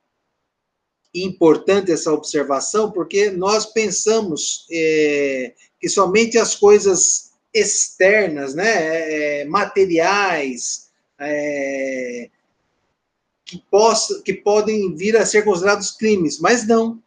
importante 1.15 1.93
essa 1.93 2.13
observação, 2.13 2.91
porque 2.91 3.31
nós 3.31 3.67
pensamos 3.67 4.67
é, 4.73 5.53
que 5.81 5.89
somente 5.89 6.37
as 6.37 6.57
coisas 6.57 7.31
externas, 7.55 8.57
né, 8.57 9.43
é, 9.43 9.45
materiais, 9.45 10.91
é, 11.21 12.29
que, 13.55 13.65
possa, 13.71 14.21
que 14.23 14.35
podem 14.35 14.95
vir 14.97 15.17
a 15.17 15.25
ser 15.25 15.45
considerados 15.45 15.93
crimes, 15.93 16.41
mas 16.41 16.67
não. 16.67 17.01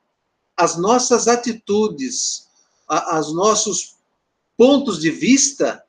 As 0.55 0.77
nossas 0.77 1.27
atitudes, 1.27 2.47
os 2.89 3.35
nossos 3.35 3.97
pontos 4.55 4.99
de 4.99 5.11
vista 5.11 5.83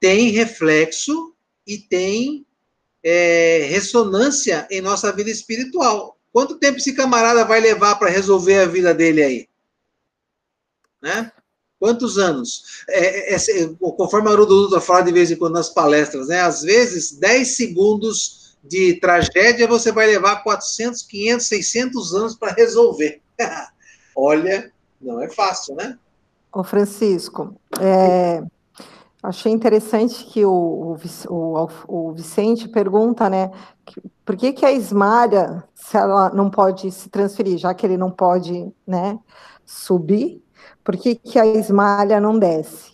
têm 0.00 0.30
reflexo 0.30 1.32
e 1.66 1.78
têm 1.78 2.44
é, 3.02 3.66
ressonância 3.70 4.66
em 4.70 4.80
nossa 4.80 5.12
vida 5.12 5.30
espiritual. 5.30 6.18
Quanto 6.32 6.58
tempo 6.58 6.78
esse 6.78 6.92
camarada 6.92 7.44
vai 7.44 7.60
levar 7.60 7.94
para 7.94 8.10
resolver 8.10 8.58
a 8.58 8.66
vida 8.66 8.92
dele 8.92 9.22
aí? 9.22 9.48
Né? 11.00 11.30
Quantos 11.78 12.18
anos? 12.18 12.82
É, 12.88 13.34
é, 13.34 13.36
é 13.36 13.68
conforme 13.78 14.28
a 14.28 14.32
Haroldo 14.32 14.62
Dutra 14.62 14.80
fala 14.80 15.02
de 15.02 15.12
vez 15.12 15.30
em 15.30 15.36
quando 15.36 15.54
nas 15.54 15.68
palestras, 15.68 16.28
né? 16.28 16.40
às 16.40 16.62
vezes 16.62 17.12
10 17.12 17.56
segundos 17.56 18.43
de 18.64 18.94
tragédia 18.94 19.68
você 19.68 19.92
vai 19.92 20.06
levar 20.06 20.42
400, 20.42 21.02
500, 21.02 21.46
600 21.46 22.14
anos 22.14 22.34
para 22.34 22.52
resolver. 22.52 23.20
Olha, 24.16 24.72
não 25.00 25.20
é 25.20 25.28
fácil, 25.28 25.74
né? 25.74 25.98
Ô 26.52 26.62
Francisco, 26.62 27.54
é, 27.80 28.42
achei 29.22 29.50
interessante 29.50 30.24
que 30.24 30.44
o, 30.44 30.96
o, 31.28 31.68
o, 31.88 32.12
Vicente 32.12 32.68
pergunta, 32.68 33.28
né, 33.28 33.50
por 34.24 34.36
que, 34.36 34.52
que 34.52 34.64
a 34.64 34.70
Ismária, 34.70 35.64
se 35.74 35.96
ela 35.96 36.30
não 36.30 36.48
pode 36.48 36.90
se 36.92 37.08
transferir, 37.08 37.58
já 37.58 37.74
que 37.74 37.84
ele 37.84 37.96
não 37.96 38.10
pode 38.10 38.72
né, 38.86 39.18
subir, 39.66 40.42
por 40.84 40.96
que, 40.96 41.16
que 41.16 41.38
a 41.38 41.46
Ismália 41.46 42.20
não 42.20 42.38
desce? 42.38 42.92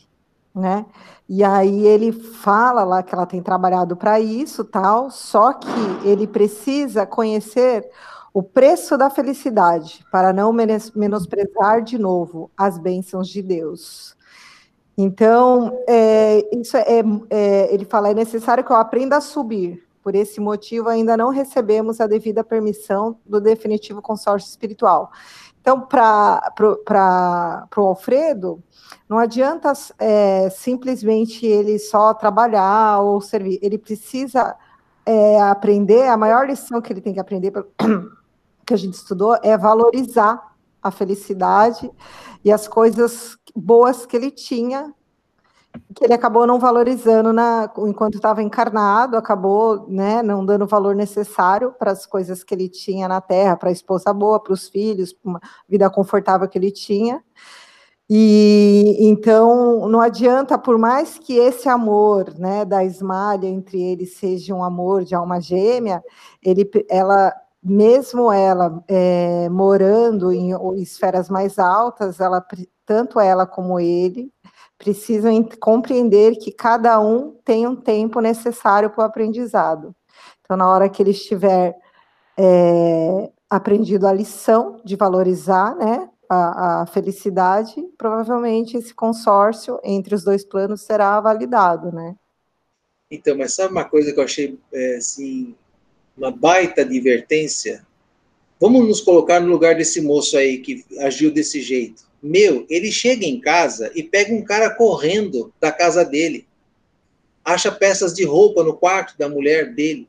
Né? 0.55 0.87
E 1.33 1.45
aí 1.45 1.87
ele 1.87 2.11
fala 2.11 2.83
lá 2.83 3.05
que 3.05 3.15
ela 3.15 3.25
tem 3.25 3.41
trabalhado 3.41 3.97
para 3.97 4.19
isso, 4.19 4.65
tal, 4.65 5.13
só 5.13 5.53
que 5.53 5.69
ele 6.05 6.27
precisa 6.27 7.07
conhecer 7.07 7.89
o 8.35 8.43
preço 8.43 8.99
da 8.99 9.09
felicidade 9.09 10.05
para 10.11 10.33
não 10.33 10.53
menosprezar 10.53 11.83
de 11.83 11.97
novo 11.97 12.51
as 12.57 12.79
bênçãos 12.79 13.29
de 13.29 13.43
Deus. 13.43 14.17
Então, 14.99 15.81
é, 15.87 16.45
isso 16.53 16.77
é, 16.77 17.01
é, 17.31 17.73
ele 17.73 17.85
fala, 17.85 18.11
é 18.11 18.15
necessário 18.15 18.65
que 18.65 18.73
eu 18.73 18.77
aprenda 18.77 19.17
a 19.17 19.21
subir. 19.21 19.87
Por 20.03 20.17
esse 20.17 20.41
motivo, 20.41 20.89
ainda 20.89 21.17
não 21.17 21.29
recebemos 21.29 22.01
a 22.01 22.09
devida 22.09 22.43
permissão 22.43 23.19
do 23.25 23.41
definitivo 23.41 24.03
consórcio 24.03 24.49
espiritual. 24.49 25.13
Então, 25.61 25.81
para 25.83 26.53
o 27.77 27.81
Alfredo, 27.81 28.63
não 29.09 29.19
adianta 29.19 29.73
é, 29.99 30.49
simplesmente 30.51 31.45
ele 31.45 31.79
só 31.79 32.15
trabalhar 32.15 33.01
ou 33.01 33.21
servir. 33.21 33.59
Ele 33.63 33.77
precisa 33.77 34.57
é, 35.05 35.41
aprender, 35.43 36.09
a 36.09 36.17
maior 36.17 36.47
lição 36.47 36.81
que 36.81 36.93
ele 36.93 37.01
tem 37.01 37.13
que 37.13 37.21
aprender, 37.21 37.53
que 38.67 38.75
a 38.75 38.77
gente 38.77 38.95
estudou, 38.95 39.37
é 39.43 39.57
valorizar 39.57 40.55
a 40.83 40.91
felicidade 40.91 41.91
e 42.45 42.51
as 42.51 42.67
coisas 42.67 43.37
boas 43.55 44.07
que 44.07 44.17
ele 44.17 44.31
tinha, 44.31 44.95
que 45.95 46.05
ele 46.05 46.15
acabou 46.15 46.47
não 46.47 46.59
valorizando 46.59 47.33
na, 47.33 47.71
enquanto 47.79 48.15
estava 48.15 48.43
encarnado, 48.43 49.17
acabou 49.17 49.87
né, 49.89 50.23
não 50.23 50.45
dando 50.45 50.65
o 50.65 50.69
valor 50.69 50.95
necessário 50.95 51.75
para 51.79 51.91
as 51.91 52.07
coisas 52.07 52.45
que 52.45 52.55
ele 52.55 52.69
tinha 52.69 53.09
na 53.09 53.21
Terra, 53.21 53.57
para 53.57 53.69
a 53.69 53.73
esposa 53.73 54.13
boa, 54.13 54.41
para 54.41 54.53
os 54.53 54.69
filhos, 54.69 55.13
para 55.13 55.31
uma 55.31 55.41
vida 55.69 55.91
confortável 55.91 56.49
que 56.49 56.59
ele 56.59 56.71
tinha. 56.71 57.23
E 58.09 58.97
então 59.01 59.89
não 59.89 60.01
adianta, 60.01 60.59
por 60.59 60.77
mais 60.79 61.19
que 61.19 61.37
esse 61.37 61.69
amor, 61.69 62.35
né, 62.39 62.65
da 62.65 62.85
Esmalha 62.85 63.47
entre 63.47 63.81
eles 63.81 64.17
seja 64.17 64.55
um 64.55 64.65
amor 64.65 65.05
de 65.05 65.15
alma 65.15 65.41
gêmea, 65.41 66.03
ele, 66.43 66.69
ela 66.89 67.33
mesmo 67.63 68.33
ela 68.33 68.83
é, 68.89 69.49
morando 69.51 70.33
em 70.33 70.51
esferas 70.81 71.29
mais 71.29 71.59
altas, 71.59 72.19
ela, 72.21 72.45
tanto 72.87 73.21
ela 73.21 73.47
como 73.47 73.79
ele 73.79 74.33
precisam 74.81 75.47
compreender 75.61 76.37
que 76.37 76.51
cada 76.51 76.99
um 76.99 77.33
tem 77.45 77.67
um 77.67 77.77
tempo 77.77 78.19
necessário 78.19 78.89
para 78.89 79.03
o 79.03 79.05
aprendizado. 79.05 79.95
Então, 80.41 80.57
na 80.57 80.67
hora 80.67 80.89
que 80.89 81.03
ele 81.03 81.11
estiver 81.11 81.77
é, 82.39 83.31
aprendido 83.51 84.07
a 84.07 84.13
lição 84.13 84.81
de 84.83 84.97
valorizar 84.97 85.77
né, 85.77 86.09
a, 86.27 86.81
a, 86.81 86.87
felicidade, 86.87 87.75
provavelmente 87.99 88.75
esse 88.79 88.95
consórcio 88.95 89.79
entre 89.85 90.15
os 90.15 90.25
dois 90.25 90.47
planos 90.47 90.81
será 90.81 91.21
validado, 91.21 91.93
né? 91.93 92.17
Então, 93.11 93.37
mas 93.37 93.55
sabe 93.55 93.73
uma 93.73 93.85
coisa 93.85 94.15
que 94.15 94.19
eu 94.19 94.25
achei 94.25 94.59
é, 94.73 94.97
assim 94.97 95.55
uma 96.17 96.31
baita 96.31 96.81
advertência. 96.81 97.85
Vamos 98.59 98.89
nos 98.89 99.01
colocar 99.03 99.41
no 99.41 99.49
lugar 99.49 99.75
desse 99.75 100.01
moço 100.01 100.39
aí 100.39 100.59
que 100.59 100.87
agiu 101.01 101.31
desse 101.31 101.61
jeito. 101.61 102.10
Meu, 102.23 102.67
ele 102.69 102.93
chega 102.93 103.25
em 103.25 103.41
casa 103.41 103.91
e 103.95 104.03
pega 104.03 104.35
um 104.35 104.45
cara 104.45 104.75
correndo 104.75 105.53
da 105.61 105.73
casa 105.73 106.05
dele. 106.05 106.47
Acha 107.45 107.73
peças 107.73 108.15
de 108.15 108.25
roupa 108.25 108.63
no 108.63 108.77
quarto 108.77 109.17
da 109.17 109.29
mulher 109.29 109.75
dele. 109.75 110.09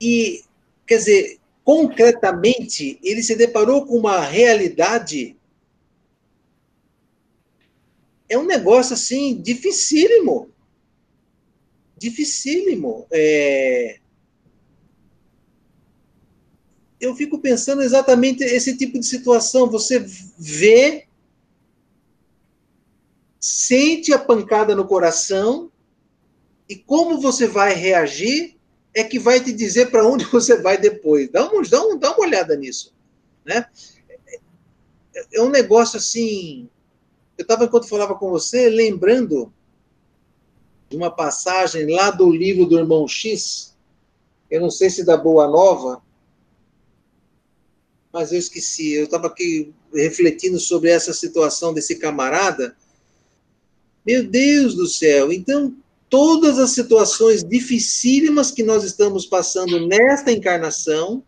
E, 0.00 0.42
quer 0.86 0.98
dizer, 0.98 1.38
concretamente, 1.62 2.98
ele 3.02 3.22
se 3.22 3.36
deparou 3.36 3.86
com 3.86 3.96
uma 3.96 4.20
realidade. 4.20 5.36
É 8.28 8.36
um 8.36 8.44
negócio 8.44 8.94
assim, 8.94 9.40
dificílimo 9.40 10.52
dificílimo. 12.04 13.06
É... 13.10 13.98
Eu 17.04 17.14
fico 17.14 17.38
pensando 17.38 17.82
exatamente 17.82 18.42
esse 18.42 18.74
tipo 18.78 18.98
de 18.98 19.04
situação. 19.04 19.68
Você 19.68 19.98
vê, 20.38 21.06
sente 23.38 24.10
a 24.10 24.18
pancada 24.18 24.74
no 24.74 24.86
coração, 24.86 25.70
e 26.66 26.74
como 26.74 27.20
você 27.20 27.46
vai 27.46 27.74
reagir 27.74 28.56
é 28.94 29.04
que 29.04 29.18
vai 29.18 29.38
te 29.38 29.52
dizer 29.52 29.90
para 29.90 30.06
onde 30.06 30.24
você 30.32 30.56
vai 30.62 30.78
depois. 30.78 31.28
Dá 31.30 31.46
uma, 31.46 31.62
dá, 31.68 31.84
uma, 31.84 31.98
dá 31.98 32.10
uma 32.12 32.20
olhada 32.20 32.56
nisso. 32.56 32.94
Né? 33.44 33.66
É 35.30 35.42
um 35.42 35.50
negócio 35.50 35.98
assim. 35.98 36.70
Eu 37.36 37.42
estava, 37.42 37.66
enquanto 37.66 37.86
falava 37.86 38.14
com 38.14 38.30
você, 38.30 38.70
lembrando 38.70 39.52
de 40.88 40.96
uma 40.96 41.10
passagem 41.10 41.94
lá 41.94 42.10
do 42.10 42.30
livro 42.30 42.64
do 42.64 42.78
irmão 42.78 43.06
X, 43.06 43.76
eu 44.50 44.62
não 44.62 44.70
sei 44.70 44.88
se 44.88 45.04
da 45.04 45.18
Boa 45.18 45.46
Nova, 45.46 46.03
mas 48.14 48.30
eu 48.30 48.38
esqueci. 48.38 48.92
Eu 48.92 49.06
estava 49.06 49.26
aqui 49.26 49.74
refletindo 49.92 50.60
sobre 50.60 50.88
essa 50.88 51.12
situação 51.12 51.74
desse 51.74 51.96
camarada. 51.96 52.76
Meu 54.06 54.22
Deus 54.22 54.76
do 54.76 54.86
céu! 54.86 55.32
Então, 55.32 55.74
todas 56.08 56.60
as 56.60 56.70
situações 56.70 57.42
dificílimas 57.42 58.52
que 58.52 58.62
nós 58.62 58.84
estamos 58.84 59.26
passando 59.26 59.84
nesta 59.88 60.30
encarnação 60.30 61.24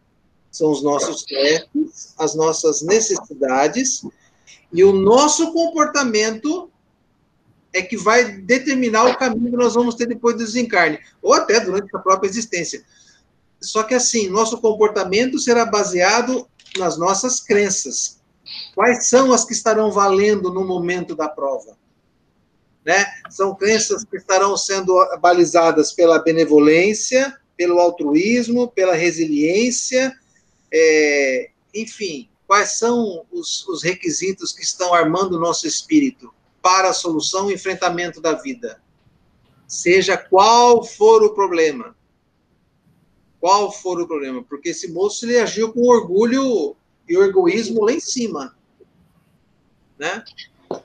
são 0.53 0.71
os 0.71 0.81
nossos 0.81 1.25
testes, 1.25 2.15
as 2.17 2.37
nossas 2.37 2.83
necessidades 2.83 4.03
e 4.73 4.85
o 4.85 4.93
nosso 4.93 5.53
comportamento 5.53 6.71
é 7.73 7.83
que 7.83 7.97
vai 7.97 8.39
determinar 8.39 9.07
o 9.07 9.19
caminho 9.19 9.51
que 9.51 9.57
nós 9.57 9.75
vamos 9.75 9.97
ter 9.97 10.07
depois 10.07 10.37
do 10.37 10.45
desencarne, 10.45 11.01
ou 11.21 11.35
até 11.35 11.59
durante 11.59 11.95
a 11.95 11.99
própria 11.99 12.29
existência. 12.29 12.85
Só 13.61 13.83
que 13.83 13.93
assim, 13.93 14.29
nosso 14.29 14.59
comportamento 14.59 15.39
será 15.39 15.67
baseado 15.67 16.49
nas 16.79 16.99
nossas 16.99 17.41
crenças. 17.41 18.21
Quais 18.75 19.09
são 19.09 19.33
as 19.33 19.45
que 19.45 19.53
estarão 19.53 19.91
valendo 19.91 20.53
no 20.53 20.65
momento 20.65 21.15
da 21.15 21.29
prova? 21.29 21.77
Né? 22.85 23.05
São 23.31 23.55
crenças 23.55 24.05
que 24.05 24.17
estarão 24.17 24.57
sendo 24.57 24.95
balizadas 25.21 25.93
pela 25.93 26.21
benevolência, 26.21 27.37
pelo 27.57 27.81
altruísmo, 27.81 28.69
pela 28.69 28.95
resiliência, 28.95 30.17
é, 30.73 31.51
enfim, 31.75 32.29
quais 32.47 32.79
são 32.79 33.25
os, 33.33 33.67
os 33.67 33.83
requisitos 33.83 34.53
que 34.53 34.63
estão 34.63 34.95
armando 34.95 35.37
o 35.37 35.41
nosso 35.41 35.67
espírito? 35.67 36.33
para 36.67 36.89
a 36.89 36.93
solução 36.93 37.49
e 37.49 37.55
enfrentamento 37.55 38.21
da 38.21 38.33
vida. 38.33 38.83
Seja 39.69 40.17
qual 40.17 40.83
for 40.83 41.23
o 41.23 41.33
problema. 41.33 41.95
Qual 43.47 43.71
for 43.71 44.01
o 44.01 44.09
problema. 44.09 44.43
Porque 44.43 44.71
esse 44.71 44.91
moço 44.91 45.25
ele 45.25 45.39
agiu 45.39 45.73
com 45.73 45.83
orgulho 45.83 46.75
e 47.09 47.17
egoísmo 47.17 47.85
lá 47.85 47.93
em 47.93 48.01
cima. 48.01 48.57
Né? 49.97 50.25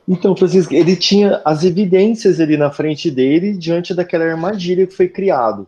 Então, 0.07 0.36
Francisco, 0.36 0.72
ele 0.72 0.95
tinha 0.95 1.41
as 1.43 1.64
evidências 1.64 2.39
ali 2.39 2.57
na 2.57 2.70
frente 2.70 3.09
dele 3.09 3.57
diante 3.57 3.95
daquela 3.95 4.26
armadilha 4.26 4.86
que 4.86 4.93
foi 4.93 5.09
criado. 5.09 5.68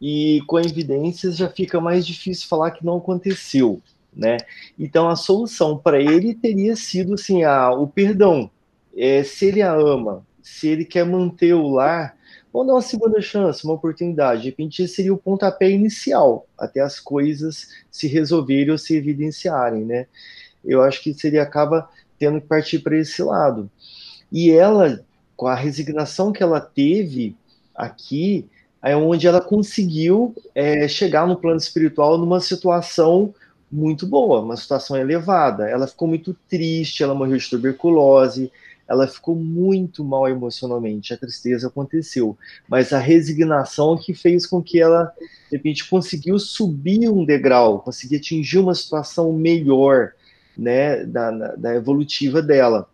E 0.00 0.40
com 0.46 0.60
evidências 0.60 1.36
já 1.36 1.48
fica 1.48 1.80
mais 1.80 2.06
difícil 2.06 2.46
falar 2.46 2.70
que 2.70 2.86
não 2.86 2.98
aconteceu, 2.98 3.82
né? 4.14 4.36
Então 4.78 5.08
a 5.08 5.16
solução 5.16 5.76
para 5.76 6.00
ele 6.00 6.32
teria 6.32 6.76
sido 6.76 7.14
assim, 7.14 7.42
a, 7.42 7.72
o 7.72 7.88
perdão, 7.88 8.48
é, 8.96 9.24
se 9.24 9.46
ele 9.46 9.62
a 9.62 9.72
ama, 9.72 10.24
se 10.40 10.68
ele 10.68 10.84
quer 10.84 11.04
manter 11.04 11.54
o 11.54 11.66
lar, 11.66 12.16
vamos 12.52 12.68
dar 12.68 12.74
uma 12.74 12.82
segunda 12.82 13.20
chance, 13.20 13.64
uma 13.64 13.74
oportunidade. 13.74 14.42
De 14.42 14.50
repente, 14.50 14.86
seria 14.88 15.12
o 15.14 15.18
pontapé 15.18 15.70
inicial, 15.70 16.46
até 16.58 16.80
as 16.80 16.98
coisas 16.98 17.68
se 17.90 18.06
resolverem 18.06 18.70
ou 18.70 18.78
se 18.78 18.96
evidenciarem, 18.96 19.84
né? 19.84 20.06
Eu 20.64 20.82
acho 20.82 21.02
que 21.02 21.14
seria 21.14 21.42
acaba 21.42 21.88
tendo 22.18 22.40
que 22.40 22.46
partir 22.46 22.80
para 22.80 22.96
esse 22.96 23.22
lado. 23.22 23.70
E 24.30 24.50
ela, 24.50 25.04
com 25.36 25.46
a 25.46 25.54
resignação 25.54 26.32
que 26.32 26.42
ela 26.42 26.60
teve 26.60 27.34
aqui, 27.74 28.46
é 28.82 28.96
onde 28.96 29.26
ela 29.26 29.40
conseguiu 29.40 30.34
é, 30.54 30.86
chegar 30.88 31.26
no 31.26 31.36
plano 31.36 31.58
espiritual 31.58 32.16
numa 32.18 32.40
situação 32.40 33.34
muito 33.70 34.06
boa, 34.06 34.40
uma 34.40 34.56
situação 34.56 34.96
elevada. 34.96 35.68
Ela 35.68 35.86
ficou 35.86 36.08
muito 36.08 36.34
triste, 36.48 37.02
ela 37.02 37.14
morreu 37.14 37.36
de 37.36 37.48
tuberculose, 37.48 38.50
ela 38.90 39.06
ficou 39.06 39.36
muito 39.36 40.04
mal 40.04 40.28
emocionalmente, 40.28 41.14
a 41.14 41.16
tristeza 41.16 41.68
aconteceu, 41.68 42.36
mas 42.68 42.92
a 42.92 42.98
resignação 42.98 43.96
que 43.96 44.12
fez 44.12 44.44
com 44.44 44.60
que 44.60 44.80
ela, 44.80 45.12
de 45.48 45.56
repente, 45.56 45.88
conseguiu 45.88 46.40
subir 46.40 47.08
um 47.08 47.24
degrau, 47.24 47.78
conseguir 47.78 48.16
atingir 48.16 48.58
uma 48.58 48.74
situação 48.74 49.32
melhor, 49.32 50.10
né, 50.58 51.04
da, 51.04 51.30
da 51.54 51.74
evolutiva 51.76 52.42
dela. 52.42 52.88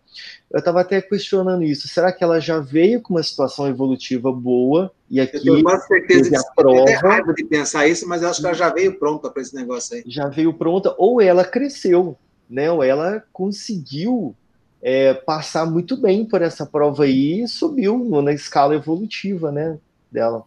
Eu 0.51 0.59
estava 0.59 0.81
até 0.81 1.01
questionando 1.01 1.63
isso. 1.63 1.87
Será 1.87 2.11
que 2.11 2.23
ela 2.23 2.39
já 2.39 2.59
veio 2.59 3.01
com 3.01 3.15
uma 3.15 3.23
situação 3.23 3.67
evolutiva 3.67 4.31
boa 4.31 4.91
e 5.09 5.19
aqui 5.19 5.37
eu 5.37 5.55
tenho 5.55 5.63
quase 5.63 5.87
certeza 5.87 6.29
que 6.29 6.35
a 6.35 6.43
prova 6.55 6.91
raiva 7.01 7.33
de 7.33 7.43
pensar 7.43 7.87
isso, 7.87 8.07
mas 8.07 8.21
eu 8.21 8.29
acho 8.29 8.39
que 8.39 8.45
ela 8.45 8.55
já 8.55 8.69
veio 8.69 8.99
pronta 8.99 9.31
para 9.31 9.41
esse 9.41 9.55
negócio 9.55 9.97
aí. 9.97 10.03
Já 10.05 10.27
veio 10.27 10.53
pronta 10.53 10.93
ou 10.97 11.19
ela 11.19 11.43
cresceu, 11.43 12.15
né? 12.47 12.71
Ou 12.71 12.83
ela 12.83 13.23
conseguiu 13.33 14.35
é, 14.81 15.13
passar 15.13 15.65
muito 15.69 15.97
bem 15.97 16.25
por 16.25 16.41
essa 16.41 16.65
prova 16.65 17.03
aí 17.03 17.41
e 17.41 17.47
subiu 17.47 17.97
na 18.21 18.31
escala 18.31 18.75
evolutiva 18.75 19.51
né, 19.51 19.77
dela. 20.11 20.43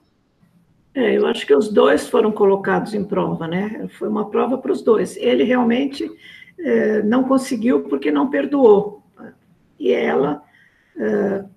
É, 0.95 1.17
eu 1.17 1.27
acho 1.27 1.47
que 1.47 1.55
os 1.55 1.69
dois 1.69 2.09
foram 2.09 2.33
colocados 2.33 2.95
em 2.95 3.05
prova, 3.05 3.47
né? 3.47 3.89
Foi 3.99 4.09
uma 4.09 4.29
prova 4.29 4.59
para 4.59 4.73
os 4.73 4.83
dois. 4.83 5.17
Ele 5.17 5.45
realmente 5.45 6.11
é, 6.59 7.03
não 7.03 7.25
conseguiu 7.25 7.83
porque 7.85 8.11
não 8.11 8.29
perdoou. 8.29 9.03
e 9.79 9.93
ela 9.93 10.43
uh, 10.97 11.49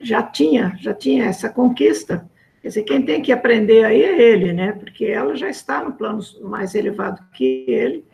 já 0.00 0.22
tinha, 0.22 0.76
já 0.80 0.92
tinha 0.92 1.24
essa 1.24 1.48
conquista. 1.48 2.28
Quer 2.60 2.68
dizer, 2.68 2.82
quem 2.82 3.02
tem 3.02 3.22
que 3.22 3.32
aprender 3.32 3.84
aí 3.84 4.02
é 4.02 4.20
ele, 4.20 4.52
né? 4.52 4.72
Porque 4.72 5.04
ela 5.06 5.36
já 5.36 5.48
está 5.48 5.84
no 5.84 5.92
plano 5.92 6.20
mais 6.42 6.74
elevado 6.74 7.22
que 7.32 7.64
ele. 7.68 8.04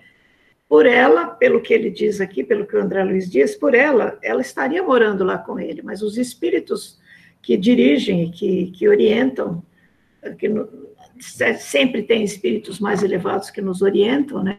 Por 0.71 0.87
ela, 0.87 1.27
pelo 1.27 1.61
que 1.61 1.75
ele 1.75 1.91
diz 1.91 2.21
aqui, 2.21 2.45
pelo 2.45 2.64
que 2.64 2.77
o 2.77 2.81
André 2.81 3.03
Luiz 3.03 3.29
diz, 3.29 3.57
por 3.57 3.75
ela, 3.75 4.16
ela 4.23 4.41
estaria 4.41 4.81
morando 4.81 5.25
lá 5.25 5.37
com 5.37 5.59
ele, 5.59 5.83
mas 5.83 6.01
os 6.01 6.16
espíritos 6.16 6.97
que 7.43 7.57
dirigem, 7.57 8.31
que, 8.31 8.66
que 8.71 8.89
orientam, 8.89 9.64
que 10.39 10.49
no, 10.49 10.68
sempre 11.59 12.05
tem 12.05 12.23
espíritos 12.23 12.79
mais 12.79 13.03
elevados 13.03 13.51
que 13.51 13.61
nos 13.61 13.83
orientam, 13.83 14.45
né? 14.45 14.59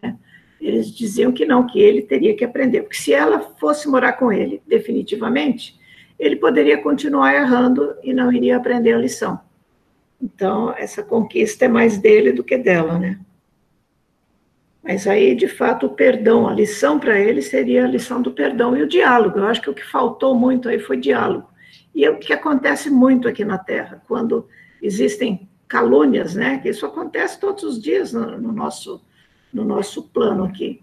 Eles 0.59 0.93
diziam 0.93 1.31
que 1.31 1.45
não, 1.45 1.65
que 1.65 1.79
ele 1.79 2.01
teria 2.01 2.35
que 2.35 2.43
aprender, 2.43 2.81
porque 2.81 2.97
se 2.97 3.13
ela 3.13 3.39
fosse 3.39 3.87
morar 3.87 4.11
com 4.13 4.33
ele 4.33 4.61
definitivamente, 4.67 5.79
ele 6.19 6.35
poderia 6.35 6.77
continuar 6.77 7.33
errando 7.33 7.95
e 8.03 8.13
não 8.13 8.33
iria 8.33 8.57
aprender 8.57 8.91
a 8.91 8.97
lição. 8.97 9.39
Então, 10.21 10.75
essa 10.77 11.01
conquista 11.01 11.63
é 11.63 11.69
mais 11.69 11.97
dele 11.97 12.33
do 12.33 12.43
que 12.43 12.57
dela, 12.57 12.99
né? 12.99 13.17
Mas 14.83 15.05
aí, 15.05 15.35
de 15.35 15.47
fato, 15.47 15.85
o 15.85 15.89
perdão, 15.89 16.47
a 16.47 16.53
lição 16.53 16.99
para 16.99 17.19
ele 17.19 17.41
seria 17.41 17.85
a 17.85 17.87
lição 17.87 18.21
do 18.21 18.31
perdão 18.31 18.75
e 18.75 18.81
o 18.81 18.87
diálogo. 18.87 19.39
Eu 19.39 19.45
acho 19.45 19.61
que 19.61 19.69
o 19.69 19.73
que 19.73 19.85
faltou 19.85 20.33
muito 20.33 20.67
aí 20.67 20.79
foi 20.79 20.97
diálogo. 20.97 21.47
E 21.93 22.03
é 22.03 22.09
o 22.09 22.17
que 22.17 22.33
acontece 22.33 22.89
muito 22.89 23.27
aqui 23.27 23.45
na 23.45 23.57
Terra, 23.57 24.01
quando 24.07 24.47
existem 24.81 25.47
calúnias, 25.67 26.35
né? 26.35 26.57
Que 26.57 26.69
isso 26.69 26.85
acontece 26.85 27.39
todos 27.39 27.63
os 27.63 27.81
dias 27.81 28.11
no, 28.11 28.39
no 28.39 28.51
nosso, 28.51 29.01
no 29.53 29.63
nosso 29.63 30.03
plano 30.09 30.45
aqui. 30.45 30.81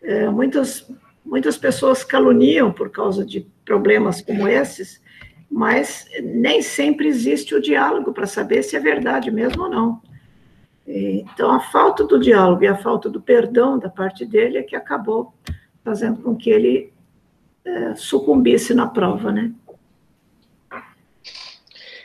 É, 0.00 0.28
muitas, 0.28 0.88
muitas 1.24 1.58
pessoas 1.58 2.04
caluniam 2.04 2.72
por 2.72 2.90
causa 2.90 3.24
de 3.24 3.46
problemas 3.64 4.22
como 4.22 4.46
esses, 4.46 5.02
mas 5.50 6.06
nem 6.22 6.62
sempre 6.62 7.08
existe 7.08 7.54
o 7.54 7.60
diálogo 7.60 8.12
para 8.12 8.26
saber 8.26 8.62
se 8.62 8.76
é 8.76 8.80
verdade 8.80 9.30
mesmo 9.30 9.64
ou 9.64 9.68
não. 9.68 10.02
Então, 10.92 11.52
a 11.52 11.60
falta 11.60 12.04
do 12.04 12.18
diálogo 12.18 12.64
e 12.64 12.66
a 12.66 12.76
falta 12.76 13.08
do 13.08 13.20
perdão 13.20 13.78
da 13.78 13.88
parte 13.88 14.26
dele 14.26 14.58
é 14.58 14.62
que 14.62 14.74
acabou 14.74 15.32
fazendo 15.84 16.20
com 16.20 16.34
que 16.34 16.50
ele 16.50 16.92
é, 17.64 17.94
sucumbisse 17.94 18.74
na 18.74 18.88
prova, 18.88 19.30
né? 19.30 19.52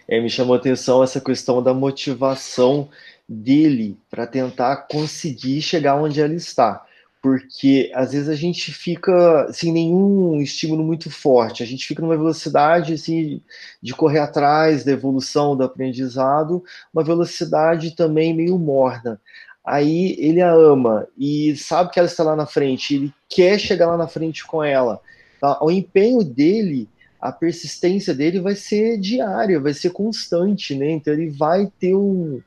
É, 0.08 0.22
me 0.22 0.30
chamou 0.30 0.54
a 0.54 0.60
atenção 0.60 1.04
essa 1.04 1.20
questão 1.20 1.64
da 1.64 1.74
motivação 1.74 2.88
dele 3.28 3.98
para 4.08 4.28
tentar 4.28 4.88
conseguir 4.88 5.64
chegar 5.64 5.96
onde 5.96 6.22
ela 6.22 6.36
está. 6.36 6.86
Porque 7.26 7.92
às 7.96 8.12
vezes 8.12 8.30
a 8.30 8.36
gente 8.36 8.72
fica 8.72 9.52
sem 9.52 9.72
nenhum 9.72 10.40
estímulo 10.40 10.84
muito 10.84 11.10
forte, 11.10 11.64
a 11.64 11.66
gente 11.66 11.88
fica 11.88 12.00
numa 12.00 12.16
velocidade 12.16 12.94
assim, 12.94 13.42
de 13.82 13.96
correr 13.96 14.20
atrás 14.20 14.84
da 14.84 14.92
evolução 14.92 15.58
do 15.58 15.64
aprendizado, 15.64 16.64
uma 16.94 17.04
velocidade 17.04 17.96
também 17.96 18.32
meio 18.32 18.60
morna. 18.60 19.20
Aí 19.66 20.16
ele 20.20 20.40
a 20.40 20.54
ama 20.54 21.08
e 21.18 21.56
sabe 21.56 21.90
que 21.90 21.98
ela 21.98 22.08
está 22.08 22.24
lá 22.24 22.36
na 22.36 22.46
frente, 22.46 22.94
ele 22.94 23.14
quer 23.28 23.60
chegar 23.60 23.88
lá 23.88 23.98
na 23.98 24.08
frente 24.08 24.46
com 24.46 24.64
ela. 24.64 25.02
Tá? 25.42 25.58
O 25.64 25.72
empenho 25.72 26.24
dele 26.24 26.88
a 27.20 27.32
persistência 27.32 28.14
dele 28.14 28.40
vai 28.40 28.54
ser 28.54 29.00
diária, 29.00 29.60
vai 29.60 29.74
ser 29.74 29.90
constante, 29.90 30.76
né? 30.76 30.92
Então 30.92 31.12
ele 31.12 31.32
vai 31.32 31.72
ter 31.80 31.96
um 31.96 32.40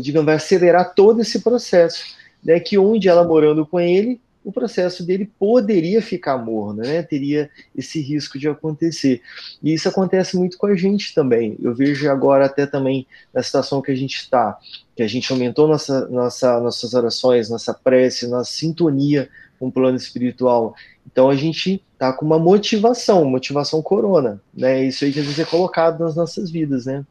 digamos, 0.00 0.26
vai 0.26 0.36
acelerar 0.36 0.94
todo 0.94 1.20
esse 1.20 1.40
processo, 1.40 2.16
né? 2.44 2.60
Que 2.60 2.78
onde 2.78 3.08
ela 3.08 3.24
morando 3.24 3.66
com 3.66 3.80
ele, 3.80 4.20
o 4.44 4.50
processo 4.50 5.04
dele 5.04 5.30
poderia 5.38 6.02
ficar 6.02 6.36
morno, 6.36 6.82
né? 6.82 7.02
Teria 7.02 7.48
esse 7.76 8.00
risco 8.00 8.38
de 8.38 8.48
acontecer. 8.48 9.22
E 9.62 9.72
isso 9.72 9.88
acontece 9.88 10.36
muito 10.36 10.58
com 10.58 10.66
a 10.66 10.74
gente 10.74 11.14
também. 11.14 11.56
Eu 11.62 11.74
vejo 11.74 12.10
agora 12.10 12.46
até 12.46 12.66
também 12.66 13.06
na 13.32 13.42
situação 13.42 13.80
que 13.80 13.92
a 13.92 13.94
gente 13.94 14.16
está, 14.16 14.58
que 14.96 15.02
a 15.02 15.06
gente 15.06 15.30
aumentou 15.32 15.68
nossa, 15.68 16.08
nossa, 16.08 16.60
nossas 16.60 16.92
orações, 16.94 17.48
nossa 17.48 17.72
prece, 17.72 18.26
nossa 18.26 18.50
sintonia 18.50 19.28
com 19.58 19.68
o 19.68 19.72
plano 19.72 19.96
espiritual. 19.96 20.74
Então 21.10 21.30
a 21.30 21.36
gente 21.36 21.82
tá 21.96 22.12
com 22.12 22.26
uma 22.26 22.38
motivação, 22.38 23.24
motivação 23.24 23.80
corona, 23.80 24.42
né? 24.52 24.84
Isso 24.84 25.04
aí 25.04 25.10
às 25.10 25.16
vezes 25.16 25.38
é 25.38 25.44
colocado 25.44 26.00
nas 26.00 26.16
nossas 26.16 26.50
vidas, 26.50 26.86
né? 26.86 27.04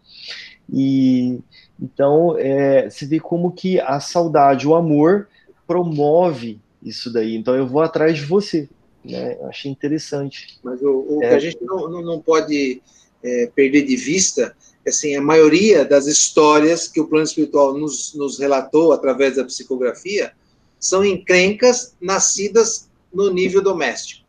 E 0.71 1.39
então 1.81 2.37
é, 2.37 2.89
se 2.89 3.05
vê 3.05 3.19
como 3.19 3.51
que 3.51 3.79
a 3.79 3.99
saudade, 3.99 4.67
o 4.67 4.75
amor 4.75 5.27
promove 5.65 6.59
isso 6.81 7.11
daí. 7.11 7.35
Então 7.35 7.55
eu 7.55 7.67
vou 7.67 7.81
atrás 7.81 8.17
de 8.17 8.25
você, 8.25 8.69
né? 9.03 9.37
Eu 9.39 9.47
achei 9.47 9.71
interessante. 9.71 10.59
Mas 10.63 10.81
o, 10.81 11.17
o 11.17 11.23
é. 11.23 11.29
que 11.29 11.35
a 11.35 11.39
gente 11.39 11.63
não, 11.63 11.89
não 12.01 12.21
pode 12.21 12.81
é, 13.23 13.51
perder 13.55 13.83
de 13.83 13.95
vista 13.95 14.55
assim, 14.87 15.15
a 15.15 15.21
maioria 15.21 15.85
das 15.85 16.07
histórias 16.07 16.87
que 16.87 16.99
o 16.99 17.07
plano 17.07 17.25
espiritual 17.25 17.77
nos, 17.77 18.13
nos 18.15 18.39
relatou 18.39 18.91
através 18.91 19.35
da 19.35 19.43
psicografia 19.43 20.33
são 20.79 21.05
encrencas 21.05 21.95
nascidas 22.01 22.89
no 23.13 23.31
nível 23.31 23.61
doméstico. 23.61 24.25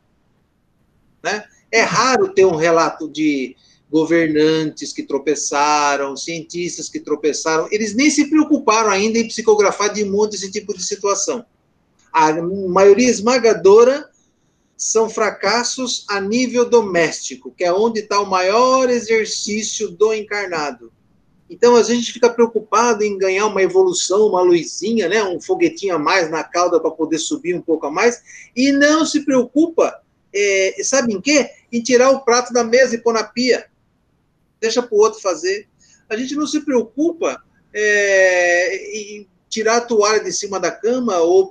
Né? 1.22 1.44
É 1.70 1.80
raro 1.80 2.28
ter 2.28 2.44
um 2.44 2.56
relato 2.56 3.08
de 3.08 3.56
governantes 3.92 4.90
que 4.90 5.02
tropeçaram, 5.02 6.16
cientistas 6.16 6.88
que 6.88 6.98
tropeçaram, 6.98 7.68
eles 7.70 7.94
nem 7.94 8.10
se 8.10 8.30
preocuparam 8.30 8.90
ainda 8.90 9.18
em 9.18 9.28
psicografar 9.28 9.92
de 9.92 10.02
monte 10.02 10.34
esse 10.34 10.50
tipo 10.50 10.74
de 10.74 10.82
situação. 10.82 11.44
A 12.10 12.32
maioria 12.32 13.10
esmagadora 13.10 14.08
são 14.78 15.10
fracassos 15.10 16.06
a 16.08 16.18
nível 16.18 16.68
doméstico, 16.68 17.52
que 17.56 17.64
é 17.64 17.72
onde 17.72 18.00
está 18.00 18.18
o 18.18 18.28
maior 18.28 18.88
exercício 18.88 19.90
do 19.90 20.14
encarnado. 20.14 20.90
Então, 21.50 21.76
a 21.76 21.82
gente 21.82 22.12
fica 22.12 22.30
preocupado 22.30 23.04
em 23.04 23.18
ganhar 23.18 23.44
uma 23.46 23.62
evolução, 23.62 24.26
uma 24.26 24.40
luzinha, 24.40 25.06
né, 25.06 25.22
um 25.22 25.38
foguetinho 25.38 25.94
a 25.94 25.98
mais 25.98 26.30
na 26.30 26.42
cauda 26.42 26.80
para 26.80 26.90
poder 26.90 27.18
subir 27.18 27.54
um 27.54 27.60
pouco 27.60 27.86
a 27.86 27.90
mais, 27.90 28.22
e 28.56 28.72
não 28.72 29.04
se 29.04 29.20
preocupa 29.20 30.00
é, 30.34 30.76
sabe 30.82 31.12
em 31.12 31.20
quê? 31.20 31.50
Em 31.70 31.82
tirar 31.82 32.10
o 32.10 32.20
prato 32.20 32.54
da 32.54 32.64
mesa 32.64 32.94
e 32.94 32.98
pôr 32.98 33.12
na 33.12 33.22
pia. 33.22 33.66
Deixa 34.62 34.82
para 34.82 34.96
o 34.96 34.98
outro 34.98 35.20
fazer. 35.20 35.68
A 36.08 36.16
gente 36.16 36.34
não 36.34 36.46
se 36.46 36.60
preocupa 36.60 37.42
é, 37.74 38.96
em 38.98 39.28
tirar 39.50 39.76
a 39.76 39.80
toalha 39.82 40.24
de 40.24 40.32
cima 40.32 40.58
da 40.58 40.70
cama 40.70 41.18
ou 41.18 41.50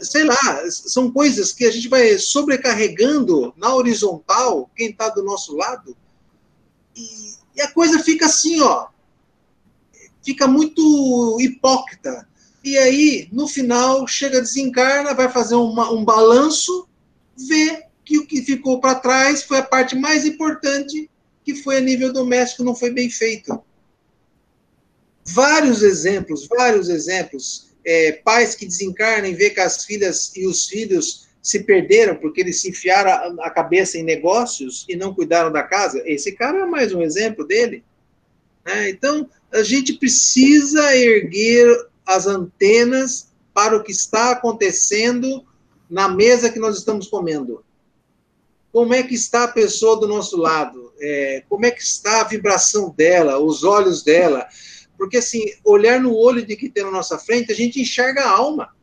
sei 0.00 0.24
lá, 0.24 0.36
são 0.68 1.10
coisas 1.10 1.52
que 1.52 1.64
a 1.64 1.70
gente 1.70 1.88
vai 1.88 2.18
sobrecarregando 2.18 3.54
na 3.56 3.74
horizontal 3.74 4.70
quem 4.76 4.90
está 4.90 5.08
do 5.08 5.22
nosso 5.22 5.56
lado 5.56 5.96
e, 6.96 7.34
e, 7.56 7.60
a 7.62 7.70
coisa 7.70 7.98
fica 7.98 8.26
assim, 8.26 8.60
ó, 8.60 8.88
fica 10.22 10.46
muito 10.46 11.38
hipócrita. 11.40 12.28
E 12.64 12.78
aí, 12.78 13.28
no 13.32 13.48
final, 13.48 14.06
chega, 14.06 14.40
desencarna, 14.40 15.14
vai 15.14 15.28
fazer 15.28 15.54
uma, 15.54 15.90
um 15.90 16.04
balanço, 16.04 16.86
vê 17.36 17.86
que 18.04 18.18
o 18.18 18.26
que 18.26 18.42
ficou 18.42 18.80
para 18.80 18.94
trás 18.94 19.42
foi 19.42 19.58
a 19.58 19.62
parte 19.62 19.96
mais 19.96 20.24
importante, 20.24 21.10
que 21.44 21.54
foi 21.54 21.78
a 21.78 21.80
nível 21.80 22.12
doméstico, 22.12 22.64
não 22.64 22.74
foi 22.74 22.90
bem 22.90 23.10
feito. 23.10 23.62
Vários 25.24 25.82
exemplos, 25.82 26.46
vários 26.46 26.88
exemplos. 26.88 27.70
É, 27.84 28.12
pais 28.12 28.54
que 28.54 28.64
desencarnam 28.64 29.28
e 29.28 29.34
vê 29.34 29.50
que 29.50 29.58
as 29.58 29.84
filhas 29.84 30.30
e 30.36 30.46
os 30.46 30.66
filhos 30.66 31.26
se 31.42 31.64
perderam 31.64 32.14
porque 32.14 32.40
eles 32.40 32.60
se 32.60 32.68
enfiaram 32.68 33.40
a, 33.40 33.46
a 33.46 33.50
cabeça 33.50 33.98
em 33.98 34.04
negócios 34.04 34.86
e 34.88 34.94
não 34.94 35.12
cuidaram 35.12 35.50
da 35.50 35.64
casa. 35.64 36.00
Esse 36.06 36.30
cara 36.30 36.58
é 36.58 36.64
mais 36.64 36.94
um 36.94 37.02
exemplo 37.02 37.44
dele. 37.44 37.84
Né? 38.64 38.90
Então, 38.90 39.28
a 39.52 39.64
gente 39.64 39.94
precisa 39.94 40.94
erguer 40.96 41.66
as 42.06 42.28
antenas 42.28 43.32
para 43.52 43.76
o 43.76 43.82
que 43.82 43.90
está 43.90 44.30
acontecendo 44.30 45.44
na 45.90 46.08
mesa 46.08 46.50
que 46.50 46.60
nós 46.60 46.78
estamos 46.78 47.08
comendo 47.08 47.64
como 48.72 48.94
é 48.94 49.02
que 49.02 49.14
está 49.14 49.44
a 49.44 49.48
pessoa 49.48 50.00
do 50.00 50.08
nosso 50.08 50.36
lado, 50.38 50.81
é, 51.02 51.42
como 51.48 51.66
é 51.66 51.70
que 51.70 51.82
está 51.82 52.20
a 52.20 52.24
vibração 52.24 52.94
dela, 52.96 53.38
os 53.38 53.64
olhos 53.64 54.02
dela, 54.02 54.48
porque 54.96 55.16
assim, 55.16 55.42
olhar 55.64 56.00
no 56.00 56.14
olho 56.14 56.46
de 56.46 56.56
que 56.56 56.68
tem 56.68 56.84
na 56.84 56.90
nossa 56.90 57.18
frente, 57.18 57.50
a 57.52 57.54
gente 57.54 57.80
enxerga 57.80 58.22
a 58.22 58.30
alma, 58.30 58.74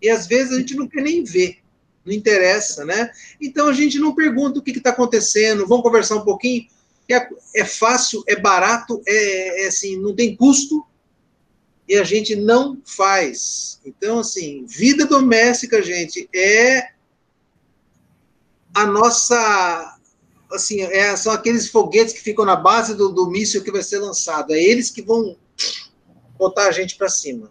e 0.00 0.08
às 0.08 0.26
vezes 0.26 0.52
a 0.52 0.58
gente 0.58 0.76
não 0.76 0.86
quer 0.86 1.02
nem 1.02 1.24
ver, 1.24 1.58
não 2.04 2.12
interessa, 2.12 2.84
né? 2.84 3.10
Então 3.40 3.68
a 3.68 3.72
gente 3.72 3.98
não 3.98 4.14
pergunta 4.14 4.58
o 4.58 4.62
que 4.62 4.70
está 4.70 4.90
acontecendo, 4.90 5.66
vamos 5.66 5.82
conversar 5.82 6.16
um 6.16 6.24
pouquinho, 6.24 6.66
é, 7.10 7.28
é 7.56 7.64
fácil, 7.64 8.22
é 8.26 8.36
barato, 8.36 9.02
é, 9.06 9.64
é 9.64 9.66
assim, 9.66 9.96
não 9.96 10.14
tem 10.14 10.36
custo, 10.36 10.84
e 11.88 11.96
a 11.96 12.04
gente 12.04 12.34
não 12.34 12.80
faz. 12.84 13.80
Então, 13.84 14.20
assim, 14.20 14.64
vida 14.66 15.06
doméstica, 15.06 15.82
gente, 15.82 16.28
é 16.34 16.94
a 18.74 18.86
nossa. 18.86 19.93
Assim, 20.52 20.82
é, 20.82 21.16
são 21.16 21.32
aqueles 21.32 21.68
foguetes 21.68 22.14
que 22.14 22.20
ficam 22.20 22.44
na 22.44 22.56
base 22.56 22.94
do, 22.94 23.08
do 23.08 23.28
míssil 23.30 23.62
que 23.62 23.72
vai 23.72 23.82
ser 23.82 23.98
lançado. 23.98 24.52
É 24.52 24.62
eles 24.62 24.90
que 24.90 25.02
vão 25.02 25.36
botar 26.38 26.68
a 26.68 26.72
gente 26.72 26.96
para 26.96 27.08
cima. 27.08 27.50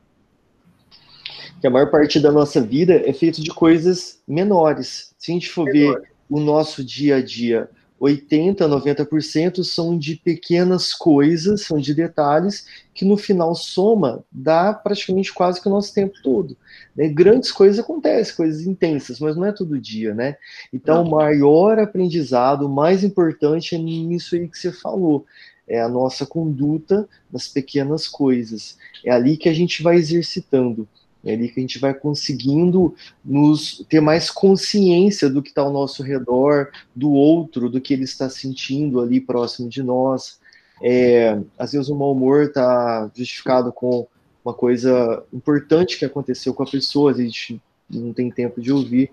Que 1.59 1.67
a 1.67 1.69
maior 1.69 1.89
parte 1.89 2.19
da 2.19 2.31
nossa 2.31 2.61
vida 2.61 3.01
é 3.05 3.13
feita 3.13 3.41
de 3.41 3.49
coisas 3.49 4.21
menores. 4.27 5.13
Se 5.17 5.31
a 5.31 5.33
gente 5.33 5.49
for 5.49 5.65
Menor. 5.65 6.01
ver 6.01 6.11
o 6.29 6.39
nosso 6.39 6.83
dia 6.83 7.17
a 7.17 7.21
dia 7.21 7.69
80, 8.03 8.67
90% 8.67 9.63
são 9.63 9.97
de 9.97 10.17
pequenas 10.17 10.93
coisas, 10.93 11.61
são 11.61 11.77
de 11.77 11.93
detalhes, 11.93 12.67
que 12.93 13.05
no 13.05 13.15
final 13.15 13.55
soma, 13.55 14.25
dá 14.29 14.73
praticamente 14.73 15.33
quase 15.33 15.61
que 15.61 15.69
o 15.69 15.71
nosso 15.71 15.93
tempo 15.93 16.13
todo. 16.21 16.57
Né? 16.93 17.07
Grandes 17.07 17.49
coisas 17.49 17.79
acontecem, 17.79 18.35
coisas 18.35 18.67
intensas, 18.67 19.21
mas 19.21 19.37
não 19.37 19.45
é 19.45 19.53
todo 19.53 19.79
dia, 19.79 20.13
né? 20.13 20.35
Então, 20.73 21.03
o 21.03 21.11
maior 21.11 21.79
aprendizado, 21.79 22.65
o 22.65 22.69
mais 22.69 23.05
importante 23.05 23.73
é 23.73 23.77
nisso 23.77 24.35
aí 24.35 24.49
que 24.49 24.57
você 24.57 24.73
falou, 24.73 25.25
é 25.65 25.81
a 25.81 25.87
nossa 25.87 26.25
conduta 26.25 27.07
nas 27.31 27.47
pequenas 27.47 28.05
coisas. 28.05 28.77
É 29.05 29.11
ali 29.11 29.37
que 29.37 29.47
a 29.47 29.53
gente 29.53 29.81
vai 29.81 29.95
exercitando. 29.95 30.85
É 31.23 31.33
ali 31.33 31.47
que 31.47 31.59
a 31.59 31.61
gente 31.61 31.79
vai 31.79 31.93
conseguindo 31.93 32.93
nos 33.23 33.85
ter 33.87 34.01
mais 34.01 34.29
consciência 34.29 35.29
do 35.29 35.41
que 35.41 35.49
está 35.49 35.61
ao 35.61 35.71
nosso 35.71 36.03
redor, 36.03 36.69
do 36.93 37.11
outro, 37.11 37.69
do 37.69 37.79
que 37.79 37.93
ele 37.93 38.03
está 38.03 38.29
sentindo 38.29 38.99
ali 38.99 39.21
próximo 39.21 39.69
de 39.69 39.81
nós. 39.81 40.37
É, 40.81 41.39
às 41.57 41.71
vezes 41.71 41.87
o 41.87 41.95
mau 41.95 42.11
humor 42.11 42.43
está 42.43 43.09
justificado 43.15 43.71
com 43.71 44.05
uma 44.43 44.53
coisa 44.53 45.23
importante 45.31 45.97
que 45.97 46.03
aconteceu 46.03 46.53
com 46.53 46.63
a 46.63 46.69
pessoa, 46.69 47.11
a 47.11 47.15
gente 47.15 47.61
não 47.89 48.11
tem 48.11 48.29
tempo 48.29 48.61
de 48.61 48.73
ouvir. 48.73 49.09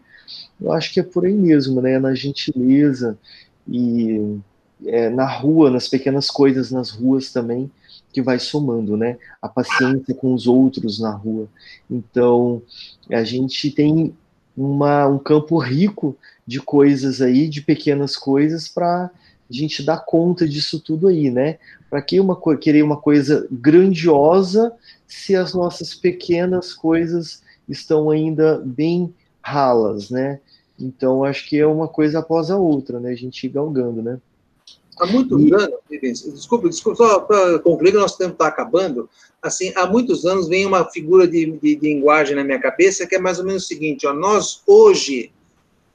Eu 0.61 0.73
acho 0.73 0.93
que 0.93 0.99
é 0.99 1.05
por 1.05 1.25
aí 1.25 1.33
mesmo, 1.33 1.81
né? 1.81 1.99
Na 1.99 2.15
gentileza 2.15 3.17
e 3.69 4.39
é, 4.85 5.09
na 5.09 5.27
rua, 5.27 5.71
nas 5.71 5.89
pequenas 5.89 6.31
coisas 6.31 6.71
nas 6.71 6.91
ruas 6.91 7.33
também, 7.33 7.71
que 8.13 8.21
vai 8.21 8.39
somando, 8.39 8.97
né? 8.97 9.19
A 9.41 9.49
paciência 9.49 10.15
com 10.15 10.35
os 10.35 10.47
outros 10.47 10.99
na 10.99 11.11
rua. 11.11 11.49
Então, 11.91 12.63
a 13.11 13.23
gente 13.23 13.71
tem 13.71 14.15
uma, 14.57 15.07
um 15.07 15.19
campo 15.19 15.59
rico 15.59 16.17
de 16.47 16.61
coisas 16.61 17.23
aí, 17.23 17.49
de 17.49 17.63
pequenas 17.63 18.17
coisas, 18.17 18.69
para 18.69 19.11
a 19.51 19.53
gente 19.53 19.83
dar 19.83 19.99
conta 19.99 20.49
disso 20.49 20.81
tudo 20.81 21.09
aí, 21.09 21.31
né? 21.31 21.59
Para 21.89 22.03
que 22.03 22.21
uma, 22.21 22.39
querer 22.59 22.83
uma 22.83 22.97
coisa 22.97 23.47
grandiosa 23.51 24.73
se 25.07 25.35
as 25.35 25.55
nossas 25.55 25.95
pequenas 25.95 26.73
coisas 26.73 27.43
estão 27.69 28.11
ainda 28.11 28.61
bem 28.65 29.13
ralas, 29.43 30.11
né? 30.11 30.41
Então, 30.79 31.25
acho 31.25 31.49
que 31.49 31.59
é 31.59 31.67
uma 31.67 31.89
coisa 31.89 32.21
após 32.21 32.51
a 32.51 32.57
outra, 32.57 32.99
né? 32.99 33.11
A 33.11 33.17
gente 33.17 33.45
ir 33.45 33.51
galgando, 33.51 34.03
né? 34.03 34.19
Há 35.01 35.07
muitos 35.07 35.43
e... 35.43 35.55
anos, 35.55 36.33
desculpa, 36.35 36.69
desculpa, 36.69 36.97
só 36.97 37.21
para 37.21 37.59
concluir 37.61 37.93
que 37.93 37.99
nosso 37.99 38.19
tempo 38.19 38.33
está 38.33 38.49
acabando, 38.49 39.09
assim, 39.41 39.73
há 39.75 39.87
muitos 39.87 40.27
anos 40.27 40.47
vem 40.47 40.67
uma 40.67 40.85
figura 40.91 41.27
de, 41.27 41.47
de, 41.53 41.75
de, 41.75 41.81
linguagem 41.81 42.37
na 42.37 42.45
minha 42.45 42.61
cabeça 42.61 43.07
que 43.07 43.15
é 43.15 43.19
mais 43.19 43.39
ou 43.39 43.47
menos 43.47 43.65
o 43.65 43.67
seguinte, 43.67 44.07
ó, 44.07 44.13
nós 44.13 44.63
hoje, 44.67 45.33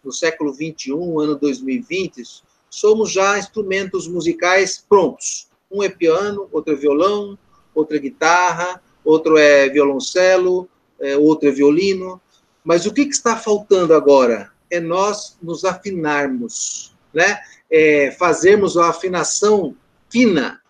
no 0.04 0.12
século 0.12 0.52
21, 0.52 1.20
ano 1.20 1.36
2020, 1.36 2.24
somos 2.68 3.12
já 3.12 3.38
instrumentos 3.38 4.08
musicais 4.08 4.84
prontos. 4.90 5.48
Um 5.72 5.84
é 5.84 5.90
piano, 5.90 6.50
outro 6.52 6.74
é 6.74 6.76
violão, 6.76 7.38
outro 7.74 7.96
é 7.96 8.00
guitarra, 8.00 8.82
outro 9.04 9.38
é 9.38 9.70
violoncelo, 9.70 10.68
é, 11.00 11.16
outro 11.16 11.48
é 11.48 11.52
violino. 11.52 12.20
Mas 12.64 12.86
o 12.86 12.94
que, 12.94 13.06
que 13.06 13.14
está 13.14 13.38
faltando 13.38 13.94
agora? 13.94 14.52
É 14.70 14.80
nós 14.80 15.38
nos 15.42 15.64
afinarmos, 15.64 16.95
né? 17.16 17.40
é, 17.70 18.12
fazermos 18.12 18.78
a 18.78 18.90
afinação 18.90 19.76
fina. 20.10 20.62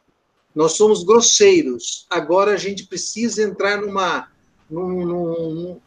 Nós 0.53 0.73
somos 0.73 1.03
grosseiros. 1.03 2.07
Agora 2.09 2.53
a 2.53 2.57
gente 2.57 2.85
precisa 2.85 3.43
entrar 3.43 3.77
numa, 3.81 4.31
num, 4.69 5.05
num, 5.05 5.81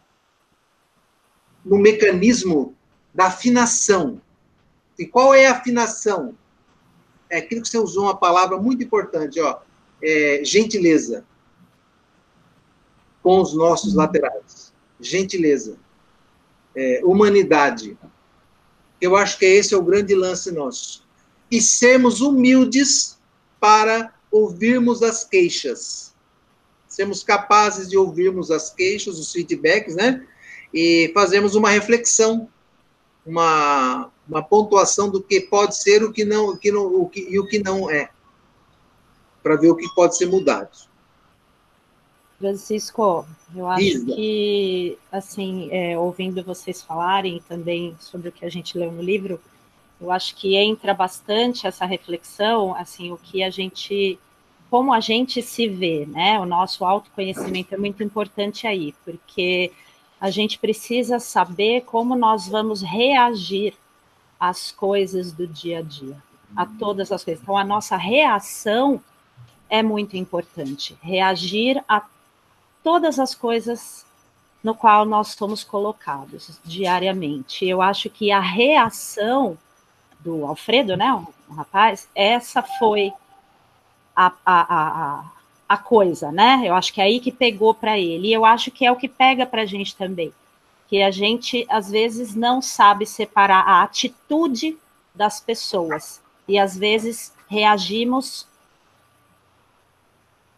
num 1.64 1.78
mecanismo 1.78 2.74
da 3.14 3.26
afinação. 3.26 4.20
E 4.98 5.06
qual 5.06 5.32
é 5.32 5.46
a 5.46 5.52
afinação? 5.52 6.36
É 7.30 7.38
aquilo 7.38 7.62
que 7.62 7.68
você 7.68 7.78
usou 7.78 8.04
uma 8.04 8.16
palavra 8.16 8.58
muito 8.58 8.82
importante, 8.82 9.40
ó, 9.40 9.60
é 10.02 10.42
gentileza 10.44 11.24
com 13.22 13.40
os 13.40 13.54
nossos 13.54 13.94
laterais. 13.94 14.72
Gentileza. 15.00 15.76
É, 16.74 17.00
humanidade. 17.04 17.98
Eu 19.00 19.16
acho 19.16 19.38
que 19.38 19.46
esse 19.46 19.74
é 19.74 19.76
o 19.76 19.82
grande 19.82 20.14
lance 20.14 20.50
nosso. 20.50 21.04
E 21.50 21.60
sermos 21.60 22.20
humildes 22.20 23.18
para 23.60 24.12
ouvirmos 24.30 25.02
as 25.02 25.24
queixas. 25.24 26.14
Sermos 26.88 27.22
capazes 27.22 27.88
de 27.88 27.96
ouvirmos 27.96 28.50
as 28.50 28.70
queixas, 28.70 29.18
os 29.18 29.32
feedbacks, 29.32 29.94
né? 29.94 30.26
E 30.74 31.10
fazermos 31.14 31.54
uma 31.54 31.70
reflexão, 31.70 32.48
uma, 33.24 34.10
uma 34.28 34.42
pontuação 34.42 35.08
do 35.08 35.22
que 35.22 35.40
pode 35.40 35.76
ser 35.76 36.02
o 36.02 36.12
que 36.12 36.24
não, 36.24 36.50
o 36.50 36.58
que 36.58 36.72
não 36.72 36.86
o 36.86 37.08
que, 37.08 37.20
e 37.20 37.38
o 37.38 37.46
que 37.46 37.62
não 37.62 37.90
é. 37.90 38.10
Para 39.42 39.56
ver 39.56 39.70
o 39.70 39.76
que 39.76 39.88
pode 39.94 40.16
ser 40.16 40.26
mudado. 40.26 40.87
Francisco, 42.38 43.26
eu 43.54 43.68
acho 43.68 43.82
Isa. 43.82 44.14
que, 44.14 44.98
assim, 45.10 45.68
é, 45.72 45.98
ouvindo 45.98 46.42
vocês 46.44 46.80
falarem 46.80 47.42
também 47.48 47.96
sobre 47.98 48.28
o 48.28 48.32
que 48.32 48.44
a 48.44 48.48
gente 48.48 48.78
leu 48.78 48.92
no 48.92 49.02
livro, 49.02 49.40
eu 50.00 50.12
acho 50.12 50.36
que 50.36 50.56
entra 50.56 50.94
bastante 50.94 51.66
essa 51.66 51.84
reflexão, 51.84 52.74
assim, 52.76 53.10
o 53.10 53.16
que 53.16 53.42
a 53.42 53.50
gente, 53.50 54.16
como 54.70 54.92
a 54.92 55.00
gente 55.00 55.42
se 55.42 55.66
vê, 55.68 56.06
né? 56.06 56.38
O 56.38 56.46
nosso 56.46 56.84
autoconhecimento 56.84 57.74
é 57.74 57.78
muito 57.78 58.04
importante 58.04 58.68
aí, 58.68 58.94
porque 59.04 59.72
a 60.20 60.30
gente 60.30 60.58
precisa 60.60 61.18
saber 61.18 61.82
como 61.82 62.14
nós 62.14 62.46
vamos 62.46 62.82
reagir 62.82 63.74
às 64.38 64.70
coisas 64.70 65.32
do 65.32 65.46
dia 65.48 65.80
a 65.80 65.82
dia, 65.82 66.22
a 66.54 66.64
todas 66.64 67.10
as 67.10 67.24
coisas. 67.24 67.42
Então, 67.42 67.56
a 67.56 67.64
nossa 67.64 67.96
reação 67.96 69.02
é 69.68 69.82
muito 69.82 70.16
importante, 70.16 70.96
reagir 71.02 71.82
a 71.88 72.00
todas 72.88 73.18
as 73.18 73.34
coisas 73.34 74.06
no 74.64 74.74
qual 74.74 75.04
nós 75.04 75.28
somos 75.28 75.62
colocados 75.62 76.58
diariamente. 76.64 77.66
Eu 77.66 77.82
acho 77.82 78.08
que 78.08 78.32
a 78.32 78.40
reação 78.40 79.58
do 80.20 80.46
Alfredo, 80.46 80.96
né, 80.96 81.12
o 81.50 81.52
rapaz, 81.52 82.08
essa 82.14 82.62
foi 82.62 83.12
a, 84.16 84.32
a, 84.44 84.76
a, 84.78 85.24
a 85.68 85.76
coisa, 85.76 86.32
né? 86.32 86.62
Eu 86.64 86.74
acho 86.74 86.90
que 86.94 87.02
é 87.02 87.04
aí 87.04 87.20
que 87.20 87.30
pegou 87.30 87.74
para 87.74 87.98
ele. 87.98 88.28
E 88.28 88.32
eu 88.32 88.46
acho 88.46 88.70
que 88.70 88.86
é 88.86 88.90
o 88.90 88.96
que 88.96 89.06
pega 89.06 89.44
para 89.44 89.62
a 89.62 89.66
gente 89.66 89.94
também. 89.94 90.32
Que 90.88 91.02
a 91.02 91.10
gente, 91.10 91.66
às 91.68 91.90
vezes, 91.90 92.34
não 92.34 92.62
sabe 92.62 93.04
separar 93.04 93.68
a 93.68 93.82
atitude 93.82 94.78
das 95.14 95.40
pessoas. 95.40 96.22
E, 96.48 96.58
às 96.58 96.74
vezes, 96.74 97.34
reagimos 97.48 98.47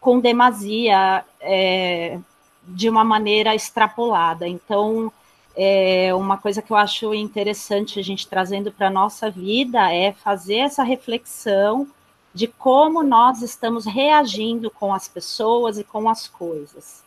com 0.01 0.19
demasia, 0.19 1.23
é, 1.39 2.19
de 2.67 2.89
uma 2.89 3.03
maneira 3.03 3.53
extrapolada. 3.55 4.47
Então, 4.47 5.13
é, 5.55 6.13
uma 6.15 6.37
coisa 6.37 6.61
que 6.61 6.71
eu 6.71 6.77
acho 6.77 7.13
interessante 7.13 7.99
a 7.99 8.03
gente 8.03 8.27
trazendo 8.27 8.71
para 8.71 8.87
a 8.87 8.91
nossa 8.91 9.29
vida 9.29 9.93
é 9.93 10.11
fazer 10.11 10.57
essa 10.57 10.83
reflexão 10.83 11.87
de 12.33 12.47
como 12.47 13.03
nós 13.03 13.43
estamos 13.43 13.85
reagindo 13.85 14.71
com 14.71 14.93
as 14.93 15.07
pessoas 15.07 15.77
e 15.77 15.83
com 15.83 16.09
as 16.09 16.27
coisas, 16.27 17.03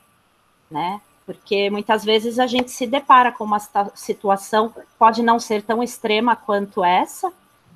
né? 0.71 1.01
Porque 1.27 1.71
muitas 1.71 2.05
vezes 2.05 2.39
a 2.39 2.47
gente 2.47 2.71
se 2.71 2.87
depara 2.87 3.33
com 3.33 3.45
uma 3.45 3.59
situação, 3.95 4.73
pode 4.99 5.23
não 5.23 5.41
ser 5.41 5.63
tão 5.63 5.83
extrema 5.83 6.37
quanto 6.37 6.85
essa, 6.85 7.33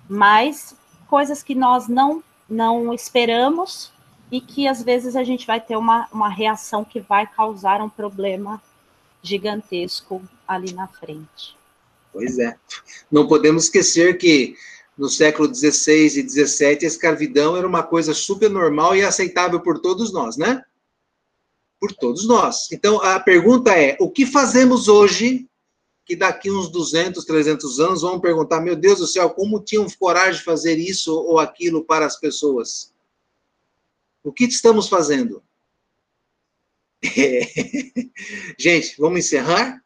mas 0.09 0.77
coisas 1.09 1.43
que 1.43 1.55
nós 1.55 1.89
não, 1.89 2.23
não 2.49 2.93
esperamos 2.93 3.91
e 4.31 4.41
que 4.41 4.67
às 4.67 4.83
vezes 4.83 5.17
a 5.17 5.25
gente 5.25 5.47
vai 5.47 5.61
ter 5.61 5.77
uma, 5.77 6.09
uma 6.13 6.29
reação 6.29 6.85
que 6.85 7.01
vai 7.01 7.27
causar 7.27 7.81
um 7.81 7.89
problema 7.89 8.63
gigantesco 9.23 10.23
ali 10.47 10.73
na 10.73 10.87
frente. 10.87 11.57
Pois 12.13 12.39
é. 12.39 12.57
Não 13.11 13.27
podemos 13.27 13.65
esquecer 13.65 14.19
que 14.19 14.55
no 14.97 15.09
século 15.09 15.55
XVI 15.55 16.07
e 16.07 16.29
XVII 16.29 16.79
a 16.83 16.87
escravidão 16.87 17.57
era 17.57 17.67
uma 17.67 17.83
coisa 17.83 18.13
super 18.13 18.51
normal 18.51 18.97
e 18.97 19.03
aceitável 19.03 19.61
por 19.61 19.79
todos 19.79 20.13
nós, 20.13 20.37
né? 20.37 20.63
Por 21.81 21.93
todos 21.93 22.27
nós. 22.27 22.71
Então 22.73 23.01
a 23.03 23.21
pergunta 23.21 23.71
é: 23.73 23.97
o 24.01 24.11
que 24.11 24.27
fazemos 24.27 24.89
hoje 24.89 25.49
que 26.05 26.17
daqui 26.17 26.51
uns 26.51 26.71
200, 26.71 27.23
300 27.23 27.81
anos 27.81 28.01
vão 28.01 28.19
perguntar, 28.19 28.63
meu 28.63 28.75
Deus 28.75 28.99
do 28.99 29.07
céu, 29.07 29.29
como 29.29 29.61
tinham 29.61 29.87
coragem 29.99 30.39
de 30.39 30.45
fazer 30.45 30.77
isso 30.77 31.15
ou 31.15 31.39
aquilo 31.39 31.85
para 31.85 32.07
as 32.07 32.19
pessoas? 32.19 32.95
O 34.23 34.33
que 34.33 34.45
estamos 34.45 34.89
fazendo? 34.89 35.43
É. 37.17 37.41
Gente, 38.59 38.97
vamos 38.99 39.21
encerrar? 39.21 39.81